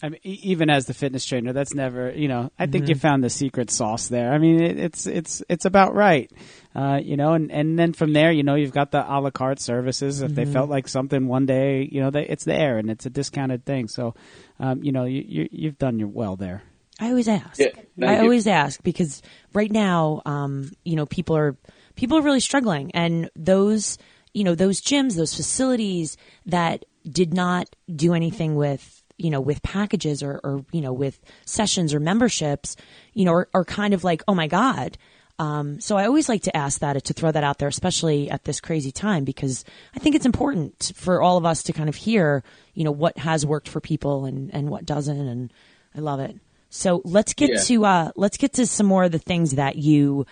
I 0.04 0.10
mean, 0.10 0.20
even 0.24 0.70
as 0.70 0.88
the 0.88 0.94
fitness 0.94 1.26
trainer, 1.26 1.54
that's 1.54 1.74
never, 1.74 2.12
you 2.12 2.28
know, 2.28 2.52
I 2.60 2.66
think 2.66 2.84
mm-hmm. 2.84 2.90
you 2.90 2.96
found 2.96 3.24
the 3.24 3.30
secret 3.30 3.72
sauce 3.72 4.10
there. 4.10 4.34
I 4.34 4.40
mean, 4.40 4.62
it, 4.62 4.78
it's, 4.78 5.08
it's, 5.08 5.42
it's 5.48 5.64
about 5.64 5.96
right. 5.96 6.30
Uh, 6.76 7.00
you 7.02 7.16
know, 7.16 7.32
and, 7.32 7.50
and 7.50 7.80
then 7.80 7.94
from 7.94 8.12
there, 8.12 8.30
you 8.30 8.44
know, 8.44 8.56
you've 8.56 8.74
got 8.74 8.92
the 8.92 9.00
a 9.00 9.16
la 9.22 9.30
carte 9.30 9.62
services. 9.62 10.22
If 10.22 10.32
mm-hmm. 10.32 10.36
they 10.36 10.46
felt 10.46 10.70
like 10.70 10.90
something 10.90 11.28
one 11.28 11.46
day, 11.46 11.88
you 11.90 12.02
know, 12.02 12.10
they, 12.10 12.26
it's 12.26 12.44
there 12.44 12.78
and 12.78 12.92
it's 12.92 13.06
a 13.06 13.10
discounted 13.10 13.66
thing. 13.66 13.88
So, 13.88 14.16
um, 14.60 14.84
you 14.84 14.92
know, 14.92 15.06
you, 15.06 15.48
you, 15.50 15.70
have 15.70 15.78
done 15.78 15.98
your 15.98 16.10
well 16.10 16.36
there. 16.36 16.64
I 17.00 17.10
always 17.10 17.28
ask. 17.28 17.60
Yeah, 17.60 17.70
I 18.02 18.20
always 18.20 18.48
ask 18.48 18.82
because 18.84 19.22
right 19.54 19.72
now, 19.72 20.22
um, 20.26 20.72
you 20.84 20.96
know, 20.96 21.06
people 21.06 21.36
are, 21.36 21.58
people 21.96 22.18
are 22.18 22.22
really 22.22 22.40
struggling 22.40 22.92
and 22.92 23.30
those, 23.36 23.98
you 24.34 24.44
know, 24.44 24.56
those 24.56 24.82
gyms, 24.82 25.16
those 25.16 25.36
facilities 25.36 26.18
that 26.46 26.86
did 27.10 27.34
not 27.34 27.76
do 27.94 28.14
anything 28.14 28.56
with 28.56 29.04
you 29.18 29.30
know, 29.30 29.40
with 29.40 29.64
packages 29.64 30.22
or, 30.22 30.40
or, 30.44 30.66
you 30.72 30.82
know, 30.82 30.94
with 30.94 31.20
sessions 31.46 31.94
or 31.94 32.00
memberships, 32.00 32.76
you 33.14 33.26
know, 33.26 33.32
are, 33.32 33.50
are 33.54 33.66
kind 33.66 33.94
of 33.94 34.04
like, 34.04 34.24
oh 34.28 34.36
my 34.36 34.48
God. 34.48 34.98
Um, 35.38 35.80
so 35.82 35.98
I 35.98 36.06
always 36.06 36.30
like 36.30 36.44
to 36.44 36.56
ask 36.56 36.80
that, 36.80 37.02
to 37.04 37.14
throw 37.14 37.32
that 37.32 37.44
out 37.44 37.58
there, 37.58 37.68
especially 37.68 38.30
at 38.30 38.46
this 38.46 38.62
crazy 38.62 38.92
time, 38.92 39.26
because 39.26 39.66
I 39.96 40.00
think 40.00 40.16
it's 40.16 40.26
important 40.26 40.92
for 40.96 41.22
all 41.22 41.38
of 41.38 41.46
us 41.46 41.64
to 41.64 41.74
kind 41.74 41.90
of 41.90 41.96
hear, 41.96 42.44
you 42.74 42.84
know, 42.84 42.92
what 42.92 43.18
has 43.18 43.46
worked 43.46 43.68
for 43.68 43.82
people 43.82 44.26
and, 44.26 44.54
and 44.54 44.70
what 44.70 44.86
doesn't. 44.86 45.28
And 45.28 45.52
I 45.96 46.00
love 46.00 46.20
it. 46.20 46.38
So 46.76 47.02
let's 47.04 47.34
get 47.34 47.52
yeah. 47.52 47.60
to, 47.62 47.86
uh, 47.86 48.12
let's 48.16 48.38
get 48.38 48.54
to 48.54 48.66
some 48.66 48.86
more 48.86 49.06
of 49.06 49.12
the 49.12 49.20
things 49.20 49.52
that 49.52 49.76
you 49.76 50.26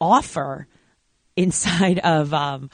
offer 0.00 0.66
inside 1.36 1.98
of, 2.00 2.34
um, 2.34 2.70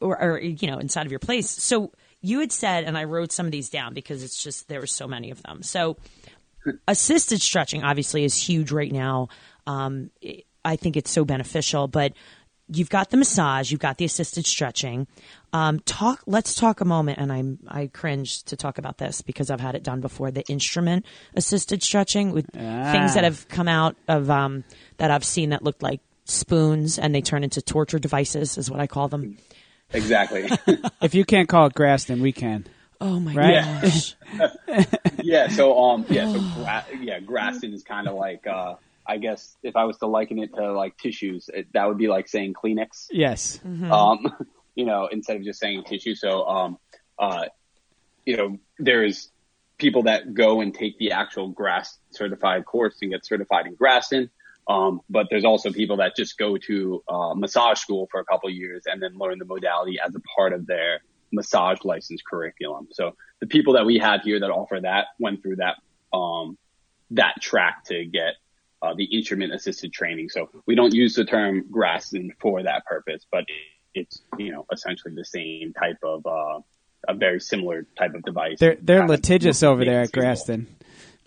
or, 0.00 0.20
or, 0.20 0.40
you 0.40 0.68
know, 0.68 0.78
inside 0.78 1.06
of 1.06 1.12
your 1.12 1.20
place. 1.20 1.48
So 1.48 1.92
you 2.20 2.40
had 2.40 2.52
said, 2.52 2.84
and 2.84 2.96
I 2.96 3.04
wrote 3.04 3.32
some 3.32 3.46
of 3.46 3.52
these 3.52 3.68
down 3.68 3.94
because 3.94 4.22
it's 4.22 4.42
just 4.42 4.68
there 4.68 4.80
were 4.80 4.86
so 4.86 5.06
many 5.06 5.30
of 5.30 5.42
them. 5.42 5.62
So, 5.62 5.96
assisted 6.86 7.42
stretching 7.42 7.82
obviously 7.82 8.24
is 8.24 8.36
huge 8.36 8.70
right 8.70 8.92
now. 8.92 9.28
Um, 9.66 10.10
I 10.64 10.76
think 10.76 10.96
it's 10.96 11.10
so 11.10 11.24
beneficial, 11.24 11.88
but 11.88 12.12
you've 12.76 12.90
got 12.90 13.10
the 13.10 13.16
massage, 13.16 13.70
you've 13.70 13.80
got 13.80 13.98
the 13.98 14.04
assisted 14.04 14.46
stretching. 14.46 15.06
Um, 15.52 15.80
talk. 15.80 16.22
Let's 16.26 16.54
talk 16.54 16.80
a 16.80 16.84
moment, 16.84 17.18
and 17.18 17.32
I'm 17.32 17.58
I 17.68 17.88
cringe 17.88 18.42
to 18.44 18.56
talk 18.56 18.78
about 18.78 18.98
this 18.98 19.20
because 19.20 19.50
I've 19.50 19.60
had 19.60 19.74
it 19.74 19.82
done 19.82 20.00
before. 20.00 20.30
The 20.30 20.44
instrument 20.48 21.04
assisted 21.34 21.82
stretching 21.82 22.32
with 22.32 22.46
ah. 22.56 22.92
things 22.92 23.14
that 23.14 23.24
have 23.24 23.48
come 23.48 23.68
out 23.68 23.96
of 24.08 24.30
um, 24.30 24.64
that 24.96 25.10
I've 25.10 25.24
seen 25.24 25.50
that 25.50 25.62
looked 25.62 25.82
like 25.82 26.00
spoons, 26.24 26.98
and 26.98 27.14
they 27.14 27.20
turn 27.20 27.44
into 27.44 27.60
torture 27.60 27.98
devices, 27.98 28.56
is 28.56 28.70
what 28.70 28.80
I 28.80 28.86
call 28.86 29.08
them. 29.08 29.36
Exactly. 29.92 30.48
if 31.02 31.14
you 31.14 31.24
can't 31.24 31.48
call 31.48 31.66
it 31.66 31.74
grass, 31.74 32.04
then 32.04 32.22
we 32.22 32.32
can. 32.32 32.66
Oh 33.02 33.18
my 33.18 33.34
right? 33.34 33.82
gosh. 33.82 34.14
Yeah. 34.32 34.84
yeah. 35.22 35.48
So 35.48 35.76
um 35.78 36.06
yeah 36.08 36.32
so 36.32 36.40
gra- 36.54 36.86
yeah 37.00 37.18
Graston 37.18 37.74
is 37.74 37.82
kind 37.82 38.06
of 38.06 38.14
like 38.14 38.46
uh 38.46 38.76
I 39.12 39.18
guess 39.18 39.56
if 39.62 39.76
I 39.76 39.84
was 39.84 39.98
to 39.98 40.06
liken 40.06 40.38
it 40.38 40.54
to 40.54 40.72
like 40.72 40.96
tissues, 40.96 41.50
it, 41.52 41.66
that 41.74 41.86
would 41.86 41.98
be 41.98 42.08
like 42.08 42.28
saying 42.28 42.54
Kleenex. 42.54 43.08
Yes. 43.10 43.60
Mm-hmm. 43.62 43.92
Um, 43.92 44.26
you 44.74 44.86
know, 44.86 45.06
instead 45.12 45.36
of 45.36 45.44
just 45.44 45.60
saying 45.60 45.84
tissue. 45.84 46.14
So 46.14 46.46
um 46.46 46.78
uh 47.18 47.44
you 48.24 48.38
know 48.38 48.58
there's 48.78 49.30
people 49.76 50.04
that 50.04 50.32
go 50.32 50.62
and 50.62 50.74
take 50.74 50.96
the 50.98 51.12
actual 51.12 51.52
Graston 51.52 51.98
certified 52.10 52.64
course 52.64 52.96
and 53.02 53.10
get 53.10 53.26
certified 53.26 53.66
in 53.66 53.76
Graston. 53.76 54.30
Um, 54.66 55.00
but 55.10 55.26
there's 55.28 55.44
also 55.44 55.72
people 55.72 55.98
that 55.98 56.16
just 56.16 56.38
go 56.38 56.56
to 56.56 57.02
uh, 57.08 57.34
massage 57.34 57.80
school 57.80 58.08
for 58.10 58.20
a 58.20 58.24
couple 58.24 58.48
years 58.48 58.84
and 58.86 59.02
then 59.02 59.18
learn 59.18 59.38
the 59.38 59.44
modality 59.44 59.98
as 59.98 60.14
a 60.14 60.20
part 60.36 60.52
of 60.52 60.66
their 60.66 61.00
massage 61.32 61.78
license 61.84 62.22
curriculum. 62.22 62.88
So 62.92 63.16
the 63.40 63.48
people 63.48 63.74
that 63.74 63.84
we 63.84 63.98
have 63.98 64.22
here 64.22 64.38
that 64.40 64.50
offer 64.50 64.78
that 64.80 65.08
went 65.18 65.42
through 65.42 65.56
that 65.56 65.76
um, 66.16 66.56
that 67.10 67.34
track 67.40 67.84
to 67.86 68.04
get 68.04 68.34
uh, 68.82 68.94
the 68.94 69.04
instrument 69.04 69.54
assisted 69.54 69.92
training. 69.92 70.28
So 70.28 70.50
we 70.66 70.74
don't 70.74 70.92
use 70.92 71.14
the 71.14 71.24
term 71.24 71.64
Graston 71.70 72.30
for 72.40 72.62
that 72.62 72.84
purpose, 72.84 73.24
but 73.30 73.44
it's 73.94 74.22
you 74.38 74.52
know 74.52 74.66
essentially 74.72 75.14
the 75.14 75.24
same 75.24 75.72
type 75.72 75.98
of 76.02 76.26
uh, 76.26 76.60
a 77.08 77.14
very 77.14 77.40
similar 77.40 77.86
type 77.96 78.14
of 78.14 78.22
device. 78.24 78.58
They're 78.58 78.76
they're 78.80 79.06
litigious 79.06 79.62
over 79.62 79.84
there 79.84 80.02
at 80.02 80.12
Graston. 80.12 80.66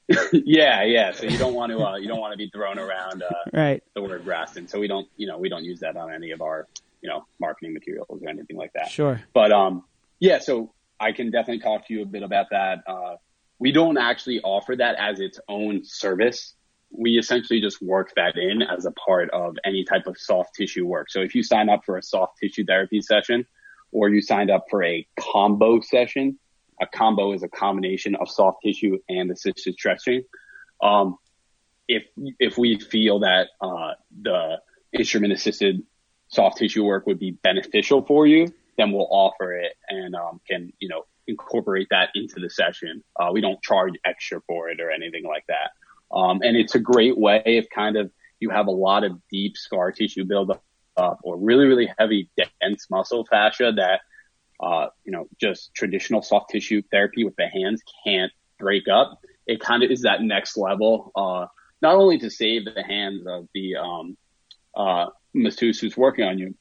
yeah, 0.33 0.83
yeah. 0.83 1.11
So 1.11 1.25
you 1.25 1.37
don't 1.37 1.53
want 1.53 1.71
to 1.71 1.79
uh, 1.79 1.95
you 1.95 2.07
don't 2.07 2.19
want 2.19 2.33
to 2.33 2.37
be 2.37 2.49
thrown 2.49 2.77
around 2.77 3.23
uh, 3.23 3.29
right. 3.53 3.83
the 3.93 4.01
word 4.01 4.23
Graston. 4.25 4.69
So 4.69 4.79
we 4.79 4.87
don't 4.87 5.07
you 5.17 5.27
know 5.27 5.37
we 5.37 5.49
don't 5.49 5.63
use 5.63 5.79
that 5.79 5.97
on 5.97 6.13
any 6.13 6.31
of 6.31 6.41
our 6.41 6.67
you 7.01 7.09
know 7.09 7.25
marketing 7.39 7.73
materials 7.73 8.07
or 8.09 8.29
anything 8.29 8.57
like 8.57 8.73
that. 8.73 8.89
Sure. 8.89 9.21
But 9.33 9.51
um 9.51 9.83
yeah, 10.19 10.39
so 10.39 10.73
I 10.99 11.11
can 11.11 11.31
definitely 11.31 11.61
talk 11.61 11.87
to 11.87 11.93
you 11.93 12.03
a 12.03 12.05
bit 12.05 12.23
about 12.23 12.47
that. 12.51 12.83
Uh, 12.87 13.15
we 13.59 13.71
don't 13.71 13.97
actually 13.97 14.41
offer 14.41 14.75
that 14.75 14.95
as 14.95 15.19
its 15.19 15.39
own 15.47 15.83
service. 15.83 16.53
We 16.97 17.17
essentially 17.17 17.61
just 17.61 17.81
work 17.81 18.13
that 18.15 18.37
in 18.37 18.61
as 18.61 18.85
a 18.85 18.91
part 18.91 19.29
of 19.31 19.57
any 19.65 19.83
type 19.83 20.07
of 20.07 20.17
soft 20.17 20.55
tissue 20.55 20.85
work. 20.85 21.09
So 21.09 21.21
if 21.21 21.35
you 21.35 21.43
sign 21.43 21.69
up 21.69 21.85
for 21.85 21.97
a 21.97 22.03
soft 22.03 22.37
tissue 22.39 22.65
therapy 22.65 23.01
session 23.01 23.45
or 23.91 24.09
you 24.09 24.21
signed 24.21 24.51
up 24.51 24.65
for 24.69 24.83
a 24.83 25.07
combo 25.19 25.81
session, 25.81 26.39
a 26.81 26.87
combo 26.87 27.33
is 27.33 27.43
a 27.43 27.47
combination 27.47 28.15
of 28.15 28.29
soft 28.29 28.59
tissue 28.63 28.97
and 29.09 29.31
assisted 29.31 29.75
stretching. 29.75 30.23
Um, 30.81 31.17
if 31.87 32.03
if 32.39 32.57
we 32.57 32.79
feel 32.79 33.19
that 33.19 33.47
uh, 33.61 33.93
the 34.21 34.57
instrument 34.91 35.33
assisted 35.33 35.83
soft 36.27 36.57
tissue 36.57 36.83
work 36.83 37.05
would 37.05 37.19
be 37.19 37.31
beneficial 37.31 38.03
for 38.03 38.25
you, 38.25 38.47
then 38.77 38.91
we'll 38.91 39.07
offer 39.09 39.53
it 39.53 39.73
and 39.87 40.15
um, 40.15 40.41
can 40.49 40.73
you 40.79 40.89
know 40.89 41.05
incorporate 41.27 41.87
that 41.91 42.09
into 42.15 42.39
the 42.39 42.49
session. 42.49 43.03
Uh, 43.19 43.29
we 43.31 43.41
don't 43.41 43.61
charge 43.61 43.93
extra 44.05 44.41
for 44.47 44.69
it 44.69 44.79
or 44.79 44.91
anything 44.91 45.23
like 45.23 45.43
that. 45.47 45.71
Um, 46.11 46.41
and 46.41 46.55
it's 46.55 46.75
a 46.75 46.79
great 46.79 47.17
way 47.17 47.41
if 47.45 47.67
kind 47.73 47.97
of 47.97 48.11
you 48.39 48.49
have 48.49 48.67
a 48.67 48.71
lot 48.71 49.03
of 49.03 49.19
deep 49.31 49.57
scar 49.57 49.91
tissue 49.91 50.25
buildup 50.25 50.63
or 51.23 51.37
really 51.37 51.65
really 51.65 51.91
heavy 51.97 52.29
dense 52.37 52.87
muscle 52.89 53.25
fascia 53.29 53.73
that 53.75 54.01
uh, 54.59 54.87
you 55.03 55.11
know, 55.11 55.27
just 55.39 55.73
traditional 55.73 56.21
soft 56.21 56.49
tissue 56.49 56.81
therapy 56.91 57.23
with 57.23 57.35
the 57.35 57.47
hands 57.47 57.81
can't 58.05 58.31
break 58.59 58.87
up. 58.87 59.19
It 59.47 59.59
kind 59.59 59.83
of 59.83 59.91
is 59.91 60.01
that 60.01 60.21
next 60.21 60.57
level, 60.57 61.11
uh, 61.15 61.47
not 61.81 61.95
only 61.95 62.17
to 62.19 62.29
save 62.29 62.65
the 62.65 62.83
hands 62.83 63.25
of 63.27 63.47
the, 63.53 63.75
um, 63.75 64.17
uh, 64.75 65.07
masseuse 65.33 65.79
who's 65.79 65.97
working 65.97 66.25
on 66.25 66.39
you, 66.39 66.55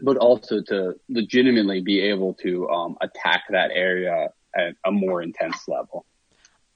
but 0.00 0.16
also 0.16 0.62
to 0.62 0.94
legitimately 1.08 1.80
be 1.80 2.00
able 2.00 2.34
to, 2.34 2.68
um, 2.68 2.96
attack 3.00 3.44
that 3.50 3.70
area 3.72 4.30
at 4.54 4.74
a 4.84 4.92
more 4.92 5.22
intense 5.22 5.66
level. 5.68 6.06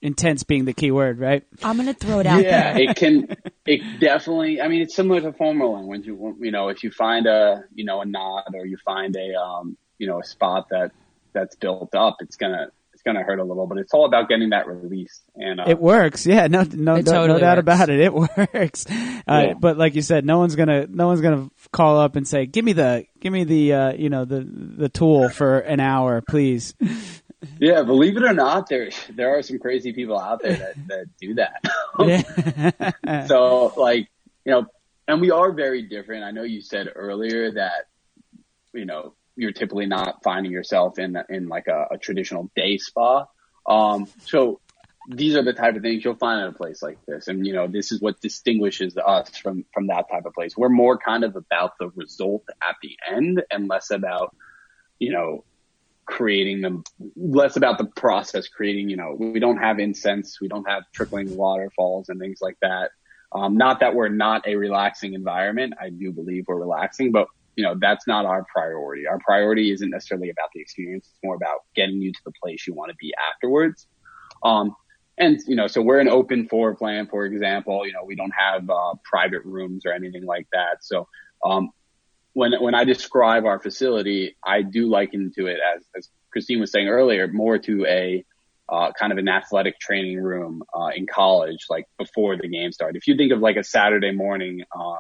Intense 0.03 0.43
being 0.43 0.67
the 0.67 0.75
key 0.75 0.91
word, 0.91 1.19
right? 1.19 1.43
I'm 1.63 1.77
going 1.77 1.89
to 1.89 1.95
throw 1.95 2.21
it 2.21 2.27
out 2.27 2.43
yeah, 2.43 2.75
there. 2.75 2.91
it 2.91 2.97
can, 2.97 3.37
it 3.67 4.01
definitely, 4.01 4.61
I 4.61 4.69
mean, 4.69 4.83
it's 4.83 4.95
similar 4.95 5.21
to 5.23 5.33
foam 5.33 5.61
rolling 5.61 5.87
when 5.87 6.03
you, 6.05 6.37
you 6.41 6.51
know, 6.51 6.69
if 6.69 6.85
you 6.85 6.91
find 6.91 7.27
a, 7.27 7.65
you 7.75 7.85
know, 7.85 8.01
a 8.01 8.05
knot 8.05 8.49
or 8.55 8.67
you 8.67 8.77
find 8.85 9.17
a, 9.17 9.35
um, 9.41 9.77
you 9.99 10.07
know, 10.07 10.21
a 10.21 10.25
spot 10.25 10.69
that 10.71 10.93
that's 11.33 11.55
built 11.57 11.95
up, 11.95 12.17
it's 12.21 12.37
gonna 12.37 12.69
it's 12.93 13.03
gonna 13.03 13.23
hurt 13.23 13.39
a 13.39 13.45
little. 13.45 13.67
But 13.67 13.79
it's 13.79 13.93
all 13.93 14.07
about 14.07 14.29
getting 14.29 14.51
that 14.51 14.67
release. 14.67 15.21
And 15.35 15.61
uh, 15.61 15.65
it 15.69 15.79
works. 15.79 16.27
Yeah, 16.27 16.47
no, 16.47 16.63
no, 16.63 16.97
no, 16.97 17.03
totally 17.03 17.29
no 17.29 17.39
doubt 17.39 17.59
about 17.59 17.89
it. 17.91 18.01
It 18.01 18.13
works. 18.55 18.87
Uh, 18.89 19.23
yeah. 19.29 19.55
But 19.59 19.77
like 19.77 19.95
you 19.95 20.03
said, 20.03 20.25
no 20.25 20.39
one's 20.39 20.57
gonna 20.57 20.87
no 20.89 21.07
one's 21.07 21.21
gonna 21.21 21.51
call 21.73 21.99
up 21.99 22.17
and 22.17 22.27
say, 22.27 22.47
"Give 22.47 22.65
me 22.65 22.73
the 22.73 23.07
give 23.21 23.33
me 23.33 23.45
the 23.45 23.73
uh, 23.73 23.93
you 23.93 24.09
know 24.09 24.25
the 24.25 24.47
the 24.49 24.89
tool 24.89 25.29
for 25.29 25.59
an 25.59 25.81
hour, 25.81 26.23
please." 26.27 26.75
Yeah, 27.61 27.83
believe 27.83 28.17
it 28.17 28.23
or 28.23 28.33
not, 28.33 28.69
there 28.69 28.91
there 29.11 29.37
are 29.37 29.43
some 29.43 29.59
crazy 29.59 29.93
people 29.93 30.19
out 30.19 30.43
there 30.43 30.57
that 30.57 30.89
that 30.89 31.07
do 31.21 31.35
that. 31.35 33.27
so 33.29 33.73
like 33.77 34.09
you 34.45 34.53
know, 34.53 34.67
and 35.07 35.21
we 35.21 35.31
are 35.31 35.53
very 35.53 35.83
different. 35.83 36.25
I 36.25 36.31
know 36.31 36.43
you 36.43 36.63
said 36.63 36.89
earlier 36.95 37.53
that 37.53 37.89
you 38.73 38.87
know 38.87 39.15
you're 39.37 39.53
typically 39.53 39.87
not 39.87 40.23
finding 40.23 40.51
yourself 40.51 40.99
in 40.99 41.17
in 41.29 41.49
like 41.49 41.67
a, 41.69 41.89
a 41.93 41.99
traditional 41.99 42.51
day 42.57 42.79
spa. 42.79 43.27
Um, 43.67 44.07
so 44.25 44.61
these 45.09 45.37
are 45.37 45.43
the 45.43 45.53
type 45.53 45.77
of 45.77 45.83
things 45.83 46.05
you'll 46.05 46.17
find 46.17 46.41
at 46.41 46.49
a 46.49 46.53
place 46.53 46.83
like 46.83 46.99
this, 47.07 47.29
and 47.29 47.47
you 47.47 47.53
know 47.53 47.67
this 47.67 47.93
is 47.93 48.01
what 48.01 48.21
distinguishes 48.21 48.97
us 48.97 49.37
from 49.37 49.65
from 49.75 49.89
that 49.89 50.09
type 50.11 50.25
of 50.25 50.33
place. 50.33 50.57
We're 50.57 50.71
more 50.71 50.97
kind 50.97 51.23
of 51.23 51.37
about 51.37 51.73
the 51.79 51.91
result 51.91 52.45
at 52.63 52.77
the 52.83 52.97
end 53.09 53.43
and 53.51 53.69
less 53.69 53.91
about 53.91 54.35
you 54.99 55.13
know 55.13 55.45
creating 56.07 56.61
them, 56.61 56.85
less 57.17 57.57
about 57.57 57.79
the 57.79 57.85
process 57.85 58.49
creating, 58.49 58.89
you 58.89 58.97
know, 58.97 59.17
we 59.19 59.41
don't 59.41 59.59
have 59.59 59.79
incense, 59.79 60.41
we 60.41 60.49
don't 60.49 60.69
have 60.69 60.85
trickling 60.93 61.37
waterfalls 61.37 62.09
and 62.09 62.21
things 62.21 62.39
like 62.41 62.57
that. 62.63 62.91
Um, 63.33 63.57
not 63.57 63.81
that 63.81 63.95
we're 63.95 64.09
not 64.09 64.47
a 64.47 64.55
relaxing 64.57 65.15
environment. 65.15 65.75
I 65.81 65.91
do 65.91 66.13
believe 66.13 66.45
we're 66.47 66.57
relaxing, 66.57 67.13
but 67.13 67.27
you 67.57 67.65
know, 67.65 67.75
that's 67.81 68.07
not 68.07 68.27
our 68.27 68.45
priority. 68.55 69.07
Our 69.07 69.19
priority 69.19 69.73
isn't 69.73 69.91
necessarily 69.91 70.31
about 70.31 70.51
the 70.55 70.61
experience. 70.61 71.09
It's 71.09 71.19
more 71.25 71.35
about 71.35 71.61
getting 71.75 72.01
you 72.03 72.13
to 72.13 72.21
the 72.25 72.33
place 72.43 72.67
you 72.67 72.75
want 72.75 72.91
to 72.91 72.97
be 72.97 73.15
afterwards. 73.33 73.87
Um, 74.43 74.77
and, 75.19 75.41
you 75.47 75.57
know, 75.57 75.67
so 75.67 75.81
we're 75.81 75.99
an 75.99 76.09
open 76.09 76.47
floor 76.47 76.75
plan, 76.75 77.07
for 77.07 77.25
example, 77.25 77.87
you 77.87 77.95
know, 77.95 78.05
we 78.05 78.15
don't 78.15 78.35
have, 78.37 78.69
uh, 78.69 78.95
private 79.03 79.43
rooms 79.45 79.87
or 79.87 79.93
anything 79.93 80.27
like 80.27 80.47
that. 80.53 80.85
So, 80.85 81.09
um, 81.43 81.71
when, 82.37 82.53
when 82.61 82.75
I 82.75 82.85
describe 82.85 83.47
our 83.47 83.59
facility, 83.59 84.37
I 84.45 84.61
do 84.61 84.91
liken 84.91 85.33
to 85.37 85.47
it 85.47 85.59
as, 85.75 85.83
as 85.97 86.11
Christine 86.31 86.61
was 86.61 86.71
saying 86.71 86.87
earlier, 86.87 87.27
more 87.29 87.57
to 87.57 87.87
a, 87.87 88.27
uh, 88.69 88.93
kind 88.93 89.11
of 89.11 89.17
an 89.17 89.27
athletic 89.27 89.81
training 89.81 90.23
room, 90.23 90.63
uh, 90.75 90.91
in 90.95 91.07
college, 91.07 91.65
like 91.71 91.87
before 91.99 92.37
the 92.37 92.47
game 92.47 92.73
started. 92.73 92.99
If 92.99 93.07
you 93.07 93.17
think 93.17 93.33
of 93.33 93.39
like 93.39 93.57
a 93.57 93.65
Saturday 93.65 94.13
morning, 94.13 94.65
uh, 94.71 94.99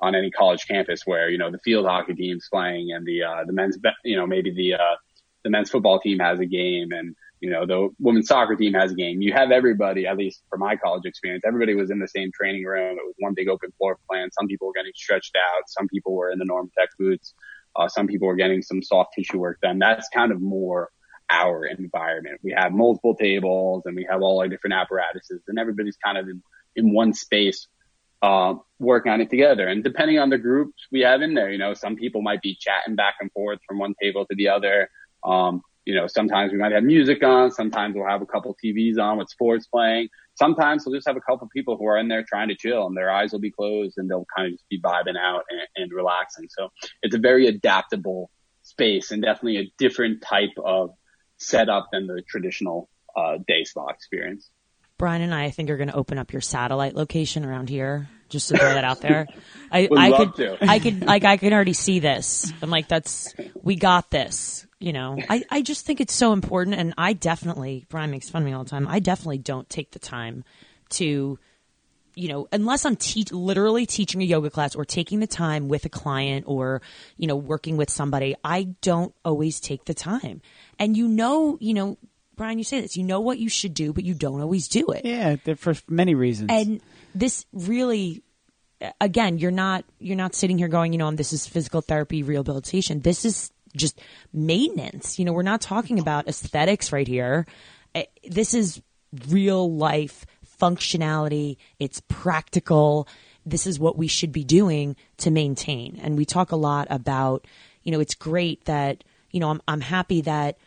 on 0.00 0.14
any 0.14 0.30
college 0.30 0.68
campus 0.68 1.00
where, 1.06 1.30
you 1.30 1.38
know, 1.38 1.50
the 1.50 1.58
field 1.58 1.86
hockey 1.86 2.12
team's 2.12 2.46
playing 2.52 2.92
and 2.92 3.06
the, 3.06 3.22
uh, 3.22 3.44
the 3.46 3.54
men's, 3.54 3.78
you 4.04 4.16
know, 4.18 4.26
maybe 4.26 4.52
the, 4.52 4.74
uh, 4.74 4.96
the 5.44 5.50
men's 5.50 5.70
football 5.70 6.00
team 6.00 6.18
has 6.18 6.38
a 6.38 6.44
game 6.44 6.92
and, 6.92 7.16
you 7.40 7.50
know, 7.50 7.66
the 7.66 7.88
women's 7.98 8.28
soccer 8.28 8.56
team 8.56 8.74
has 8.74 8.92
a 8.92 8.94
game. 8.94 9.20
You 9.20 9.32
have 9.32 9.50
everybody, 9.50 10.06
at 10.06 10.16
least 10.16 10.42
for 10.48 10.58
my 10.58 10.76
college 10.76 11.04
experience, 11.04 11.44
everybody 11.46 11.74
was 11.74 11.90
in 11.90 11.98
the 11.98 12.08
same 12.08 12.30
training 12.32 12.64
room. 12.64 12.98
It 12.98 13.04
was 13.04 13.14
one 13.18 13.34
big 13.34 13.48
open 13.48 13.72
floor 13.78 13.98
plan. 14.08 14.30
Some 14.32 14.48
people 14.48 14.66
were 14.66 14.72
getting 14.72 14.92
stretched 14.94 15.36
out. 15.36 15.62
Some 15.68 15.88
people 15.88 16.14
were 16.14 16.30
in 16.30 16.38
the 16.38 16.44
NormaTec 16.44 16.88
boots. 16.98 17.34
Uh, 17.76 17.88
some 17.88 18.06
people 18.06 18.26
were 18.26 18.34
getting 18.34 18.62
some 18.62 18.82
soft 18.82 19.14
tissue 19.14 19.38
work 19.38 19.60
done. 19.60 19.78
That's 19.78 20.08
kind 20.08 20.32
of 20.32 20.40
more 20.40 20.90
our 21.30 21.66
environment. 21.66 22.40
We 22.42 22.54
have 22.56 22.72
multiple 22.72 23.14
tables 23.14 23.82
and 23.86 23.94
we 23.94 24.06
have 24.10 24.22
all 24.22 24.40
our 24.40 24.48
different 24.48 24.74
apparatuses 24.74 25.42
and 25.46 25.58
everybody's 25.58 25.96
kind 25.96 26.18
of 26.18 26.28
in, 26.28 26.42
in 26.74 26.92
one 26.94 27.12
space, 27.12 27.68
uh, 28.22 28.54
working 28.78 29.12
on 29.12 29.20
it 29.20 29.30
together. 29.30 29.68
And 29.68 29.84
depending 29.84 30.18
on 30.18 30.30
the 30.30 30.38
groups 30.38 30.86
we 30.90 31.00
have 31.00 31.22
in 31.22 31.34
there, 31.34 31.50
you 31.50 31.58
know, 31.58 31.74
some 31.74 31.96
people 31.96 32.22
might 32.22 32.42
be 32.42 32.56
chatting 32.58 32.96
back 32.96 33.16
and 33.20 33.30
forth 33.32 33.58
from 33.66 33.78
one 33.78 33.94
table 34.00 34.26
to 34.26 34.34
the 34.34 34.48
other. 34.48 34.88
Um, 35.22 35.62
you 35.88 35.94
know, 35.94 36.06
sometimes 36.06 36.52
we 36.52 36.58
might 36.58 36.72
have 36.72 36.82
music 36.82 37.24
on. 37.24 37.50
Sometimes 37.50 37.94
we'll 37.96 38.06
have 38.06 38.20
a 38.20 38.26
couple 38.26 38.54
TVs 38.62 38.98
on 38.98 39.16
with 39.16 39.30
sports 39.30 39.66
playing. 39.68 40.10
Sometimes 40.34 40.84
we'll 40.84 40.94
just 40.94 41.08
have 41.08 41.16
a 41.16 41.20
couple 41.22 41.48
people 41.48 41.78
who 41.78 41.86
are 41.86 41.96
in 41.96 42.08
there 42.08 42.22
trying 42.28 42.48
to 42.48 42.54
chill 42.54 42.86
and 42.86 42.94
their 42.94 43.10
eyes 43.10 43.32
will 43.32 43.40
be 43.40 43.50
closed 43.50 43.94
and 43.96 44.10
they'll 44.10 44.26
kind 44.36 44.48
of 44.48 44.52
just 44.52 44.68
be 44.68 44.78
vibing 44.78 45.16
out 45.18 45.44
and, 45.48 45.60
and 45.76 45.90
relaxing. 45.90 46.46
So 46.50 46.68
it's 47.00 47.14
a 47.14 47.18
very 47.18 47.46
adaptable 47.46 48.30
space 48.64 49.12
and 49.12 49.22
definitely 49.22 49.60
a 49.60 49.72
different 49.78 50.20
type 50.20 50.50
of 50.62 50.90
setup 51.38 51.88
than 51.90 52.06
the 52.06 52.20
traditional, 52.28 52.90
uh, 53.16 53.38
day 53.48 53.64
spa 53.64 53.86
experience. 53.86 54.50
Brian 54.98 55.22
and 55.22 55.34
I, 55.34 55.44
I 55.44 55.50
think, 55.50 55.70
are 55.70 55.78
going 55.78 55.88
to 55.88 55.96
open 55.96 56.18
up 56.18 56.34
your 56.34 56.42
satellite 56.42 56.96
location 56.96 57.46
around 57.46 57.70
here. 57.70 58.10
Just 58.28 58.48
to 58.48 58.58
throw 58.58 58.74
that 58.74 58.84
out 58.84 59.00
there. 59.00 59.26
I, 59.72 59.88
I 59.90 60.12
could, 60.12 60.34
to. 60.34 60.58
I 60.60 60.80
could, 60.80 61.06
like, 61.06 61.24
I 61.24 61.38
can 61.38 61.54
already 61.54 61.72
see 61.72 61.98
this. 61.98 62.52
I'm 62.60 62.68
like, 62.68 62.88
that's, 62.88 63.34
we 63.62 63.74
got 63.74 64.10
this. 64.10 64.66
You 64.80 64.92
know, 64.92 65.18
I, 65.28 65.42
I 65.50 65.62
just 65.62 65.84
think 65.84 66.00
it's 66.00 66.14
so 66.14 66.32
important. 66.32 66.76
And 66.76 66.94
I 66.96 67.12
definitely, 67.12 67.84
Brian 67.88 68.12
makes 68.12 68.30
fun 68.30 68.42
of 68.42 68.46
me 68.46 68.52
all 68.52 68.62
the 68.62 68.70
time. 68.70 68.86
I 68.86 69.00
definitely 69.00 69.38
don't 69.38 69.68
take 69.68 69.90
the 69.90 69.98
time 69.98 70.44
to, 70.90 71.36
you 72.14 72.28
know, 72.28 72.46
unless 72.52 72.84
I'm 72.84 72.94
teach 72.94 73.32
literally 73.32 73.86
teaching 73.86 74.22
a 74.22 74.24
yoga 74.24 74.50
class 74.50 74.76
or 74.76 74.84
taking 74.84 75.18
the 75.18 75.26
time 75.26 75.68
with 75.68 75.84
a 75.84 75.88
client 75.88 76.44
or, 76.46 76.80
you 77.16 77.26
know, 77.26 77.34
working 77.34 77.76
with 77.76 77.90
somebody, 77.90 78.36
I 78.44 78.74
don't 78.80 79.12
always 79.24 79.58
take 79.58 79.84
the 79.84 79.94
time. 79.94 80.42
And 80.78 80.96
you 80.96 81.08
know, 81.08 81.58
you 81.60 81.74
know, 81.74 81.98
Brian, 82.36 82.58
you 82.58 82.64
say 82.64 82.80
this, 82.80 82.96
you 82.96 83.02
know 83.02 83.18
what 83.18 83.38
you 83.38 83.48
should 83.48 83.74
do, 83.74 83.92
but 83.92 84.04
you 84.04 84.14
don't 84.14 84.40
always 84.40 84.68
do 84.68 84.86
it. 84.92 85.04
Yeah, 85.04 85.36
for 85.56 85.74
many 85.88 86.14
reasons. 86.14 86.50
And 86.52 86.80
this 87.16 87.44
really, 87.52 88.22
again, 89.00 89.38
you're 89.38 89.50
not, 89.50 89.84
you're 89.98 90.16
not 90.16 90.36
sitting 90.36 90.56
here 90.56 90.68
going, 90.68 90.92
you 90.92 90.98
know, 90.98 91.10
this 91.10 91.32
is 91.32 91.48
physical 91.48 91.80
therapy 91.80 92.22
rehabilitation. 92.22 93.00
This 93.00 93.24
is 93.24 93.50
just 93.78 94.00
maintenance. 94.32 95.18
You 95.18 95.24
know, 95.24 95.32
we're 95.32 95.42
not 95.42 95.60
talking 95.60 95.98
about 95.98 96.28
aesthetics 96.28 96.92
right 96.92 97.08
here. 97.08 97.46
Eh, 97.94 98.04
This 98.28 98.52
is 98.52 98.82
real 99.28 99.72
life 99.74 100.26
functionality. 100.60 101.56
It's 101.78 102.02
practical. 102.08 103.08
This 103.46 103.66
is 103.66 103.78
what 103.78 103.96
we 103.96 104.08
should 104.08 104.32
be 104.32 104.44
doing 104.44 104.96
to 105.18 105.30
maintain. 105.30 105.98
And 106.02 106.18
we 106.18 106.24
talk 106.24 106.52
a 106.52 106.56
lot 106.56 106.86
about, 106.90 107.46
you 107.82 107.92
know, 107.92 108.00
it's 108.00 108.14
great 108.14 108.64
that, 108.66 109.04
you 109.30 109.40
know, 109.40 109.50
I'm, 109.50 109.62
I'm 109.66 109.80
happy 109.80 110.20
that, 110.22 110.58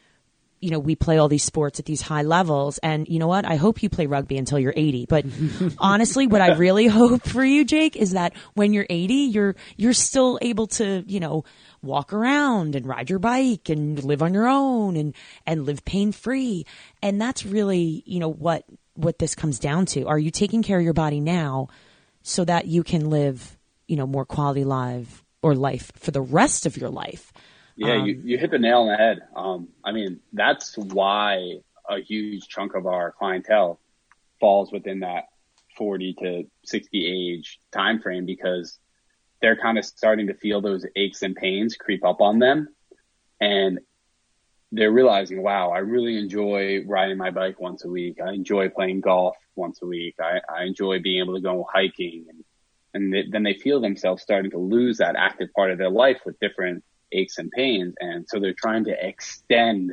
you 0.62 0.70
know, 0.70 0.80
we 0.80 0.96
play 0.96 1.18
all 1.18 1.28
these 1.28 1.44
sports 1.44 1.80
at 1.80 1.86
these 1.86 2.02
high 2.02 2.22
levels. 2.22 2.78
And 2.78 3.08
you 3.08 3.18
know 3.18 3.28
what? 3.28 3.46
I 3.46 3.56
hope 3.56 3.82
you 3.82 3.90
play 3.90 4.06
rugby 4.06 4.38
until 4.38 4.60
you're 4.60 4.74
80. 4.76 5.08
But 5.10 5.26
honestly, 5.80 6.28
what 6.28 6.42
I 6.42 6.54
really 6.54 6.86
hope 6.88 7.24
for 7.24 7.44
you, 7.44 7.66
Jake, 7.66 7.96
is 7.96 8.12
that 8.12 8.34
when 8.54 8.72
you're 8.72 8.86
80, 8.88 9.14
you're, 9.14 9.56
you're 9.76 9.94
still 9.94 10.38
able 10.42 10.68
to, 10.68 11.04
you 11.08 11.20
know, 11.20 11.44
walk 11.82 12.14
around 12.14 12.76
and 12.76 12.86
ride 12.86 13.10
your 13.10 13.18
bike 13.18 13.70
and 13.70 14.04
live 14.04 14.22
on 14.22 14.36
your 14.36 14.48
own 14.48 14.96
and, 14.96 15.16
and 15.48 15.66
live 15.66 15.84
pain 15.84 16.12
free. 16.12 16.68
And 17.02 17.20
that's 17.20 17.44
really, 17.44 18.04
you 18.06 18.20
know, 18.20 18.30
what, 18.32 18.64
what 18.94 19.18
this 19.18 19.34
comes 19.34 19.58
down 19.58 19.88
to. 19.88 20.06
Are 20.06 20.20
you 20.20 20.30
taking 20.30 20.62
care 20.62 20.78
of 20.78 20.84
your 20.84 20.94
body 20.94 21.20
now 21.20 21.70
so 22.22 22.46
that 22.46 22.68
you 22.68 22.84
can 22.84 23.10
live, 23.10 23.58
you 23.88 23.96
know, 23.96 24.06
more 24.06 24.26
quality 24.26 24.64
life 24.64 25.24
or 25.42 25.56
life 25.56 25.92
for 25.96 26.12
the 26.12 26.22
rest 26.22 26.68
of 26.68 26.78
your 26.78 26.92
life? 26.92 27.31
Yeah, 27.88 28.04
you, 28.06 28.22
you 28.24 28.38
hit 28.38 28.52
the 28.52 28.60
nail 28.60 28.82
on 28.82 28.88
the 28.88 28.96
head. 28.96 29.22
Um, 29.36 29.70
I 29.84 29.92
mean, 29.92 30.20
that's 30.34 30.78
why 30.78 31.58
a 31.90 32.00
huge 32.00 32.48
chunk 32.48 32.76
of 32.76 32.86
our 32.86 33.12
clientele 33.12 33.80
falls 34.40 34.72
within 34.72 35.00
that 35.02 35.26
40 35.78 36.14
to 36.20 36.44
60 36.66 37.34
age 37.34 37.60
time 37.72 38.02
frame 38.02 38.26
because 38.26 38.78
they're 39.42 39.58
kind 39.58 39.78
of 39.78 39.86
starting 39.86 40.28
to 40.28 40.34
feel 40.36 40.62
those 40.62 40.86
aches 40.96 41.24
and 41.24 41.36
pains 41.36 41.76
creep 41.76 42.06
up 42.06 42.22
on 42.22 42.40
them 42.40 42.68
and 43.40 43.80
they're 44.72 44.92
realizing, 44.92 45.42
wow, 45.42 45.72
I 45.72 45.80
really 45.80 46.18
enjoy 46.18 46.84
riding 46.86 47.18
my 47.18 47.32
bike 47.32 47.60
once 47.60 47.84
a 47.84 47.90
week. 47.90 48.20
I 48.26 48.32
enjoy 48.34 48.70
playing 48.70 49.02
golf 49.02 49.36
once 49.56 49.82
a 49.82 49.86
week. 49.86 50.16
I, 50.22 50.40
I 50.48 50.64
enjoy 50.64 51.00
being 51.02 51.22
able 51.22 51.34
to 51.34 51.42
go 51.42 51.68
hiking 51.74 52.28
and, 52.30 52.44
and 52.94 53.14
they, 53.14 53.24
then 53.30 53.44
they 53.44 53.56
feel 53.56 53.82
themselves 53.82 54.22
starting 54.22 54.52
to 54.52 54.60
lose 54.60 55.00
that 55.00 55.16
active 55.18 55.50
part 55.54 55.72
of 55.72 55.78
their 55.78 55.90
life 55.90 56.20
with 56.26 56.40
different 56.40 56.84
aches 57.12 57.38
and 57.38 57.52
pains. 57.52 57.94
And 58.00 58.26
so 58.28 58.40
they're 58.40 58.54
trying 58.54 58.86
to 58.86 59.08
extend 59.08 59.92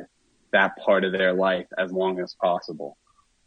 that 0.51 0.77
part 0.77 1.03
of 1.03 1.11
their 1.11 1.33
life 1.33 1.67
as 1.77 1.91
long 1.91 2.19
as 2.19 2.35
possible. 2.41 2.97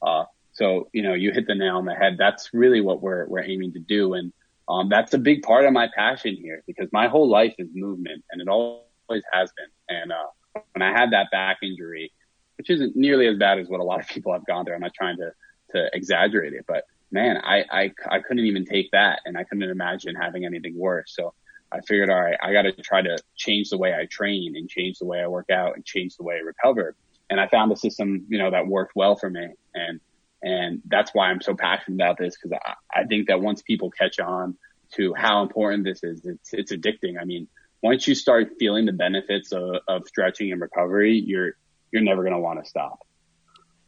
Uh, 0.00 0.24
so, 0.52 0.88
you 0.92 1.02
know, 1.02 1.14
you 1.14 1.32
hit 1.32 1.46
the 1.46 1.54
nail 1.54 1.76
on 1.76 1.84
the 1.84 1.94
head. 1.94 2.16
That's 2.18 2.50
really 2.52 2.80
what 2.80 3.02
we're, 3.02 3.26
we're 3.26 3.42
aiming 3.42 3.72
to 3.74 3.80
do. 3.80 4.14
And, 4.14 4.32
um, 4.68 4.88
that's 4.88 5.12
a 5.14 5.18
big 5.18 5.42
part 5.42 5.64
of 5.64 5.72
my 5.72 5.88
passion 5.94 6.36
here 6.36 6.62
because 6.66 6.88
my 6.92 7.08
whole 7.08 7.28
life 7.28 7.54
is 7.58 7.68
movement 7.74 8.24
and 8.30 8.40
it 8.40 8.48
always 8.48 9.22
has 9.32 9.50
been. 9.56 9.96
And, 9.96 10.12
uh, 10.12 10.62
when 10.74 10.82
I 10.82 10.92
had 10.92 11.12
that 11.12 11.30
back 11.30 11.58
injury, 11.62 12.12
which 12.58 12.70
isn't 12.70 12.94
nearly 12.94 13.26
as 13.26 13.38
bad 13.38 13.58
as 13.58 13.68
what 13.68 13.80
a 13.80 13.84
lot 13.84 14.00
of 14.00 14.08
people 14.08 14.32
have 14.32 14.46
gone 14.46 14.64
through, 14.64 14.74
I'm 14.74 14.80
not 14.80 14.94
trying 14.94 15.16
to, 15.16 15.32
to 15.70 15.90
exaggerate 15.94 16.52
it, 16.52 16.64
but 16.68 16.84
man, 17.10 17.38
I, 17.38 17.64
I, 17.70 17.92
I 18.10 18.18
couldn't 18.20 18.44
even 18.46 18.64
take 18.64 18.90
that 18.92 19.20
and 19.24 19.36
I 19.36 19.44
couldn't 19.44 19.68
imagine 19.68 20.14
having 20.14 20.44
anything 20.44 20.78
worse. 20.78 21.14
So 21.14 21.34
I 21.72 21.80
figured, 21.80 22.10
all 22.10 22.20
right, 22.20 22.36
I 22.42 22.52
got 22.52 22.62
to 22.62 22.72
try 22.72 23.02
to 23.02 23.18
change 23.36 23.70
the 23.70 23.78
way 23.78 23.94
I 23.94 24.06
train 24.06 24.54
and 24.56 24.68
change 24.68 24.98
the 24.98 25.06
way 25.06 25.20
I 25.20 25.26
work 25.26 25.50
out 25.50 25.74
and 25.74 25.84
change 25.84 26.16
the 26.16 26.24
way 26.24 26.34
I 26.36 26.40
recover. 26.40 26.94
And 27.30 27.40
I 27.40 27.48
found 27.48 27.72
a 27.72 27.76
system, 27.76 28.26
you 28.28 28.38
know, 28.38 28.50
that 28.50 28.66
worked 28.66 28.94
well 28.94 29.16
for 29.16 29.30
me. 29.30 29.48
And, 29.74 30.00
and 30.42 30.82
that's 30.86 31.12
why 31.14 31.28
I'm 31.30 31.40
so 31.40 31.54
passionate 31.54 31.96
about 31.96 32.18
this 32.18 32.36
because 32.36 32.58
I, 32.62 33.00
I 33.00 33.04
think 33.04 33.28
that 33.28 33.40
once 33.40 33.62
people 33.62 33.90
catch 33.90 34.18
on 34.20 34.56
to 34.96 35.14
how 35.16 35.42
important 35.42 35.84
this 35.84 36.02
is, 36.02 36.26
it's, 36.26 36.52
it's 36.52 36.72
addicting. 36.72 37.20
I 37.20 37.24
mean, 37.24 37.48
once 37.82 38.06
you 38.06 38.14
start 38.14 38.50
feeling 38.58 38.84
the 38.84 38.92
benefits 38.92 39.52
of, 39.52 39.76
of 39.88 40.06
stretching 40.06 40.52
and 40.52 40.60
recovery, 40.60 41.22
you're, 41.24 41.52
you're 41.90 42.02
never 42.02 42.22
going 42.22 42.34
to 42.34 42.40
want 42.40 42.62
to 42.62 42.68
stop. 42.68 43.06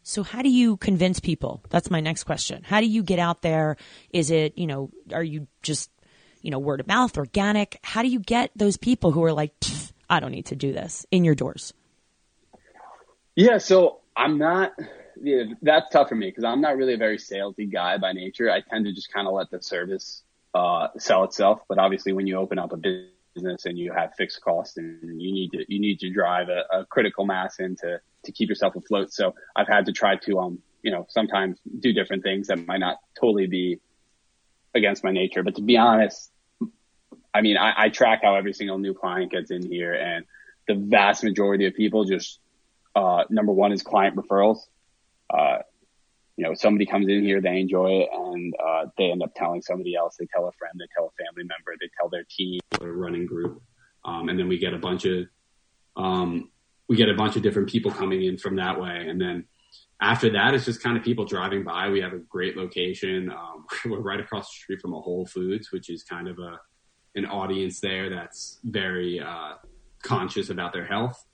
So 0.06 0.22
how 0.22 0.42
do 0.42 0.50
you 0.50 0.76
convince 0.76 1.18
people? 1.18 1.62
That's 1.70 1.90
my 1.90 2.00
next 2.00 2.24
question. 2.24 2.62
How 2.62 2.80
do 2.80 2.86
you 2.86 3.02
get 3.02 3.18
out 3.18 3.40
there? 3.40 3.78
Is 4.10 4.30
it, 4.30 4.58
you 4.58 4.66
know, 4.66 4.90
are 5.12 5.22
you 5.22 5.48
just, 5.62 5.90
you 6.44 6.50
know, 6.50 6.58
word 6.58 6.78
of 6.78 6.86
mouth, 6.86 7.16
organic? 7.16 7.80
How 7.82 8.02
do 8.02 8.08
you 8.08 8.20
get 8.20 8.50
those 8.54 8.76
people 8.76 9.12
who 9.12 9.24
are 9.24 9.32
like, 9.32 9.52
I 10.10 10.20
don't 10.20 10.30
need 10.30 10.46
to 10.46 10.54
do 10.54 10.72
this 10.72 11.06
in 11.10 11.24
your 11.24 11.34
doors? 11.34 11.72
Yeah. 13.34 13.56
So 13.56 14.00
I'm 14.14 14.36
not, 14.36 14.72
that's 15.62 15.90
tough 15.90 16.10
for 16.10 16.14
me 16.14 16.28
because 16.28 16.44
I'm 16.44 16.60
not 16.60 16.76
really 16.76 16.94
a 16.94 16.98
very 16.98 17.16
salesy 17.16 17.72
guy 17.72 17.96
by 17.96 18.12
nature. 18.12 18.50
I 18.50 18.60
tend 18.60 18.84
to 18.84 18.92
just 18.92 19.10
kind 19.10 19.26
of 19.26 19.32
let 19.32 19.50
the 19.50 19.62
service, 19.62 20.22
uh, 20.52 20.88
sell 20.98 21.24
itself. 21.24 21.62
But 21.66 21.78
obviously 21.78 22.12
when 22.12 22.26
you 22.26 22.36
open 22.36 22.58
up 22.58 22.72
a 22.72 22.76
business 22.76 23.64
and 23.64 23.78
you 23.78 23.94
have 23.94 24.14
fixed 24.14 24.42
costs 24.42 24.76
and 24.76 25.20
you 25.20 25.32
need 25.32 25.50
to, 25.52 25.64
you 25.66 25.80
need 25.80 25.98
to 26.00 26.10
drive 26.10 26.48
a, 26.50 26.80
a 26.80 26.84
critical 26.84 27.24
mass 27.24 27.58
into, 27.58 28.00
to 28.24 28.32
keep 28.32 28.50
yourself 28.50 28.76
afloat. 28.76 29.14
So 29.14 29.34
I've 29.56 29.68
had 29.68 29.86
to 29.86 29.92
try 29.92 30.16
to, 30.16 30.38
um, 30.40 30.58
you 30.82 30.90
know, 30.90 31.06
sometimes 31.08 31.58
do 31.80 31.94
different 31.94 32.22
things 32.22 32.48
that 32.48 32.66
might 32.66 32.80
not 32.80 32.98
totally 33.18 33.46
be 33.46 33.80
against 34.74 35.02
my 35.02 35.10
nature. 35.10 35.42
But 35.42 35.54
to 35.54 35.62
be 35.62 35.78
honest, 35.78 36.30
I 37.34 37.40
mean, 37.40 37.56
I, 37.56 37.74
I 37.76 37.88
track 37.88 38.20
how 38.22 38.36
every 38.36 38.52
single 38.52 38.78
new 38.78 38.94
client 38.94 39.32
gets 39.32 39.50
in 39.50 39.68
here 39.68 39.92
and 39.92 40.24
the 40.68 40.74
vast 40.74 41.24
majority 41.24 41.66
of 41.66 41.74
people 41.74 42.04
just, 42.04 42.38
uh, 42.94 43.24
number 43.28 43.52
one 43.52 43.72
is 43.72 43.82
client 43.82 44.16
referrals. 44.16 44.58
Uh, 45.28 45.58
you 46.36 46.44
know, 46.44 46.54
somebody 46.54 46.86
comes 46.86 47.08
in 47.08 47.22
here, 47.22 47.40
they 47.40 47.60
enjoy 47.60 48.02
it, 48.02 48.08
and 48.12 48.54
uh, 48.64 48.86
they 48.98 49.10
end 49.10 49.22
up 49.22 49.34
telling 49.34 49.62
somebody 49.62 49.94
else. 49.94 50.16
They 50.16 50.26
tell 50.26 50.48
a 50.48 50.52
friend, 50.52 50.74
they 50.78 50.86
tell 50.96 51.06
a 51.06 51.24
family 51.24 51.44
member, 51.44 51.76
they 51.80 51.88
tell 51.98 52.08
their 52.08 52.24
team 52.28 52.60
or 52.80 52.92
running 52.92 53.26
group, 53.26 53.62
um, 54.04 54.28
and 54.28 54.38
then 54.38 54.48
we 54.48 54.58
get 54.58 54.74
a 54.74 54.78
bunch 54.78 55.04
of 55.04 55.26
um, 55.96 56.50
we 56.88 56.96
get 56.96 57.08
a 57.08 57.14
bunch 57.14 57.36
of 57.36 57.42
different 57.42 57.68
people 57.68 57.92
coming 57.92 58.24
in 58.24 58.36
from 58.36 58.56
that 58.56 58.80
way, 58.80 59.06
and 59.08 59.20
then 59.20 59.44
after 60.00 60.32
that, 60.32 60.54
it's 60.54 60.64
just 60.64 60.82
kind 60.82 60.96
of 60.96 61.04
people 61.04 61.24
driving 61.24 61.62
by. 61.62 61.88
We 61.88 62.00
have 62.00 62.12
a 62.12 62.18
great 62.18 62.56
location. 62.56 63.30
Um, 63.30 63.66
we're 63.86 64.00
right 64.00 64.20
across 64.20 64.48
the 64.48 64.56
street 64.56 64.80
from 64.80 64.92
a 64.92 65.00
Whole 65.00 65.26
Foods, 65.26 65.70
which 65.70 65.88
is 65.88 66.02
kind 66.02 66.26
of 66.26 66.38
a 66.40 66.58
an 67.14 67.26
audience 67.26 67.80
there 67.80 68.10
that's 68.10 68.58
very 68.64 69.20
uh, 69.20 69.54
conscious 70.02 70.50
about 70.50 70.72
their 70.72 70.86
health 70.86 71.24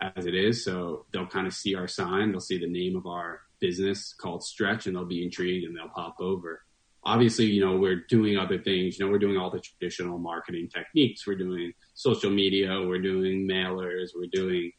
as 0.00 0.26
it 0.26 0.34
is. 0.34 0.64
So 0.64 1.06
they'll 1.12 1.26
kind 1.26 1.46
of 1.46 1.54
see 1.54 1.74
our 1.74 1.88
sign, 1.88 2.32
they'll 2.32 2.40
see 2.40 2.58
the 2.58 2.66
name 2.66 2.96
of 2.96 3.06
our 3.06 3.42
business 3.60 4.14
called 4.14 4.42
Stretch, 4.42 4.86
and 4.86 4.96
they'll 4.96 5.04
be 5.04 5.22
intrigued 5.22 5.66
and 5.66 5.76
they'll 5.76 5.88
pop 5.88 6.16
over. 6.20 6.62
Obviously, 7.02 7.46
you 7.46 7.64
know, 7.64 7.76
we're 7.76 8.04
doing 8.08 8.36
other 8.36 8.58
things. 8.58 8.98
You 8.98 9.06
know, 9.06 9.12
we're 9.12 9.18
doing 9.18 9.38
all 9.38 9.50
the 9.50 9.60
traditional 9.60 10.18
marketing 10.18 10.68
techniques. 10.72 11.26
We're 11.26 11.36
doing 11.36 11.72
social 11.94 12.30
media. 12.30 12.82
We're 12.86 13.00
doing 13.00 13.48
mailers. 13.48 14.10
We're 14.14 14.28
doing 14.30 14.72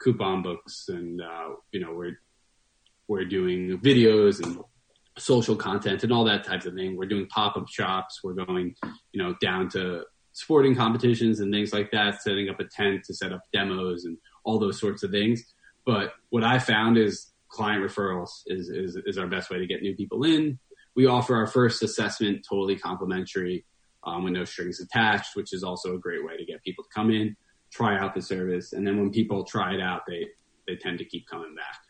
coupon 0.00 0.42
books, 0.42 0.86
and 0.88 1.20
uh, 1.20 1.56
you 1.72 1.80
know, 1.80 1.92
we're 1.92 2.18
we're 3.08 3.26
doing 3.26 3.78
videos 3.78 4.42
and 4.42 4.58
social 5.18 5.56
content 5.56 6.02
and 6.02 6.12
all 6.12 6.24
that 6.24 6.44
types 6.44 6.66
of 6.66 6.74
thing. 6.74 6.96
We're 6.96 7.06
doing 7.06 7.26
pop 7.28 7.56
up 7.56 7.68
shops. 7.68 8.20
We're 8.22 8.34
going, 8.34 8.74
you 9.12 9.22
know, 9.22 9.34
down 9.40 9.68
to 9.70 10.04
sporting 10.32 10.74
competitions 10.74 11.40
and 11.40 11.52
things 11.52 11.72
like 11.72 11.90
that, 11.92 12.22
setting 12.22 12.48
up 12.50 12.60
a 12.60 12.64
tent 12.64 13.04
to 13.04 13.14
set 13.14 13.32
up 13.32 13.40
demos 13.52 14.04
and 14.04 14.18
all 14.44 14.58
those 14.58 14.78
sorts 14.78 15.02
of 15.02 15.10
things. 15.10 15.42
But 15.86 16.12
what 16.30 16.44
I 16.44 16.58
found 16.58 16.98
is 16.98 17.32
client 17.48 17.82
referrals 17.82 18.30
is, 18.46 18.68
is, 18.68 18.98
is 19.06 19.16
our 19.16 19.26
best 19.26 19.50
way 19.50 19.58
to 19.58 19.66
get 19.66 19.80
new 19.80 19.94
people 19.94 20.24
in. 20.24 20.58
We 20.94 21.06
offer 21.06 21.34
our 21.34 21.46
first 21.46 21.82
assessment 21.82 22.44
totally 22.48 22.76
complimentary 22.76 23.64
um, 24.04 24.24
with 24.24 24.34
no 24.34 24.44
strings 24.44 24.80
attached, 24.80 25.34
which 25.34 25.52
is 25.52 25.62
also 25.62 25.94
a 25.94 25.98
great 25.98 26.24
way 26.24 26.36
to 26.36 26.44
get 26.44 26.62
people 26.62 26.84
to 26.84 26.90
come 26.94 27.10
in, 27.10 27.36
try 27.72 27.98
out 27.98 28.14
the 28.14 28.22
service. 28.22 28.72
And 28.72 28.86
then 28.86 28.98
when 28.98 29.10
people 29.10 29.44
try 29.44 29.74
it 29.74 29.80
out, 29.80 30.02
they, 30.06 30.26
they 30.66 30.76
tend 30.76 30.98
to 30.98 31.04
keep 31.04 31.26
coming 31.26 31.54
back 31.54 31.85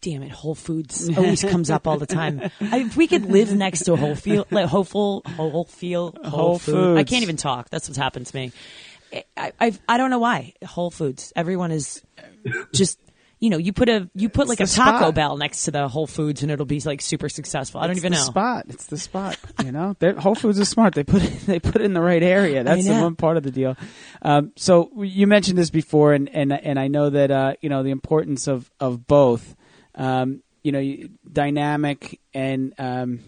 damn 0.00 0.22
it, 0.22 0.30
Whole 0.30 0.54
Foods 0.54 1.08
always 1.16 1.42
comes 1.42 1.70
up 1.70 1.86
all 1.86 1.98
the 1.98 2.06
time. 2.06 2.40
I, 2.60 2.80
if 2.80 2.96
we 2.96 3.06
could 3.06 3.26
live 3.26 3.54
next 3.54 3.84
to 3.84 3.92
a 3.94 3.96
Whole 3.96 4.14
Field, 4.14 4.46
like 4.50 4.66
Whole 4.66 4.84
Whole 4.84 5.64
Field, 5.64 6.18
Whole, 6.22 6.30
Whole 6.30 6.58
Food. 6.58 6.72
Foods. 6.74 6.98
I 7.00 7.04
can't 7.04 7.22
even 7.22 7.36
talk. 7.36 7.70
That's 7.70 7.88
what's 7.88 7.98
happened 7.98 8.26
to 8.26 8.36
me. 8.36 8.52
I, 9.36 9.52
I 9.60 9.72
I 9.88 9.96
don't 9.98 10.10
know 10.10 10.18
why 10.18 10.52
Whole 10.64 10.90
Foods. 10.90 11.32
Everyone 11.36 11.70
is 11.70 12.02
just 12.72 12.98
you 13.38 13.50
know 13.50 13.56
you 13.58 13.72
put 13.72 13.88
a 13.88 14.08
you 14.14 14.28
put 14.28 14.48
like 14.48 14.60
a 14.60 14.66
Taco 14.66 14.98
spot. 14.98 15.14
Bell 15.14 15.36
next 15.36 15.64
to 15.64 15.70
the 15.70 15.88
Whole 15.88 16.06
Foods 16.06 16.42
and 16.42 16.50
it'll 16.50 16.66
be 16.66 16.80
like 16.80 17.00
super 17.00 17.28
successful. 17.28 17.80
I 17.80 17.84
don't 17.86 17.92
It's 17.96 18.00
even 18.00 18.12
the 18.12 18.18
know. 18.18 18.24
spot. 18.24 18.66
It's 18.68 18.86
the 18.86 18.98
spot. 18.98 19.38
You 19.64 19.72
know, 19.72 19.94
They're, 19.98 20.14
Whole 20.14 20.34
Foods 20.34 20.58
is 20.58 20.68
smart. 20.68 20.94
They 20.94 21.04
put 21.04 21.22
it, 21.22 21.40
they 21.46 21.60
put 21.60 21.76
it 21.76 21.82
in 21.82 21.92
the 21.94 22.00
right 22.02 22.22
area. 22.22 22.64
That's 22.64 22.84
the 22.86 23.00
one 23.00 23.14
part 23.16 23.36
of 23.36 23.42
the 23.42 23.50
deal. 23.50 23.76
Um, 24.22 24.52
so 24.56 24.90
you 25.02 25.26
mentioned 25.26 25.58
this 25.58 25.70
before, 25.70 26.12
and 26.12 26.28
and 26.28 26.52
and 26.52 26.78
I 26.78 26.88
know 26.88 27.10
that 27.10 27.30
uh, 27.30 27.54
you 27.60 27.68
know 27.68 27.82
the 27.82 27.90
importance 27.90 28.46
of 28.46 28.70
of 28.80 29.06
both. 29.06 29.55
Um, 29.96 30.42
you 30.62 30.72
know, 30.72 31.08
dynamic 31.32 32.20
and 32.34 32.74
um, 32.78 33.20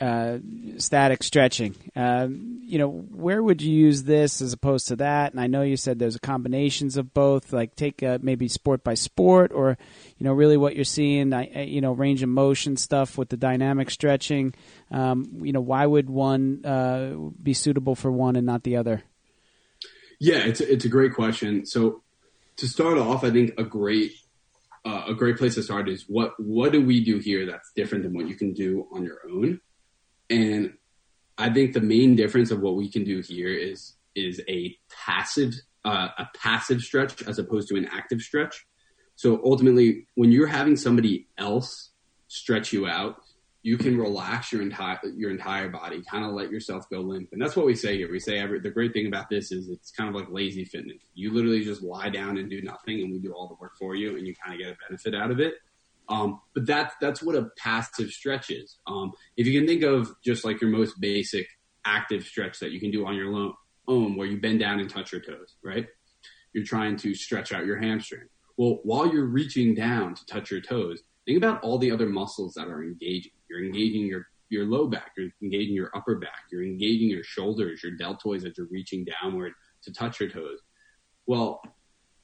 uh, 0.00 0.38
static 0.78 1.22
stretching. 1.22 1.74
Um, 1.94 2.60
you 2.64 2.78
know, 2.78 2.88
where 2.88 3.42
would 3.42 3.60
you 3.62 3.72
use 3.72 4.04
this 4.04 4.40
as 4.40 4.52
opposed 4.52 4.88
to 4.88 4.96
that? 4.96 5.32
And 5.32 5.40
I 5.40 5.46
know 5.48 5.62
you 5.62 5.76
said 5.76 5.98
there's 5.98 6.16
combinations 6.18 6.96
of 6.96 7.12
both. 7.12 7.52
Like 7.52 7.76
take 7.76 8.02
uh, 8.02 8.18
maybe 8.22 8.48
sport 8.48 8.82
by 8.82 8.94
sport, 8.94 9.52
or 9.52 9.76
you 10.18 10.24
know, 10.24 10.32
really 10.32 10.56
what 10.56 10.74
you're 10.76 10.84
seeing. 10.84 11.32
I- 11.32 11.64
You 11.64 11.80
know, 11.80 11.92
range 11.92 12.22
of 12.22 12.28
motion 12.28 12.76
stuff 12.76 13.18
with 13.18 13.28
the 13.28 13.36
dynamic 13.36 13.90
stretching. 13.90 14.54
Um, 14.90 15.40
you 15.42 15.52
know, 15.52 15.60
why 15.60 15.84
would 15.86 16.08
one 16.10 16.64
uh, 16.64 17.14
be 17.42 17.54
suitable 17.54 17.94
for 17.94 18.10
one 18.10 18.36
and 18.36 18.46
not 18.46 18.62
the 18.62 18.76
other? 18.76 19.02
Yeah, 20.18 20.38
it's 20.46 20.60
a, 20.60 20.72
it's 20.72 20.84
a 20.84 20.88
great 20.88 21.12
question. 21.14 21.66
So 21.66 22.02
to 22.56 22.68
start 22.68 22.98
off, 22.98 23.24
I 23.24 23.30
think 23.30 23.54
a 23.58 23.64
great 23.64 24.12
uh, 24.84 25.04
a 25.08 25.14
great 25.14 25.38
place 25.38 25.54
to 25.54 25.62
start 25.62 25.88
is 25.88 26.04
what 26.08 26.32
what 26.38 26.72
do 26.72 26.84
we 26.84 27.04
do 27.04 27.18
here 27.18 27.46
that's 27.46 27.72
different 27.74 28.04
than 28.04 28.14
what 28.14 28.28
you 28.28 28.34
can 28.34 28.52
do 28.52 28.86
on 28.92 29.04
your 29.04 29.18
own? 29.30 29.60
And 30.28 30.74
I 31.38 31.50
think 31.50 31.72
the 31.72 31.80
main 31.80 32.16
difference 32.16 32.50
of 32.50 32.60
what 32.60 32.76
we 32.76 32.90
can 32.90 33.04
do 33.04 33.20
here 33.20 33.52
is 33.52 33.94
is 34.14 34.40
a 34.48 34.76
passive 34.90 35.54
uh, 35.84 36.08
a 36.18 36.26
passive 36.36 36.80
stretch 36.80 37.22
as 37.22 37.38
opposed 37.38 37.68
to 37.68 37.76
an 37.76 37.86
active 37.86 38.20
stretch. 38.20 38.66
So 39.16 39.40
ultimately, 39.44 40.06
when 40.14 40.32
you're 40.32 40.46
having 40.46 40.76
somebody 40.76 41.28
else 41.38 41.90
stretch 42.28 42.72
you 42.72 42.86
out, 42.86 43.16
you 43.62 43.78
can 43.78 43.96
relax 43.96 44.52
your 44.52 44.60
entire 44.60 44.98
your 45.16 45.30
entire 45.30 45.68
body, 45.68 46.02
kind 46.10 46.24
of 46.24 46.32
let 46.32 46.50
yourself 46.50 46.88
go 46.90 47.00
limp, 47.00 47.28
and 47.32 47.40
that's 47.40 47.54
what 47.54 47.66
we 47.66 47.76
say 47.76 47.96
here. 47.96 48.10
We 48.10 48.18
say 48.18 48.38
every, 48.38 48.58
the 48.58 48.70
great 48.70 48.92
thing 48.92 49.06
about 49.06 49.30
this 49.30 49.52
is 49.52 49.68
it's 49.68 49.92
kind 49.92 50.08
of 50.08 50.16
like 50.16 50.30
lazy 50.30 50.64
fitness. 50.64 51.02
You 51.14 51.32
literally 51.32 51.64
just 51.64 51.82
lie 51.82 52.08
down 52.08 52.38
and 52.38 52.50
do 52.50 52.60
nothing, 52.62 53.00
and 53.00 53.12
we 53.12 53.18
do 53.20 53.32
all 53.32 53.46
the 53.48 53.56
work 53.60 53.76
for 53.78 53.94
you, 53.94 54.16
and 54.16 54.26
you 54.26 54.34
kind 54.34 54.54
of 54.54 54.64
get 54.64 54.74
a 54.74 54.76
benefit 54.88 55.14
out 55.14 55.30
of 55.30 55.38
it. 55.38 55.54
Um, 56.08 56.40
but 56.54 56.66
that's 56.66 56.94
that's 57.00 57.22
what 57.22 57.36
a 57.36 57.50
passive 57.56 58.10
stretch 58.10 58.50
is. 58.50 58.78
Um, 58.86 59.12
if 59.36 59.46
you 59.46 59.58
can 59.58 59.68
think 59.68 59.84
of 59.84 60.12
just 60.24 60.44
like 60.44 60.60
your 60.60 60.70
most 60.70 61.00
basic 61.00 61.46
active 61.84 62.24
stretch 62.24 62.58
that 62.60 62.72
you 62.72 62.80
can 62.80 62.90
do 62.90 63.06
on 63.06 63.14
your 63.14 63.54
own, 63.86 64.16
where 64.16 64.26
you 64.26 64.40
bend 64.40 64.58
down 64.58 64.80
and 64.80 64.90
touch 64.90 65.12
your 65.12 65.20
toes, 65.20 65.56
right? 65.62 65.86
You're 66.52 66.64
trying 66.64 66.96
to 66.98 67.14
stretch 67.14 67.52
out 67.52 67.64
your 67.64 67.78
hamstring. 67.78 68.28
Well, 68.56 68.80
while 68.82 69.12
you're 69.12 69.24
reaching 69.24 69.74
down 69.74 70.14
to 70.14 70.26
touch 70.26 70.50
your 70.50 70.60
toes, 70.60 71.02
think 71.26 71.38
about 71.38 71.62
all 71.62 71.78
the 71.78 71.90
other 71.90 72.08
muscles 72.08 72.54
that 72.54 72.68
are 72.68 72.82
engaging. 72.82 73.32
You're 73.48 73.64
engaging 73.64 74.06
your 74.06 74.26
your 74.48 74.66
low 74.66 74.86
back, 74.86 75.12
you're 75.16 75.30
engaging 75.42 75.74
your 75.74 75.90
upper 75.94 76.16
back, 76.16 76.44
you're 76.50 76.62
engaging 76.62 77.08
your 77.08 77.24
shoulders, 77.24 77.82
your 77.82 77.92
deltoids 77.92 78.44
as 78.46 78.52
you're 78.58 78.66
reaching 78.70 79.06
downward 79.22 79.52
to 79.82 79.92
touch 79.92 80.20
your 80.20 80.28
toes. 80.28 80.58
Well, 81.26 81.62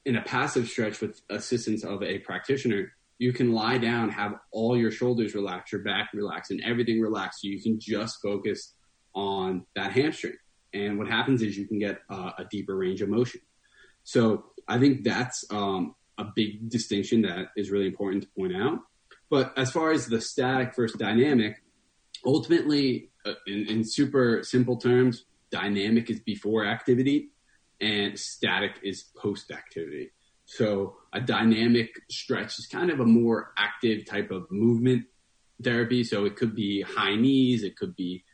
in 0.05 0.17
a 0.17 0.23
passive 0.23 0.69
stretch 0.69 1.01
with 1.01 1.23
assistance 1.31 1.85
of 1.85 2.03
a 2.03 2.19
practitioner, 2.19 2.93
you 3.19 3.33
can 3.33 3.53
lie 3.53 3.79
down, 3.79 4.11
have 4.11 4.35
all 4.53 4.77
your 4.77 4.91
shoulders 4.91 5.35
relax, 5.35 5.73
your 5.73 5.83
back 5.83 6.11
relax, 6.13 6.51
and 6.51 6.63
everything 6.63 7.01
relax. 7.01 7.41
So 7.41 7.49
you 7.49 7.63
can 7.63 7.81
just 7.81 8.19
focus 8.23 8.75
on 9.15 9.65
that 9.75 9.93
hamstring. 9.93 10.37
And 10.73 10.99
what 10.99 11.09
happens 11.09 11.43
is 11.43 11.57
you 11.57 11.67
can 11.67 11.79
get 11.79 12.01
uh, 12.11 12.33
a 12.39 12.45
deeper 12.45 12.77
range 12.77 13.01
of 13.01 13.09
motion. 13.09 13.41
So 14.05 14.45
I 14.69 14.79
think 14.79 15.03
that's 15.03 15.45
um, 15.51 15.95
a 16.19 16.25
big 16.35 16.69
distinction 16.69 17.23
that 17.23 17.49
is 17.57 17.71
really 17.71 17.87
important 17.87 18.25
to 18.25 18.29
point 18.37 18.55
out. 18.55 18.79
But 19.31 19.57
as 19.57 19.71
far 19.71 19.93
as 19.93 20.07
the 20.07 20.21
static 20.21 20.75
versus 20.75 20.99
dynamic, 20.99 21.63
ultimately, 22.25 23.11
uh, 23.27 23.35
in, 23.47 23.67
in 23.69 23.85
super 23.85 24.43
simple 24.43 24.77
terms, 24.77 25.25
dynamic 25.51 26.11
is 26.11 26.21
before 26.21 26.67
activity 26.67 27.31
and 27.81 28.19
static 28.19 28.73
is 28.83 29.05
post 29.17 29.51
activity. 29.51 30.11
So 30.47 30.97
a 31.13 31.21
dynamic 31.21 31.91
stretch 32.11 32.59
is 32.59 32.67
kind 32.67 32.91
of 32.91 33.01
a 33.01 33.05
more 33.05 33.53
active 33.57 34.07
type 34.07 34.31
of 34.31 34.51
movement 34.51 35.05
therapy. 35.63 36.05
So 36.05 36.25
it 36.25 36.37
could 36.37 36.55
be 36.55 36.83
high 36.83 37.17
knees, 37.17 37.63
it 37.63 37.77
could 37.77 37.95
be 37.95 38.25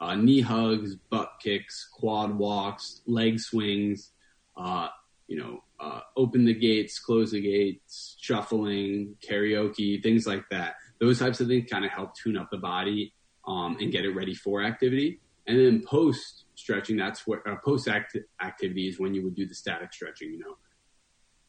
uh, 0.00 0.14
knee 0.14 0.42
hugs, 0.42 0.96
butt 0.96 1.32
kicks, 1.40 1.88
quad 1.90 2.36
walks, 2.36 3.00
leg 3.06 3.40
swings, 3.40 4.10
uh, 4.56 4.88
you 5.26 5.38
know, 5.38 5.62
uh, 5.80 6.00
open 6.16 6.44
the 6.44 6.54
gates, 6.54 6.98
close 6.98 7.32
the 7.32 7.40
gates, 7.40 8.16
shuffling, 8.20 9.16
karaoke, 9.26 10.02
things 10.02 10.26
like 10.26 10.44
that. 10.50 10.74
Those 11.00 11.18
types 11.18 11.40
of 11.40 11.48
things 11.48 11.70
kind 11.70 11.84
of 11.84 11.90
help 11.90 12.14
tune 12.14 12.36
up 12.36 12.48
the 12.50 12.58
body 12.58 13.14
um, 13.46 13.76
and 13.80 13.90
get 13.90 14.04
it 14.04 14.10
ready 14.10 14.34
for 14.34 14.62
activity. 14.62 15.20
And 15.46 15.58
then 15.58 15.82
post 15.82 16.44
stretching, 16.54 16.96
that's 16.96 17.26
what 17.26 17.46
uh, 17.46 17.56
post 17.64 17.88
act- 17.88 18.16
activity 18.42 18.88
is 18.88 18.98
when 18.98 19.14
you 19.14 19.22
would 19.24 19.34
do 19.34 19.46
the 19.46 19.54
static 19.54 19.92
stretching, 19.92 20.32
you 20.32 20.38
know, 20.38 20.56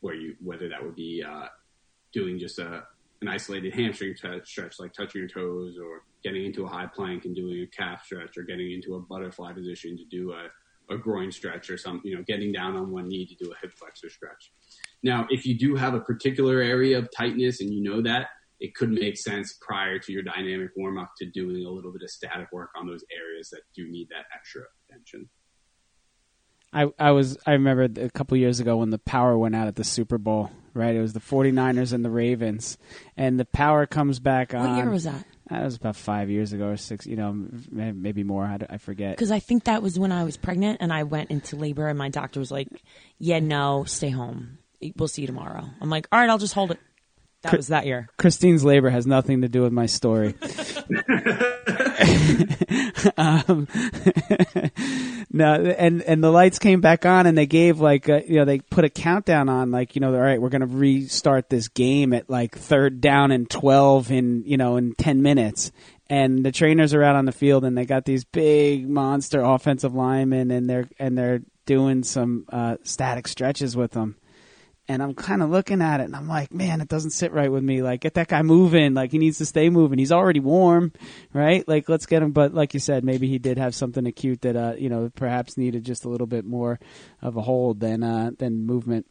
where 0.01 0.15
you 0.15 0.35
whether 0.41 0.67
that 0.69 0.83
would 0.83 0.95
be 0.95 1.23
uh, 1.25 1.47
doing 2.11 2.37
just 2.37 2.59
a 2.59 2.83
an 3.21 3.29
isolated 3.29 3.73
hamstring 3.73 4.15
stretch, 4.43 4.79
like 4.79 4.93
touching 4.93 5.21
your 5.21 5.29
toes, 5.29 5.77
or 5.81 6.03
getting 6.23 6.45
into 6.45 6.65
a 6.65 6.67
high 6.67 6.85
plank 6.85 7.23
and 7.23 7.35
doing 7.35 7.61
a 7.61 7.67
calf 7.67 8.03
stretch, 8.05 8.37
or 8.37 8.43
getting 8.43 8.71
into 8.71 8.95
a 8.95 8.99
butterfly 8.99 9.53
position 9.53 9.97
to 9.97 10.03
do 10.05 10.33
a, 10.33 10.47
a 10.89 10.97
groin 10.97 11.31
stretch, 11.31 11.69
or 11.69 11.77
some, 11.77 12.01
you 12.03 12.15
know, 12.15 12.23
getting 12.25 12.51
down 12.51 12.75
on 12.75 12.91
one 12.91 13.07
knee 13.07 13.25
to 13.25 13.35
do 13.35 13.51
a 13.51 13.55
hip 13.61 13.73
flexor 13.73 14.09
stretch. 14.09 14.51
Now, 15.03 15.27
if 15.29 15.45
you 15.45 15.57
do 15.57 15.75
have 15.75 15.93
a 15.93 15.99
particular 15.99 16.61
area 16.61 16.97
of 16.97 17.09
tightness 17.15 17.61
and 17.61 17.73
you 17.73 17.81
know 17.81 18.01
that, 18.01 18.27
it 18.59 18.73
could 18.73 18.89
make 18.89 19.17
sense 19.17 19.53
prior 19.61 19.99
to 19.99 20.11
your 20.11 20.23
dynamic 20.23 20.71
warm 20.75 20.97
up 20.97 21.11
to 21.17 21.25
doing 21.25 21.65
a 21.65 21.69
little 21.69 21.91
bit 21.91 22.01
of 22.01 22.09
static 22.09 22.51
work 22.51 22.69
on 22.75 22.87
those 22.87 23.03
areas 23.15 23.49
that 23.49 23.61
do 23.75 23.89
need 23.89 24.07
that 24.09 24.25
extra 24.33 24.63
attention. 24.89 25.29
I, 26.73 26.87
I 26.99 27.11
was 27.11 27.37
I 27.45 27.51
remember 27.51 27.83
a 28.01 28.09
couple 28.09 28.35
years 28.37 28.59
ago 28.59 28.77
when 28.77 28.89
the 28.89 28.97
power 28.97 29.37
went 29.37 29.55
out 29.55 29.67
at 29.67 29.75
the 29.75 29.83
Super 29.83 30.17
Bowl, 30.17 30.51
right? 30.73 30.93
It 30.93 31.01
was 31.01 31.13
the 31.13 31.21
49ers 31.21 31.93
and 31.93 32.03
the 32.03 32.09
Ravens, 32.09 32.77
and 33.15 33.39
the 33.39 33.45
power 33.45 33.85
comes 33.85 34.19
back 34.19 34.53
on. 34.53 34.69
What 34.69 34.77
year 34.77 34.89
was 34.89 35.05
that? 35.05 35.25
That 35.49 35.63
was 35.63 35.75
about 35.75 35.95
five 35.95 36.29
years 36.29 36.53
ago 36.53 36.69
or 36.69 36.77
six, 36.77 37.05
you 37.05 37.15
know, 37.15 37.47
maybe 37.71 38.23
more. 38.23 38.43
I, 38.43 38.57
I 38.67 38.77
forget. 38.77 39.15
Because 39.15 39.31
I 39.31 39.39
think 39.39 39.65
that 39.65 39.83
was 39.83 39.99
when 39.99 40.11
I 40.11 40.23
was 40.23 40.37
pregnant 40.37 40.79
and 40.81 40.91
I 40.91 41.03
went 41.03 41.29
into 41.29 41.55
labor, 41.55 41.87
and 41.87 41.97
my 41.97 42.09
doctor 42.09 42.39
was 42.39 42.51
like, 42.51 42.67
"Yeah, 43.19 43.39
no, 43.39 43.83
stay 43.83 44.09
home. 44.09 44.57
We'll 44.95 45.07
see 45.07 45.21
you 45.21 45.27
tomorrow." 45.27 45.69
I'm 45.79 45.89
like, 45.89 46.07
"All 46.11 46.19
right, 46.19 46.29
I'll 46.29 46.39
just 46.39 46.53
hold 46.55 46.71
it." 46.71 46.79
That 47.43 47.57
was 47.57 47.67
that 47.67 47.85
year. 47.85 48.09
Christine's 48.17 48.65
labor 48.65 48.89
has 48.89 49.05
nothing 49.05 49.41
to 49.41 49.47
do 49.47 49.61
with 49.61 49.71
my 49.71 49.85
story. 49.85 50.33
um, 53.17 53.67
no, 55.31 55.53
and 55.53 56.01
and 56.01 56.23
the 56.23 56.31
lights 56.31 56.59
came 56.59 56.81
back 56.81 57.05
on, 57.05 57.25
and 57.25 57.37
they 57.37 57.45
gave 57.45 57.79
like 57.79 58.09
a, 58.09 58.23
you 58.27 58.35
know 58.35 58.45
they 58.45 58.59
put 58.59 58.83
a 58.85 58.89
countdown 58.89 59.49
on, 59.49 59.71
like 59.71 59.95
you 59.95 60.01
know, 60.01 60.13
all 60.13 60.19
right, 60.19 60.41
we're 60.41 60.49
gonna 60.49 60.65
restart 60.65 61.49
this 61.49 61.67
game 61.67 62.13
at 62.13 62.29
like 62.29 62.57
third 62.57 63.01
down 63.01 63.31
and 63.31 63.49
twelve 63.49 64.11
in 64.11 64.43
you 64.45 64.57
know 64.57 64.77
in 64.77 64.93
ten 64.95 65.21
minutes, 65.21 65.71
and 66.09 66.45
the 66.45 66.51
trainers 66.51 66.93
are 66.93 67.03
out 67.03 67.15
on 67.15 67.25
the 67.25 67.31
field, 67.31 67.63
and 67.63 67.77
they 67.77 67.85
got 67.85 68.05
these 68.05 68.25
big 68.25 68.89
monster 68.89 69.41
offensive 69.41 69.93
linemen, 69.93 70.51
and 70.51 70.69
they're 70.69 70.89
and 70.99 71.17
they're 71.17 71.41
doing 71.65 72.03
some 72.03 72.45
uh, 72.51 72.77
static 72.83 73.27
stretches 73.27 73.75
with 73.75 73.91
them 73.91 74.15
and 74.87 75.01
I'm 75.01 75.15
kind 75.15 75.41
of 75.41 75.49
looking 75.49 75.81
at 75.81 75.99
it 75.99 76.03
and 76.03 76.15
I'm 76.15 76.27
like, 76.27 76.53
man, 76.53 76.79
it 76.79 76.87
doesn't 76.87 77.11
sit 77.11 77.31
right 77.31 77.51
with 77.51 77.63
me. 77.63 77.81
Like, 77.81 78.01
get 78.01 78.13
that 78.15 78.27
guy 78.27 78.41
moving. 78.43 78.93
Like, 78.93 79.11
he 79.11 79.17
needs 79.17 79.39
to 79.39 79.45
stay 79.45 79.69
moving. 79.69 79.97
He's 79.97 80.11
already 80.11 80.39
warm, 80.39 80.93
right? 81.33 81.67
Like, 81.67 81.89
let's 81.89 82.05
get 82.05 82.21
him. 82.21 82.31
But 82.31 82.53
like 82.53 82.73
you 82.73 82.79
said, 82.79 83.03
maybe 83.03 83.27
he 83.27 83.39
did 83.39 83.57
have 83.57 83.73
something 83.73 84.05
acute 84.05 84.41
that, 84.41 84.55
uh, 84.55 84.73
you 84.77 84.89
know, 84.89 85.11
perhaps 85.15 85.57
needed 85.57 85.83
just 85.83 86.05
a 86.05 86.09
little 86.09 86.27
bit 86.27 86.45
more 86.45 86.79
of 87.21 87.35
a 87.35 87.41
hold 87.41 87.79
than, 87.79 88.03
uh, 88.03 88.31
than 88.37 88.65
movement. 88.65 89.07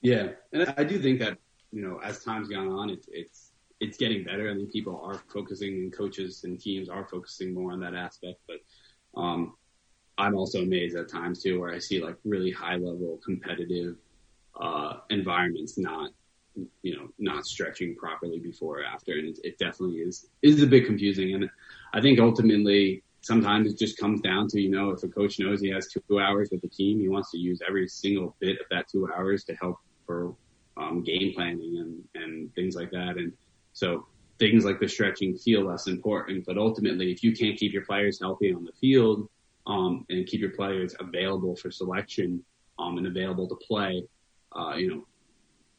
Yeah. 0.00 0.28
And 0.52 0.74
I 0.76 0.84
do 0.84 0.98
think 0.98 1.20
that, 1.20 1.38
you 1.70 1.82
know, 1.82 2.00
as 2.02 2.24
time's 2.24 2.48
gone 2.48 2.68
on, 2.68 2.90
it's, 2.90 3.08
it's, 3.12 3.50
it's 3.80 3.98
getting 3.98 4.24
better. 4.24 4.50
I 4.50 4.54
think 4.54 4.72
people 4.72 5.00
are 5.04 5.20
focusing 5.32 5.74
and 5.74 5.92
coaches 5.92 6.44
and 6.44 6.58
teams 6.58 6.88
are 6.88 7.06
focusing 7.06 7.52
more 7.52 7.72
on 7.72 7.80
that 7.80 7.94
aspect, 7.94 8.40
but, 8.46 8.56
um, 9.20 9.56
I'm 10.16 10.36
also 10.36 10.62
amazed 10.62 10.96
at 10.96 11.08
times 11.08 11.42
too, 11.42 11.60
where 11.60 11.72
I 11.72 11.78
see 11.78 12.02
like 12.02 12.16
really 12.24 12.50
high 12.50 12.76
level 12.76 13.20
competitive 13.24 13.96
uh, 14.60 14.98
environments 15.10 15.76
not, 15.76 16.10
you 16.82 16.96
know, 16.96 17.08
not 17.18 17.46
stretching 17.46 17.96
properly 17.96 18.38
before 18.38 18.80
or 18.80 18.84
after, 18.84 19.12
and 19.12 19.28
it, 19.28 19.38
it 19.42 19.58
definitely 19.58 19.98
is 19.98 20.28
is 20.42 20.62
a 20.62 20.66
bit 20.66 20.86
confusing. 20.86 21.34
And 21.34 21.50
I 21.92 22.00
think 22.00 22.20
ultimately 22.20 23.02
sometimes 23.22 23.72
it 23.72 23.78
just 23.78 23.98
comes 23.98 24.20
down 24.20 24.46
to 24.48 24.60
you 24.60 24.70
know 24.70 24.90
if 24.90 25.02
a 25.02 25.08
coach 25.08 25.38
knows 25.38 25.60
he 25.60 25.70
has 25.70 25.88
two 25.88 26.20
hours 26.20 26.50
with 26.52 26.62
the 26.62 26.68
team, 26.68 27.00
he 27.00 27.08
wants 27.08 27.32
to 27.32 27.38
use 27.38 27.60
every 27.66 27.88
single 27.88 28.36
bit 28.38 28.60
of 28.60 28.66
that 28.70 28.88
two 28.88 29.08
hours 29.12 29.42
to 29.44 29.54
help 29.56 29.78
for 30.06 30.36
um, 30.76 31.02
game 31.02 31.32
planning 31.34 31.78
and 31.78 32.22
and 32.22 32.54
things 32.54 32.76
like 32.76 32.92
that. 32.92 33.16
And 33.16 33.32
so 33.72 34.06
things 34.38 34.64
like 34.64 34.78
the 34.78 34.88
stretching 34.88 35.36
feel 35.36 35.62
less 35.62 35.88
important, 35.88 36.44
but 36.44 36.56
ultimately 36.56 37.10
if 37.10 37.24
you 37.24 37.32
can't 37.34 37.58
keep 37.58 37.72
your 37.72 37.84
players 37.84 38.20
healthy 38.20 38.52
on 38.52 38.64
the 38.64 38.72
field 38.80 39.28
um, 39.66 40.04
and 40.08 40.26
keep 40.26 40.40
your 40.40 40.50
players 40.50 40.94
available 41.00 41.56
for 41.56 41.70
selection 41.70 42.44
um, 42.78 42.98
and 42.98 43.06
available 43.06 43.48
to 43.48 43.56
play, 43.56 44.02
uh, 44.52 44.74
you 44.76 44.88
know, 44.88 45.06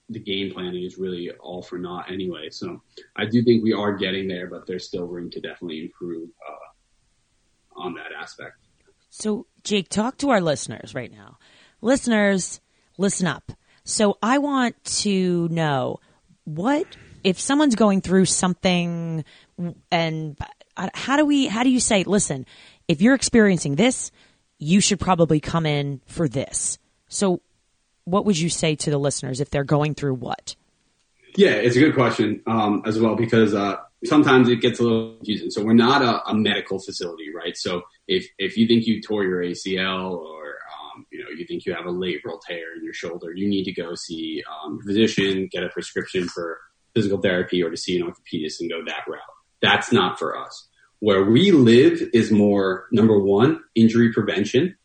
the 0.09 0.19
game 0.19 0.51
planning 0.51 0.83
is 0.83 0.97
really 0.97 1.31
all 1.39 1.61
for 1.61 1.77
naught 1.77 2.11
anyway. 2.11 2.49
So 2.51 2.81
I 3.15 3.25
do 3.25 3.43
think 3.43 3.63
we 3.63 3.73
are 3.73 3.93
getting 3.93 4.27
there, 4.27 4.47
but 4.47 4.67
there's 4.67 4.87
still 4.87 5.05
room 5.05 5.31
to 5.31 5.39
definitely 5.39 5.81
improve 5.81 6.29
uh, 6.47 7.81
on 7.81 7.95
that 7.95 8.11
aspect. 8.17 8.57
So, 9.09 9.47
Jake, 9.63 9.89
talk 9.89 10.17
to 10.17 10.29
our 10.29 10.41
listeners 10.41 10.93
right 10.93 11.11
now. 11.11 11.37
Listeners, 11.81 12.59
listen 12.97 13.27
up. 13.27 13.51
So, 13.83 14.17
I 14.21 14.39
want 14.39 14.83
to 14.83 15.47
know 15.49 15.99
what 16.43 16.97
if 17.23 17.39
someone's 17.39 17.75
going 17.75 18.01
through 18.01 18.25
something 18.25 19.25
and 19.91 20.37
uh, 20.77 20.89
how 20.93 21.17
do 21.17 21.25
we 21.25 21.47
how 21.47 21.63
do 21.63 21.69
you 21.69 21.79
say 21.79 22.03
listen 22.03 22.45
if 22.87 23.01
you're 23.01 23.15
experiencing 23.15 23.75
this, 23.75 24.11
you 24.57 24.79
should 24.79 24.99
probably 24.99 25.39
come 25.39 25.65
in 25.65 26.01
for 26.05 26.27
this. 26.27 26.77
So, 27.07 27.41
what 28.05 28.25
would 28.25 28.37
you 28.37 28.49
say 28.49 28.75
to 28.75 28.91
the 28.91 28.97
listeners 28.97 29.41
if 29.41 29.49
they're 29.49 29.63
going 29.63 29.95
through 29.95 30.15
what? 30.15 30.55
Yeah, 31.35 31.51
it's 31.51 31.75
a 31.75 31.79
good 31.79 31.95
question 31.95 32.41
um, 32.47 32.83
as 32.85 32.99
well 32.99 33.15
because 33.15 33.53
uh, 33.53 33.77
sometimes 34.05 34.47
it 34.47 34.61
gets 34.61 34.79
a 34.79 34.83
little 34.83 35.15
confusing. 35.15 35.49
So 35.49 35.63
we're 35.63 35.73
not 35.73 36.01
a, 36.01 36.29
a, 36.29 36.33
medical 36.33 36.79
facility, 36.79 37.33
right? 37.33 37.57
So 37.57 37.83
if 38.07 38.27
if 38.37 38.57
you 38.57 38.67
think 38.67 38.85
you 38.85 39.01
tore 39.01 39.23
your 39.23 39.41
ACL 39.41 40.11
or 40.13 40.59
um, 40.95 41.05
you 41.11 41.19
know 41.19 41.29
you 41.35 41.45
think 41.45 41.65
you 41.65 41.73
have 41.73 41.85
a 41.85 41.91
labral 41.91 42.39
tear 42.47 42.75
in 42.77 42.83
your 42.83 42.93
shoulder, 42.93 43.33
you 43.33 43.49
need 43.49 43.65
to 43.65 43.73
go 43.73 43.95
see 43.95 44.43
um, 44.63 44.79
a 44.81 44.85
physician, 44.85 45.49
get 45.51 45.63
a 45.63 45.69
prescription 45.69 46.27
for 46.27 46.59
physical 46.93 47.19
therapy, 47.19 47.61
or 47.61 47.69
to 47.69 47.77
see 47.77 47.99
an 47.99 48.07
orthopedist 48.07 48.61
and 48.61 48.69
go 48.69 48.83
that 48.85 49.03
route. 49.07 49.19
That's 49.61 49.91
not 49.91 50.17
for 50.17 50.37
us. 50.37 50.69
Where 51.05 51.23
we 51.23 51.51
live 51.51 52.01
is 52.13 52.31
more 52.31 52.87
number 52.91 53.19
one, 53.19 53.59
injury 53.75 54.11
prevention. 54.11 54.75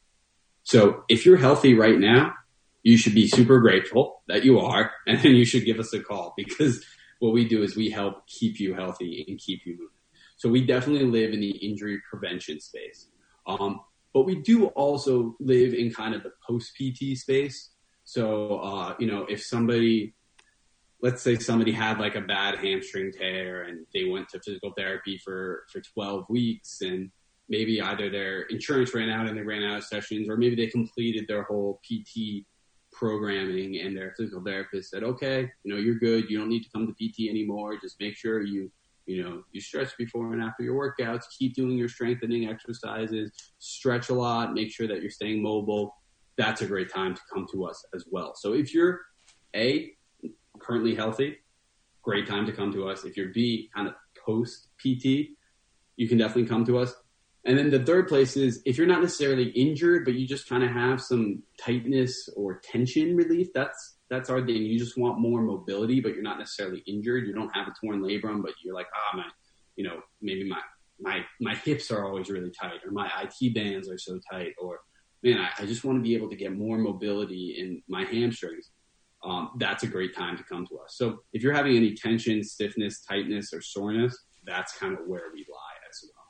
So 0.65 1.03
if 1.09 1.25
you're 1.25 1.39
healthy 1.39 1.73
right 1.73 1.99
now, 1.99 2.35
you 2.83 2.99
should 2.99 3.15
be 3.15 3.27
super 3.27 3.59
grateful 3.59 4.21
that 4.29 4.45
you 4.45 4.59
are, 4.59 4.93
and 5.07 5.25
you 5.25 5.47
should 5.47 5.65
give 5.65 5.81
us 5.81 5.95
a 5.95 6.01
call 6.01 6.35
because 6.37 6.85
what 7.21 7.33
we 7.33 7.49
do 7.49 7.63
is 7.63 7.75
we 7.75 7.89
help 7.89 8.27
keep 8.27 8.61
you 8.61 8.75
healthy 8.75 9.25
and 9.29 9.39
keep 9.39 9.65
you 9.65 9.73
moving. 9.73 9.97
So 10.37 10.51
we 10.51 10.67
definitely 10.67 11.07
live 11.07 11.33
in 11.33 11.41
the 11.41 11.53
injury 11.53 12.03
prevention 12.11 12.61
space. 12.61 13.07
Um, 13.47 13.81
but 14.13 14.27
we 14.27 14.43
do 14.43 14.67
also 14.67 15.37
live 15.41 15.73
in 15.73 15.91
kind 15.91 16.15
of 16.15 16.23
the 16.23 16.33
post 16.47 16.77
PT 16.77 17.17
space. 17.17 17.71
So, 18.05 18.59
uh, 18.59 18.95
you 18.99 19.07
know, 19.07 19.25
if 19.27 19.43
somebody 19.43 20.13
let's 21.03 21.23
say 21.23 21.37
somebody 21.37 21.73
had 21.73 21.99
like 21.99 22.15
a 22.15 22.21
bad 22.21 22.59
hamstring 22.59 23.13
tear 23.13 23.63
and 23.63 23.87
they 23.95 24.05
went 24.05 24.29
to 24.29 24.41
physical 24.41 24.73
therapy 24.77 25.19
for 25.19 25.65
for 25.73 25.81
12 25.81 26.27
weeks 26.29 26.81
and 26.83 27.11
maybe 27.49 27.81
either 27.81 28.11
their 28.11 28.43
insurance 28.43 28.95
ran 28.95 29.11
out 29.11 29.27
and 29.27 29.37
they 29.37 29.43
ran 29.43 29.65
out 29.65 29.79
of 29.79 29.85
sessions 29.85 30.29
or 30.29 30.37
maybe 30.37 30.55
they 30.55 30.67
completed 30.67 31.27
their 31.27 31.43
whole 31.45 31.81
PT 31.85 32.45
programming 32.93 33.81
and 33.81 33.97
their 33.97 34.13
physical 34.17 34.43
therapist 34.43 34.91
said 34.91 35.03
okay 35.03 35.51
you 35.65 35.73
know 35.73 35.81
you're 35.81 35.97
good. 35.97 36.29
You 36.29 36.39
don't 36.39 36.49
need 36.49 36.65
to 36.65 36.71
come 36.71 36.87
to 36.87 36.93
PT 36.93 37.29
anymore. 37.29 37.79
Just 37.81 37.99
make 38.01 38.17
sure 38.17 38.43
you 38.43 38.71
you 39.07 39.23
know 39.23 39.43
you 39.53 39.61
stretch 39.61 39.97
before 39.97 40.33
and 40.33 40.43
after 40.43 40.63
your 40.63 40.75
workouts. 40.75 41.25
Keep 41.39 41.55
doing 41.55 41.77
your 41.77 41.89
strengthening 41.89 42.49
exercises. 42.49 43.33
Stretch 43.59 44.09
a 44.11 44.15
lot. 44.15 44.55
Make 44.55 44.71
sure 44.73 44.87
that 44.87 45.01
you're 45.01 45.11
staying 45.11 45.43
mobile. 45.43 45.97
That's 46.37 46.63
a 46.63 46.67
great 46.67 46.93
time 46.93 47.15
to 47.15 47.21
come 47.33 47.47
to 47.53 47.65
us 47.67 47.85
as 47.95 48.05
well. 48.11 48.35
So 48.35 48.55
if 48.55 48.73
you're 48.73 49.01
a 49.55 49.93
currently 50.71 50.95
healthy, 50.95 51.37
great 52.03 52.29
time 52.29 52.47
to 52.47 52.53
come 52.53 52.73
to 52.73 52.89
us. 52.89 53.05
If 53.05 53.17
you're 53.17 53.31
B, 53.31 53.69
kind 53.75 53.89
of 53.89 53.95
post 54.25 54.69
PT, 54.79 55.31
you 55.97 56.09
can 56.09 56.17
definitely 56.17 56.47
come 56.47 56.65
to 56.67 56.79
us. 56.79 56.95
And 57.45 57.59
then 57.59 57.71
the 57.71 57.85
third 57.85 58.07
place 58.07 58.37
is 58.37 58.63
if 58.65 58.79
you're 58.79 58.87
not 58.87 59.01
necessarily 59.01 59.49
injured, 59.49 60.05
but 60.05 60.15
you 60.15 60.29
just 60.29 60.49
kind 60.49 60.63
of 60.63 60.71
have 60.71 61.01
some 61.01 61.43
tightness 61.61 62.29
or 62.37 62.61
tension 62.63 63.17
relief, 63.17 63.49
that's 63.53 63.97
that's 64.11 64.31
our 64.31 64.45
thing. 64.45 64.63
You 64.63 64.79
just 64.79 64.97
want 64.97 65.19
more 65.19 65.43
mobility, 65.43 66.01
but 66.01 66.15
you're 66.15 66.23
not 66.23 66.39
necessarily 66.39 66.83
injured. 66.87 67.27
You 67.27 67.33
don't 67.33 67.55
have 67.55 67.67
a 67.67 67.73
torn 67.81 68.01
labrum, 68.03 68.43
but 68.43 68.53
you're 68.63 68.75
like, 68.75 68.89
ah, 68.95 69.17
my, 69.17 69.25
you 69.77 69.85
know, 69.85 70.01
maybe 70.21 70.49
my 70.49 70.61
my 71.01 71.25
my 71.41 71.55
hips 71.57 71.91
are 71.91 72.05
always 72.07 72.29
really 72.29 72.53
tight, 72.61 72.81
or 72.85 72.93
my 72.93 73.11
IT 73.23 73.55
bands 73.55 73.89
are 73.89 73.99
so 73.99 74.21
tight, 74.31 74.53
or 74.61 74.81
man, 75.25 75.39
I, 75.39 75.63
I 75.63 75.67
just 75.67 75.83
want 75.85 75.99
to 75.99 76.03
be 76.03 76.15
able 76.15 76.29
to 76.29 76.37
get 76.37 76.57
more 76.57 76.79
mobility 76.79 77.57
in 77.59 77.83
my 77.89 78.05
hamstrings 78.05 78.71
um, 79.23 79.51
that's 79.59 79.83
a 79.83 79.87
great 79.87 80.15
time 80.15 80.37
to 80.37 80.45
come 80.45 80.67
to 80.67 80.79
us. 80.79 80.97
So 80.97 81.23
if 81.33 81.43
you're 81.43 81.53
having 81.53 81.77
any 81.77 81.95
tension, 81.95 82.43
stiffness, 82.43 83.01
tightness, 83.01 83.53
or 83.53 83.61
soreness, 83.61 84.17
that's 84.45 84.77
kind 84.79 84.95
of 84.95 85.07
where 85.07 85.25
we 85.33 85.41
lie 85.51 85.89
as 85.89 86.05
well. 86.05 86.25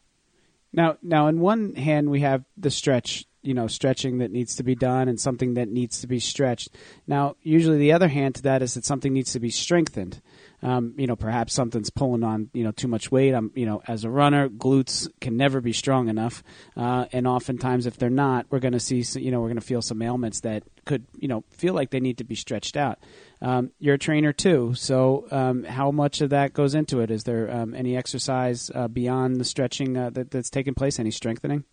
Now, 0.73 0.99
now, 1.03 1.29
in 1.29 1.41
one 1.41 1.75
hand, 1.75 2.11
we 2.11 2.21
have 2.21 2.45
the 2.57 2.71
stretch, 2.71 3.25
you 3.43 3.55
know, 3.55 3.67
stretching 3.67 4.19
that 4.19 4.31
needs 4.31 4.57
to 4.57 4.63
be 4.63 4.75
done 4.75 5.09
and 5.09 5.21
something 5.21 5.55
that 5.55 5.69
needs 5.69 6.01
to 6.01 6.07
be 6.07 6.21
stretched. 6.21 6.77
Now, 7.07 7.37
usually 7.43 7.79
the 7.79 7.93
other 7.93 8.09
hand 8.09 8.37
to 8.37 8.43
that 8.43 8.63
is 8.63 8.75
that 8.75 8.85
something 8.85 9.13
needs 9.13 9.33
to 9.33 9.41
be 9.41 9.51
strengthened 9.51 10.21
um, 10.63 10.95
you 10.97 11.07
know, 11.07 11.17
perhaps 11.17 11.55
something's 11.55 11.91
pulling 11.91 12.23
on, 12.23 12.51
you 12.53 12.65
know, 12.65 12.73
too 12.73 12.89
much 12.89 13.11
weight. 13.11 13.33
I'm, 13.33 13.51
you 13.55 13.67
know, 13.67 13.83
as 13.87 14.05
a 14.05 14.11
runner, 14.11 14.49
glutes 14.49 15.09
can 15.21 15.37
never 15.37 15.61
be 15.61 15.73
strong 15.73 16.09
enough. 16.09 16.43
Uh, 16.77 17.07
and 17.13 17.27
oftentimes, 17.27 17.87
if 17.87 17.97
they're 17.97 18.11
not, 18.11 18.47
we're 18.51 18.59
going 18.59 18.73
to 18.73 18.81
see, 18.81 19.05
you 19.19 19.31
know, 19.31 19.41
we're 19.41 19.49
going 19.49 19.57
to 19.57 19.63
feel 19.63 19.83
some 19.83 20.03
ailments 20.03 20.41
that 20.41 20.63
could, 20.85 21.07
you 21.17 21.29
know, 21.29 21.45
feel 21.51 21.75
like 21.75 21.91
they 21.91 22.01
need 22.01 22.19
to 22.19 22.25
be 22.25 22.35
stretched 22.35 22.77
out. 22.77 22.99
Um, 23.43 23.71
you're 23.79 23.95
a 23.95 23.99
trainer 23.99 24.33
too, 24.33 24.75
so 24.75 25.27
um, 25.31 25.65
how 25.65 25.91
much 25.91 26.21
of 26.21 26.31
that 26.31 26.53
goes 26.53 26.75
into 26.75 27.01
it? 27.01 27.11
Is 27.11 27.25
there 27.25 27.51
um, 27.51 27.75
any 27.75 27.97
exercise 27.97 28.71
uh, 28.75 28.87
beyond 28.87 29.41
the 29.41 29.45
stretching 29.45 29.97
uh, 29.97 30.11
that, 30.11 30.31
that's 30.31 30.51
taking 30.51 30.75
place? 30.75 30.99
Any 30.99 31.11
strengthening? 31.11 31.65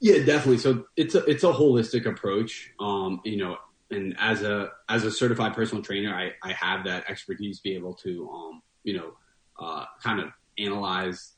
Yeah, 0.00 0.24
definitely. 0.24 0.58
So 0.58 0.84
it's 0.96 1.14
a 1.14 1.24
it's 1.24 1.42
a 1.42 1.52
holistic 1.52 2.06
approach. 2.06 2.70
Um, 2.78 3.20
you 3.24 3.36
know, 3.36 3.56
and 3.90 4.14
as 4.18 4.42
a 4.42 4.70
as 4.88 5.04
a 5.04 5.10
certified 5.10 5.54
personal 5.54 5.82
trainer, 5.82 6.14
I, 6.14 6.32
I 6.42 6.52
have 6.52 6.84
that 6.84 7.08
expertise 7.08 7.58
to 7.58 7.62
be 7.62 7.74
able 7.74 7.94
to 7.94 8.28
um, 8.30 8.62
you 8.84 8.96
know 8.96 9.12
uh, 9.58 9.84
kind 10.02 10.20
of 10.20 10.28
analyze 10.58 11.34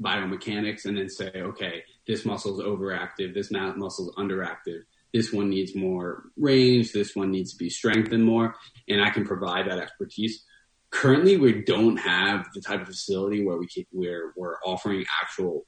biomechanics 0.00 0.84
and 0.84 0.96
then 0.96 1.08
say, 1.08 1.30
okay, 1.34 1.82
this 2.06 2.24
muscle 2.24 2.58
is 2.58 2.64
overactive, 2.64 3.34
this 3.34 3.50
muscle 3.50 4.10
is 4.10 4.14
underactive, 4.16 4.82
this 5.14 5.32
one 5.32 5.48
needs 5.48 5.74
more 5.74 6.24
range, 6.36 6.92
this 6.92 7.16
one 7.16 7.30
needs 7.30 7.52
to 7.52 7.58
be 7.58 7.70
strengthened 7.70 8.24
more, 8.24 8.54
and 8.88 9.02
I 9.02 9.10
can 9.10 9.24
provide 9.24 9.68
that 9.70 9.78
expertise. 9.78 10.44
currently 10.90 11.36
we 11.36 11.62
don't 11.62 11.96
have 11.96 12.46
the 12.54 12.60
type 12.60 12.82
of 12.82 12.88
facility 12.88 13.44
where 13.44 13.56
we 13.56 13.66
keep, 13.66 13.88
where 13.90 14.32
we're 14.36 14.56
offering 14.64 15.04
actual 15.22 15.66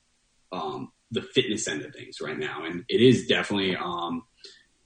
um, 0.52 0.92
the 1.10 1.22
fitness 1.22 1.66
end 1.66 1.82
of 1.82 1.92
things 1.94 2.20
right 2.20 2.38
now, 2.38 2.64
and 2.64 2.84
it 2.88 3.00
is 3.00 3.26
definitely 3.26 3.76
um, 3.76 4.22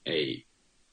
a 0.07 0.45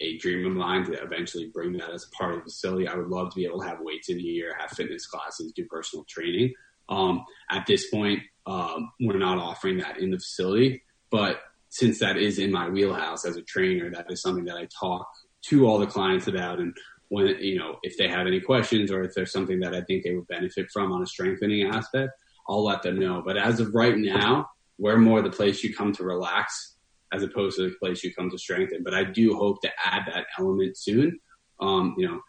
a 0.02 0.18
dream 0.18 0.46
of 0.46 0.54
mine 0.54 0.86
to 0.86 0.94
eventually 0.94 1.50
bring 1.54 1.74
that 1.74 1.92
as 1.92 2.06
a 2.06 2.16
part 2.16 2.34
of 2.34 2.40
the 2.40 2.46
facility. 2.46 2.88
I 2.88 2.96
would 2.96 3.10
love 3.10 3.32
to 3.32 3.36
be 3.36 3.46
able 3.46 3.62
to 3.62 3.68
have 3.68 3.80
weights 3.82 4.10
in 4.10 4.20
here, 4.20 4.56
have 4.58 4.72
fitness 4.72 5.06
classes, 5.06 5.52
do 5.52 5.66
personal 5.66 6.06
training. 6.06 6.54
Um, 6.88 7.26
at 7.52 7.66
this 7.68 7.90
point, 7.90 8.22
um, 8.46 8.92
we're 9.00 9.18
not 9.18 9.38
offering 9.38 9.78
that 9.78 10.00
in 10.00 10.12
the 10.12 10.18
facility, 10.18 10.84
but 11.12 11.42
since 11.70 12.00
that 12.00 12.18
is 12.18 12.40
in 12.40 12.52
my 12.52 12.70
wheelhouse 12.70 13.26
as 13.26 13.36
a 13.36 13.44
trainer, 13.44 13.92
that 13.92 14.08
is 14.10 14.22
something 14.22 14.46
that 14.46 14.58
I 14.58 14.68
talk 14.80 15.08
to 15.48 15.68
all 15.68 15.78
the 15.78 15.88
clients 15.88 16.28
about. 16.28 16.60
And 16.60 16.76
when, 17.10 17.28
you 17.40 17.60
know, 17.60 17.78
if 17.84 17.98
they 17.98 18.08
have 18.08 18.26
any 18.26 18.40
questions 18.40 18.92
or 18.92 19.04
if 19.04 19.14
there's 19.14 19.32
something 19.32 19.60
that 19.60 19.76
I 19.76 19.82
think 19.82 20.04
they 20.04 20.16
would 20.16 20.28
benefit 20.28 20.72
from 20.72 20.92
on 20.92 21.04
a 21.04 21.08
strengthening 21.08 21.68
aspect, 21.68 22.12
I'll 22.48 22.64
let 22.64 22.82
them 22.82 23.00
know. 23.00 23.22
But 23.24 23.38
as 23.38 23.60
of 23.60 23.76
right 23.76 23.96
now, 23.96 24.50
we're 24.80 24.98
more 24.98 25.22
the 25.22 25.30
place 25.30 25.64
you 25.64 25.76
come 25.76 25.92
to 25.94 26.04
relax 26.04 26.69
as 27.12 27.24
opposed 27.24 27.58
to 27.58 27.70
the 27.70 27.76
place 27.76 28.04
you 28.04 28.14
come 28.14 28.30
to 28.30 28.38
strengthen. 28.38 28.84
But 28.84 28.94
I 28.94 29.04
do 29.04 29.36
hope 29.36 29.62
to 29.62 29.72
add 29.84 30.04
that 30.08 30.28
element 30.38 30.78
soon. 30.78 31.20
Um, 31.60 31.96
you 31.98 32.08
know, 32.08 32.22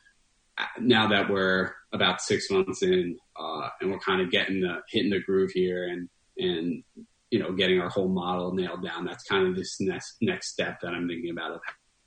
now 0.81 1.09
that 1.09 1.31
we're 1.31 1.73
about 1.93 2.21
six 2.21 2.51
months 2.51 2.83
in, 2.83 3.17
uh, 3.39 3.69
and 3.81 3.91
we're 3.91 3.99
kind 3.99 4.21
of 4.21 4.31
getting 4.31 4.61
the 4.61 4.81
hitting 4.89 5.11
the 5.11 5.21
groove 5.21 5.51
here, 5.53 5.89
and 5.89 6.09
and 6.39 6.83
you 7.31 7.39
know 7.39 7.53
getting 7.53 7.81
our 7.81 7.89
whole 7.89 8.09
model 8.09 8.55
nailed 8.55 8.85
down. 8.85 9.05
That's 9.05 9.25
kind 9.25 9.47
of 9.47 9.57
this 9.57 9.81
next 9.81 10.17
next 10.21 10.53
step 10.53 10.81
that 10.83 10.95
I'm 10.95 11.09
thinking 11.09 11.31
about 11.31 11.53
of 11.53 11.61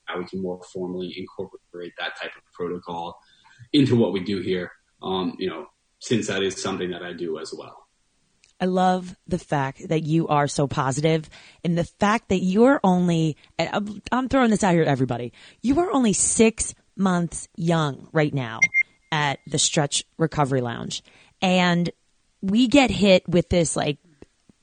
how 0.05 0.19
we 0.19 0.25
can 0.25 0.41
more 0.41 0.59
formally 0.71 1.13
incorporate 1.17 1.93
that 1.97 2.19
type 2.21 2.31
of 2.35 2.43
protocol 2.53 3.17
into 3.71 3.95
what 3.95 4.13
we 4.13 4.19
do 4.19 4.41
here. 4.41 4.71
Um, 5.01 5.35
you 5.37 5.49
know, 5.49 5.67
since 5.99 6.27
that 6.27 6.43
is 6.43 6.61
something 6.61 6.91
that 6.91 7.03
I 7.03 7.13
do 7.13 7.39
as 7.39 7.53
well. 7.57 7.82
I 8.59 8.65
love 8.65 9.15
the 9.27 9.39
fact 9.39 9.89
that 9.89 10.03
you 10.03 10.27
are 10.27 10.47
so 10.47 10.67
positive 10.67 11.29
and 11.63 11.77
the 11.77 11.83
fact 11.83 12.29
that 12.29 12.39
you're 12.39 12.79
only, 12.83 13.35
I'm 13.59 14.29
throwing 14.29 14.51
this 14.51 14.63
out 14.63 14.73
here 14.73 14.85
to 14.85 14.89
everybody. 14.89 15.33
You 15.61 15.79
are 15.79 15.91
only 15.91 16.13
six 16.13 16.73
months 16.95 17.47
young 17.55 18.07
right 18.13 18.33
now 18.33 18.59
at 19.11 19.39
the 19.47 19.59
Stretch 19.59 20.05
Recovery 20.17 20.61
Lounge. 20.61 21.03
And 21.41 21.89
we 22.41 22.67
get 22.67 22.89
hit 22.89 23.27
with 23.27 23.49
this 23.49 23.75
like, 23.75 23.97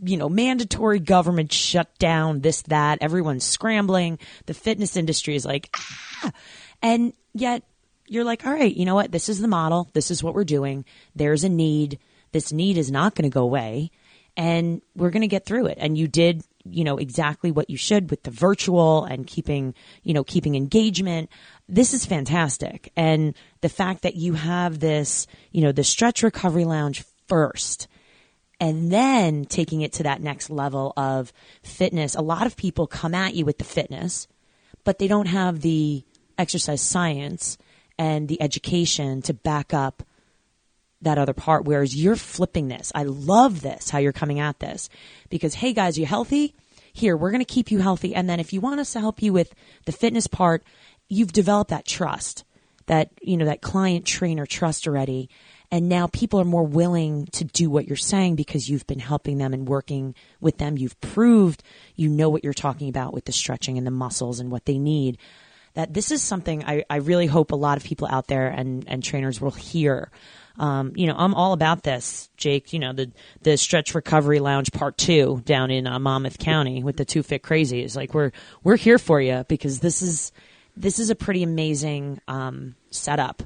you 0.02 0.16
know, 0.16 0.30
mandatory 0.30 0.98
government 0.98 1.52
shutdown, 1.52 2.40
this, 2.40 2.62
that. 2.62 2.98
Everyone's 3.02 3.44
scrambling. 3.44 4.18
The 4.46 4.54
fitness 4.54 4.96
industry 4.96 5.36
is 5.36 5.44
like, 5.44 5.68
ah. 5.76 6.32
And 6.80 7.12
yet 7.34 7.64
you're 8.06 8.24
like, 8.24 8.46
all 8.46 8.52
right, 8.52 8.74
you 8.74 8.86
know 8.86 8.94
what? 8.94 9.12
This 9.12 9.28
is 9.28 9.40
the 9.40 9.48
model. 9.48 9.90
This 9.92 10.10
is 10.10 10.22
what 10.22 10.34
we're 10.34 10.44
doing. 10.44 10.86
There's 11.14 11.44
a 11.44 11.48
need. 11.50 11.98
This 12.32 12.52
need 12.52 12.76
is 12.76 12.90
not 12.90 13.14
going 13.14 13.30
to 13.30 13.34
go 13.34 13.42
away. 13.42 13.90
And 14.36 14.80
we're 14.94 15.10
going 15.10 15.22
to 15.22 15.28
get 15.28 15.44
through 15.44 15.66
it. 15.66 15.78
And 15.80 15.98
you 15.98 16.08
did 16.08 16.44
you 16.64 16.84
know 16.84 16.98
exactly 16.98 17.50
what 17.50 17.70
you 17.70 17.76
should 17.76 18.10
with 18.10 18.22
the 18.22 18.30
virtual 18.30 19.04
and 19.04 19.26
keeping 19.26 19.74
you 20.02 20.12
know 20.12 20.24
keeping 20.24 20.54
engagement 20.54 21.30
this 21.68 21.94
is 21.94 22.04
fantastic 22.04 22.92
and 22.96 23.34
the 23.60 23.68
fact 23.68 24.02
that 24.02 24.16
you 24.16 24.34
have 24.34 24.78
this 24.78 25.26
you 25.52 25.62
know 25.62 25.72
the 25.72 25.84
stretch 25.84 26.22
recovery 26.22 26.64
lounge 26.64 27.04
first 27.28 27.88
and 28.60 28.92
then 28.92 29.46
taking 29.46 29.80
it 29.80 29.92
to 29.92 30.02
that 30.02 30.20
next 30.20 30.50
level 30.50 30.92
of 30.96 31.32
fitness 31.62 32.14
a 32.14 32.20
lot 32.20 32.46
of 32.46 32.56
people 32.56 32.86
come 32.86 33.14
at 33.14 33.34
you 33.34 33.44
with 33.44 33.58
the 33.58 33.64
fitness 33.64 34.28
but 34.84 34.98
they 34.98 35.08
don't 35.08 35.28
have 35.28 35.60
the 35.60 36.04
exercise 36.36 36.82
science 36.82 37.56
and 37.98 38.28
the 38.28 38.40
education 38.42 39.22
to 39.22 39.32
back 39.32 39.72
up 39.72 40.02
that 41.02 41.18
other 41.18 41.32
part. 41.32 41.64
Whereas 41.64 41.94
you're 41.94 42.16
flipping 42.16 42.68
this. 42.68 42.92
I 42.94 43.04
love 43.04 43.62
this, 43.62 43.90
how 43.90 43.98
you're 43.98 44.12
coming 44.12 44.40
at 44.40 44.58
this. 44.58 44.88
Because, 45.28 45.54
hey 45.54 45.72
guys, 45.72 45.98
you 45.98 46.06
healthy? 46.06 46.54
Here, 46.92 47.16
we're 47.16 47.30
going 47.30 47.44
to 47.44 47.52
keep 47.52 47.70
you 47.70 47.78
healthy. 47.78 48.14
And 48.14 48.28
then 48.28 48.40
if 48.40 48.52
you 48.52 48.60
want 48.60 48.80
us 48.80 48.92
to 48.92 49.00
help 49.00 49.22
you 49.22 49.32
with 49.32 49.54
the 49.86 49.92
fitness 49.92 50.26
part, 50.26 50.64
you've 51.08 51.32
developed 51.32 51.70
that 51.70 51.86
trust, 51.86 52.44
that, 52.86 53.10
you 53.22 53.36
know, 53.36 53.44
that 53.44 53.62
client 53.62 54.04
trainer 54.04 54.46
trust 54.46 54.86
already. 54.86 55.30
And 55.70 55.88
now 55.88 56.08
people 56.08 56.40
are 56.40 56.44
more 56.44 56.66
willing 56.66 57.26
to 57.26 57.44
do 57.44 57.70
what 57.70 57.86
you're 57.86 57.96
saying 57.96 58.34
because 58.34 58.68
you've 58.68 58.86
been 58.88 58.98
helping 58.98 59.38
them 59.38 59.54
and 59.54 59.68
working 59.68 60.16
with 60.40 60.58
them. 60.58 60.76
You've 60.76 61.00
proved 61.00 61.62
you 61.94 62.08
know 62.08 62.28
what 62.28 62.42
you're 62.42 62.52
talking 62.52 62.88
about 62.88 63.14
with 63.14 63.24
the 63.24 63.32
stretching 63.32 63.78
and 63.78 63.86
the 63.86 63.92
muscles 63.92 64.40
and 64.40 64.50
what 64.50 64.64
they 64.64 64.78
need. 64.78 65.18
That 65.74 65.94
this 65.94 66.10
is 66.10 66.22
something 66.22 66.64
I, 66.64 66.84
I 66.90 66.96
really 66.96 67.26
hope 67.26 67.52
a 67.52 67.56
lot 67.56 67.76
of 67.76 67.84
people 67.84 68.08
out 68.10 68.26
there 68.26 68.48
and, 68.48 68.84
and 68.88 69.04
trainers 69.04 69.40
will 69.40 69.52
hear 69.52 70.10
um, 70.58 70.92
you 70.94 71.06
know, 71.06 71.14
I'm 71.16 71.34
all 71.34 71.52
about 71.52 71.82
this, 71.82 72.28
Jake. 72.36 72.72
You 72.72 72.78
know, 72.78 72.92
the 72.92 73.10
the 73.42 73.56
Stretch 73.56 73.94
Recovery 73.94 74.40
Lounge 74.40 74.72
Part 74.72 74.98
Two 74.98 75.42
down 75.44 75.70
in 75.70 75.86
uh, 75.86 75.98
Monmouth 75.98 76.38
County 76.38 76.82
with 76.82 76.96
the 76.96 77.04
Two 77.04 77.22
Fit 77.22 77.42
Crazies. 77.42 77.96
Like 77.96 78.14
we're 78.14 78.32
we're 78.62 78.76
here 78.76 78.98
for 78.98 79.20
you 79.20 79.44
because 79.48 79.80
this 79.80 80.02
is 80.02 80.32
this 80.76 80.98
is 80.98 81.10
a 81.10 81.14
pretty 81.14 81.42
amazing 81.42 82.20
um, 82.28 82.74
setup. 82.90 83.42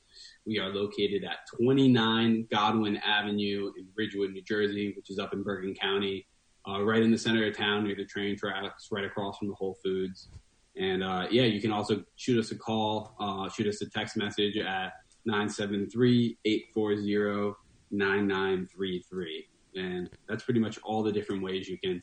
We 0.47 0.59
are 0.59 0.71
located 0.71 1.25
at 1.25 1.41
29 1.55 2.47
Godwin 2.51 2.97
Avenue 2.99 3.73
in 3.79 3.89
Ridgewood, 3.95 4.33
New 4.33 4.43
Jersey, 4.43 4.95
which 4.97 5.11
is 5.11 5.19
up 5.19 5.35
in 5.35 5.43
Bergen 5.43 5.75
County, 5.75 6.27
uh, 6.69 6.83
right 6.83 7.03
in 7.03 7.11
the 7.11 7.19
center 7.19 7.47
of 7.47 7.55
town 7.57 7.85
near 7.85 7.95
the 7.95 8.07
train 8.07 8.39
tracks, 8.39 8.89
right 8.91 9.05
across 9.05 9.37
from 9.39 9.49
the 9.49 9.55
Whole 9.55 9.77
Foods. 9.85 10.29
And 10.77 11.05
uh, 11.05 11.27
yeah, 11.31 11.45
you 11.45 11.61
can 11.61 11.73
also 11.73 12.03
shoot 12.17 12.39
us 12.39 12.53
a 12.53 12.57
call, 12.57 13.15
uh, 13.21 13.51
shoot 13.51 13.67
us 13.67 13.83
a 13.83 13.91
text 13.91 14.17
message 14.17 14.57
at 14.57 14.95
973 15.27 16.39
840 16.45 17.55
9933 17.91 19.49
and 19.75 20.11
that's 20.29 20.45
pretty 20.45 20.61
much 20.61 20.79
all 20.83 21.03
the 21.03 21.13
different 21.13 21.43
ways 21.43 21.69
you 21.69 21.79
can 21.79 22.03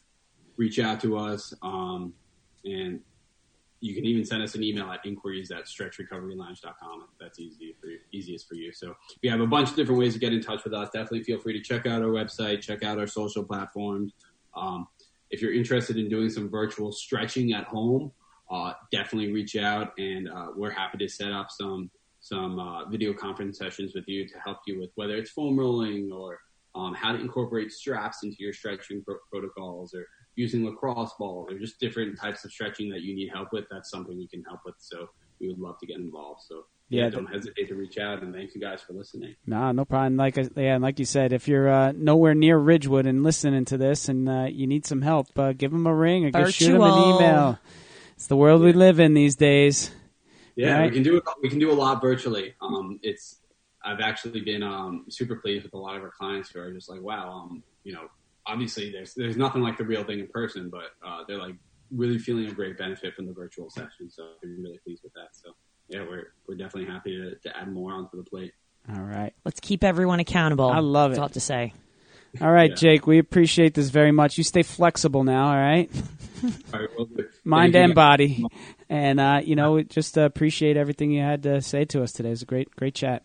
reach 0.58 0.80
out 0.80 1.00
to 1.02 1.18
us. 1.18 1.54
Um, 1.62 2.14
and 2.66 3.00
you 3.80 3.94
can 3.94 4.06
even 4.06 4.26
send 4.26 4.42
us 4.42 4.56
an 4.56 4.64
email 4.64 4.90
at 4.92 5.06
inquiries 5.06 5.52
at 5.52 5.66
stretchrecoverylounge.com 5.66 7.06
that's 7.20 7.40
easy 7.40 7.76
for 7.80 7.88
you, 7.88 8.00
easiest 8.12 8.48
for 8.48 8.56
you. 8.56 8.72
So 8.74 8.96
we 9.22 9.30
have 9.30 9.40
a 9.40 9.48
bunch 9.48 9.70
of 9.70 9.76
different 9.76 10.00
ways 10.00 10.14
to 10.14 10.20
get 10.20 10.34
in 10.34 10.42
touch 10.42 10.64
with 10.64 10.74
us. 10.74 10.90
Definitely 10.90 11.24
feel 11.24 11.40
free 11.40 11.54
to 11.54 11.62
check 11.62 11.86
out 11.86 12.02
our 12.02 12.10
website, 12.10 12.62
check 12.62 12.84
out 12.84 12.98
our 12.98 13.08
social 13.08 13.44
platforms. 13.44 14.14
Um, 14.56 14.88
if 15.30 15.42
you're 15.42 15.54
interested 15.54 15.98
in 15.98 16.10
doing 16.10 16.30
some 16.30 16.50
virtual 16.50 16.92
stretching 16.92 17.54
at 17.54 17.66
home, 17.66 18.12
uh, 18.50 18.74
definitely 18.92 19.32
reach 19.32 19.56
out 19.56 19.94
and 20.00 20.30
uh, 20.30 20.48
we're 20.56 20.72
happy 20.72 20.98
to 20.98 21.08
set 21.08 21.32
up 21.32 21.52
some 21.52 21.92
some 22.20 22.60
uh, 22.60 22.86
video 22.86 23.14
conference 23.14 23.60
sessions 23.60 23.94
with 23.94 24.06
you 24.08 24.28
to 24.28 24.34
help 24.44 24.58
you 24.66 24.80
with 24.80 24.90
whether 24.96 25.16
it's 25.16 25.30
foam 25.30 25.58
rolling 25.58 26.12
or 26.12 26.40
how 26.94 27.12
to 27.12 27.20
incorporate 27.20 27.72
straps 27.72 28.24
into 28.24 28.38
your 28.40 28.54
stretching 28.54 29.04
pro- 29.04 29.18
protocols 29.32 29.94
or 29.94 30.06
using 30.36 30.66
lacrosse 30.66 31.14
balls 31.20 31.52
or 31.52 31.58
just 31.58 31.80
different 31.80 32.18
types 32.20 32.46
of 32.46 32.52
stretching 32.52 32.90
that 32.90 33.02
you 33.02 33.16
need 33.16 33.30
help 33.34 33.50
with, 33.52 33.66
that's 33.72 33.90
something 33.90 34.18
we 34.18 34.28
can 34.28 34.44
help 34.44 34.60
with. 34.66 34.76
So 34.80 35.08
we 35.40 35.48
would 35.48 35.60
love 35.60 35.78
to 35.80 35.88
get 35.88 35.98
involved. 35.98 36.42
So 36.48 36.64
yeah, 36.90 37.06
Yeah, 37.06 37.10
don't 37.10 37.26
hesitate 37.28 37.68
to 37.70 37.76
reach 37.76 37.98
out. 37.98 38.22
And 38.22 38.34
thank 38.34 38.54
you 38.56 38.62
guys 38.62 38.82
for 38.82 38.94
listening. 38.94 39.36
Nah, 39.46 39.72
no 39.72 39.84
problem. 39.86 40.16
Like 40.18 40.38
I, 40.38 40.48
yeah, 40.56 40.76
and 40.76 40.84
like 40.84 41.00
you 41.00 41.06
said, 41.06 41.34
if 41.34 41.48
you're 41.48 41.70
uh, 41.70 41.92
nowhere 41.96 42.36
near 42.36 42.58
Ridgewood 42.58 43.06
and 43.06 43.24
listening 43.24 43.66
to 43.66 43.78
this, 43.78 44.08
and 44.10 44.30
uh, 44.30 44.48
you 44.50 44.68
need 44.68 44.86
some 44.86 45.02
help, 45.02 45.38
uh, 45.38 45.54
give 45.54 45.72
them 45.72 45.86
a 45.88 45.94
ring 45.94 46.26
or 46.26 46.32
just 46.32 46.58
shoot 46.58 46.72
them 46.74 46.82
an 46.82 46.98
email. 46.98 47.60
It's 48.16 48.28
the 48.28 48.38
world 48.38 48.62
we 48.62 48.74
live 48.74 49.00
in 49.00 49.14
these 49.14 49.36
days. 49.36 49.92
Yeah, 50.56 50.80
Right. 50.80 50.90
we 50.90 50.96
can 50.96 51.04
do 51.04 51.18
it. 51.18 51.24
We 51.42 51.50
can 51.50 51.60
do 51.60 51.72
a 51.72 51.74
lot 51.74 52.02
virtually. 52.02 52.56
Um, 52.62 53.00
it's 53.04 53.37
I've 53.88 54.02
actually 54.02 54.42
been 54.42 54.64
um, 54.64 55.06
super 55.10 55.38
pleased 55.38 55.64
with 55.64 55.74
a 55.74 55.78
lot 55.78 55.96
of 55.96 56.04
our 56.04 56.12
clients 56.12 56.50
who 56.50 56.60
are 56.60 56.74
just 56.74 56.90
like, 56.90 57.02
wow, 57.02 57.32
um, 57.32 57.64
you 57.86 57.94
know, 57.94 58.10
obviously 58.46 58.92
there's 58.92 59.14
there's 59.14 59.38
nothing 59.38 59.62
like 59.62 59.78
the 59.78 59.86
real 59.86 60.04
thing 60.04 60.20
in 60.20 60.28
person, 60.28 60.70
but 60.70 60.92
uh, 61.08 61.24
they're 61.28 61.38
like 61.38 61.56
really 61.90 62.20
feeling 62.20 62.48
a 62.48 62.52
great 62.52 62.78
benefit 62.78 63.14
from 63.16 63.26
the 63.26 63.34
virtual 63.34 63.70
session. 63.70 64.10
So 64.10 64.24
I'm 64.44 64.62
really 64.62 64.80
pleased 64.84 65.04
with 65.04 65.14
that. 65.14 65.30
So 65.32 65.52
yeah, 65.88 66.02
we're 66.02 66.34
we're 66.48 66.56
definitely 66.56 66.92
happy 66.92 67.16
to, 67.16 67.36
to 67.50 67.58
add 67.58 67.72
more 67.72 67.94
onto 67.94 68.18
the 68.18 68.30
plate. 68.30 68.52
All 68.94 69.02
right, 69.02 69.34
Let's 69.44 69.60
keep 69.60 69.84
everyone 69.84 70.20
accountable. 70.20 70.70
I 70.70 70.80
love 70.80 71.12
That's 71.12 71.18
it. 71.18 71.20
all 71.20 71.24
I 71.24 71.28
have 71.28 71.34
to 71.34 71.40
say. 71.40 71.74
all 72.42 72.52
right, 72.52 72.70
Yeah. 72.72 72.76
Jake. 72.76 73.08
We 73.08 73.20
appreciate 73.20 73.74
this 73.74 73.90
very 73.90 74.12
much. 74.12 74.38
You 74.38 74.44
stay 74.44 74.64
flexible 74.64 75.24
now. 75.24 75.48
All 75.48 75.58
right, 75.58 75.90
All 76.74 76.80
right, 76.80 76.90
well, 76.98 77.08
mind 77.44 77.76
and 77.76 77.96
body, 77.96 78.46
and 78.90 79.20
uh, 79.20 79.42
you 79.44 79.56
know, 79.56 79.82
just 79.82 80.18
uh, 80.18 80.22
appreciate 80.22 80.76
everything 80.78 81.12
you 81.12 81.22
had 81.22 81.44
to 81.44 81.62
say 81.62 81.86
to 81.86 82.04
us 82.04 82.12
today. 82.12 82.30
It 82.30 82.32
was 82.32 82.42
a 82.44 82.46
great, 82.46 82.74
great 82.76 82.96
chat. 82.96 83.24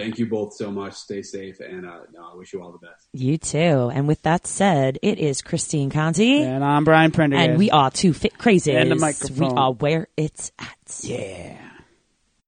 All 0.00 0.04
right, 0.06 0.10
thank 0.10 0.18
you 0.18 0.26
both 0.26 0.54
so 0.54 0.70
much. 0.70 0.94
Stay 0.94 1.22
safe, 1.22 1.60
and 1.60 1.86
uh, 1.86 2.00
no, 2.12 2.30
I 2.32 2.36
wish 2.36 2.52
you 2.52 2.62
all 2.62 2.72
the 2.72 2.78
best. 2.78 3.08
You 3.12 3.38
too. 3.38 3.90
And 3.92 4.06
with 4.08 4.22
that 4.22 4.46
said, 4.46 4.98
it 5.02 5.18
is 5.18 5.42
Christine 5.42 5.90
Conti. 5.90 6.42
And 6.42 6.64
I'm 6.64 6.84
Brian 6.84 7.10
Prendergast. 7.10 7.48
And 7.50 7.58
we 7.58 7.70
are 7.70 7.90
two 7.90 8.12
fit 8.12 8.38
crazies. 8.38 8.74
And 8.80 8.90
the 8.90 8.96
microphone. 8.96 9.48
We 9.50 9.54
are 9.56 9.72
where 9.72 10.08
it's 10.16 10.52
at. 10.58 11.00
yeah. 11.02 11.69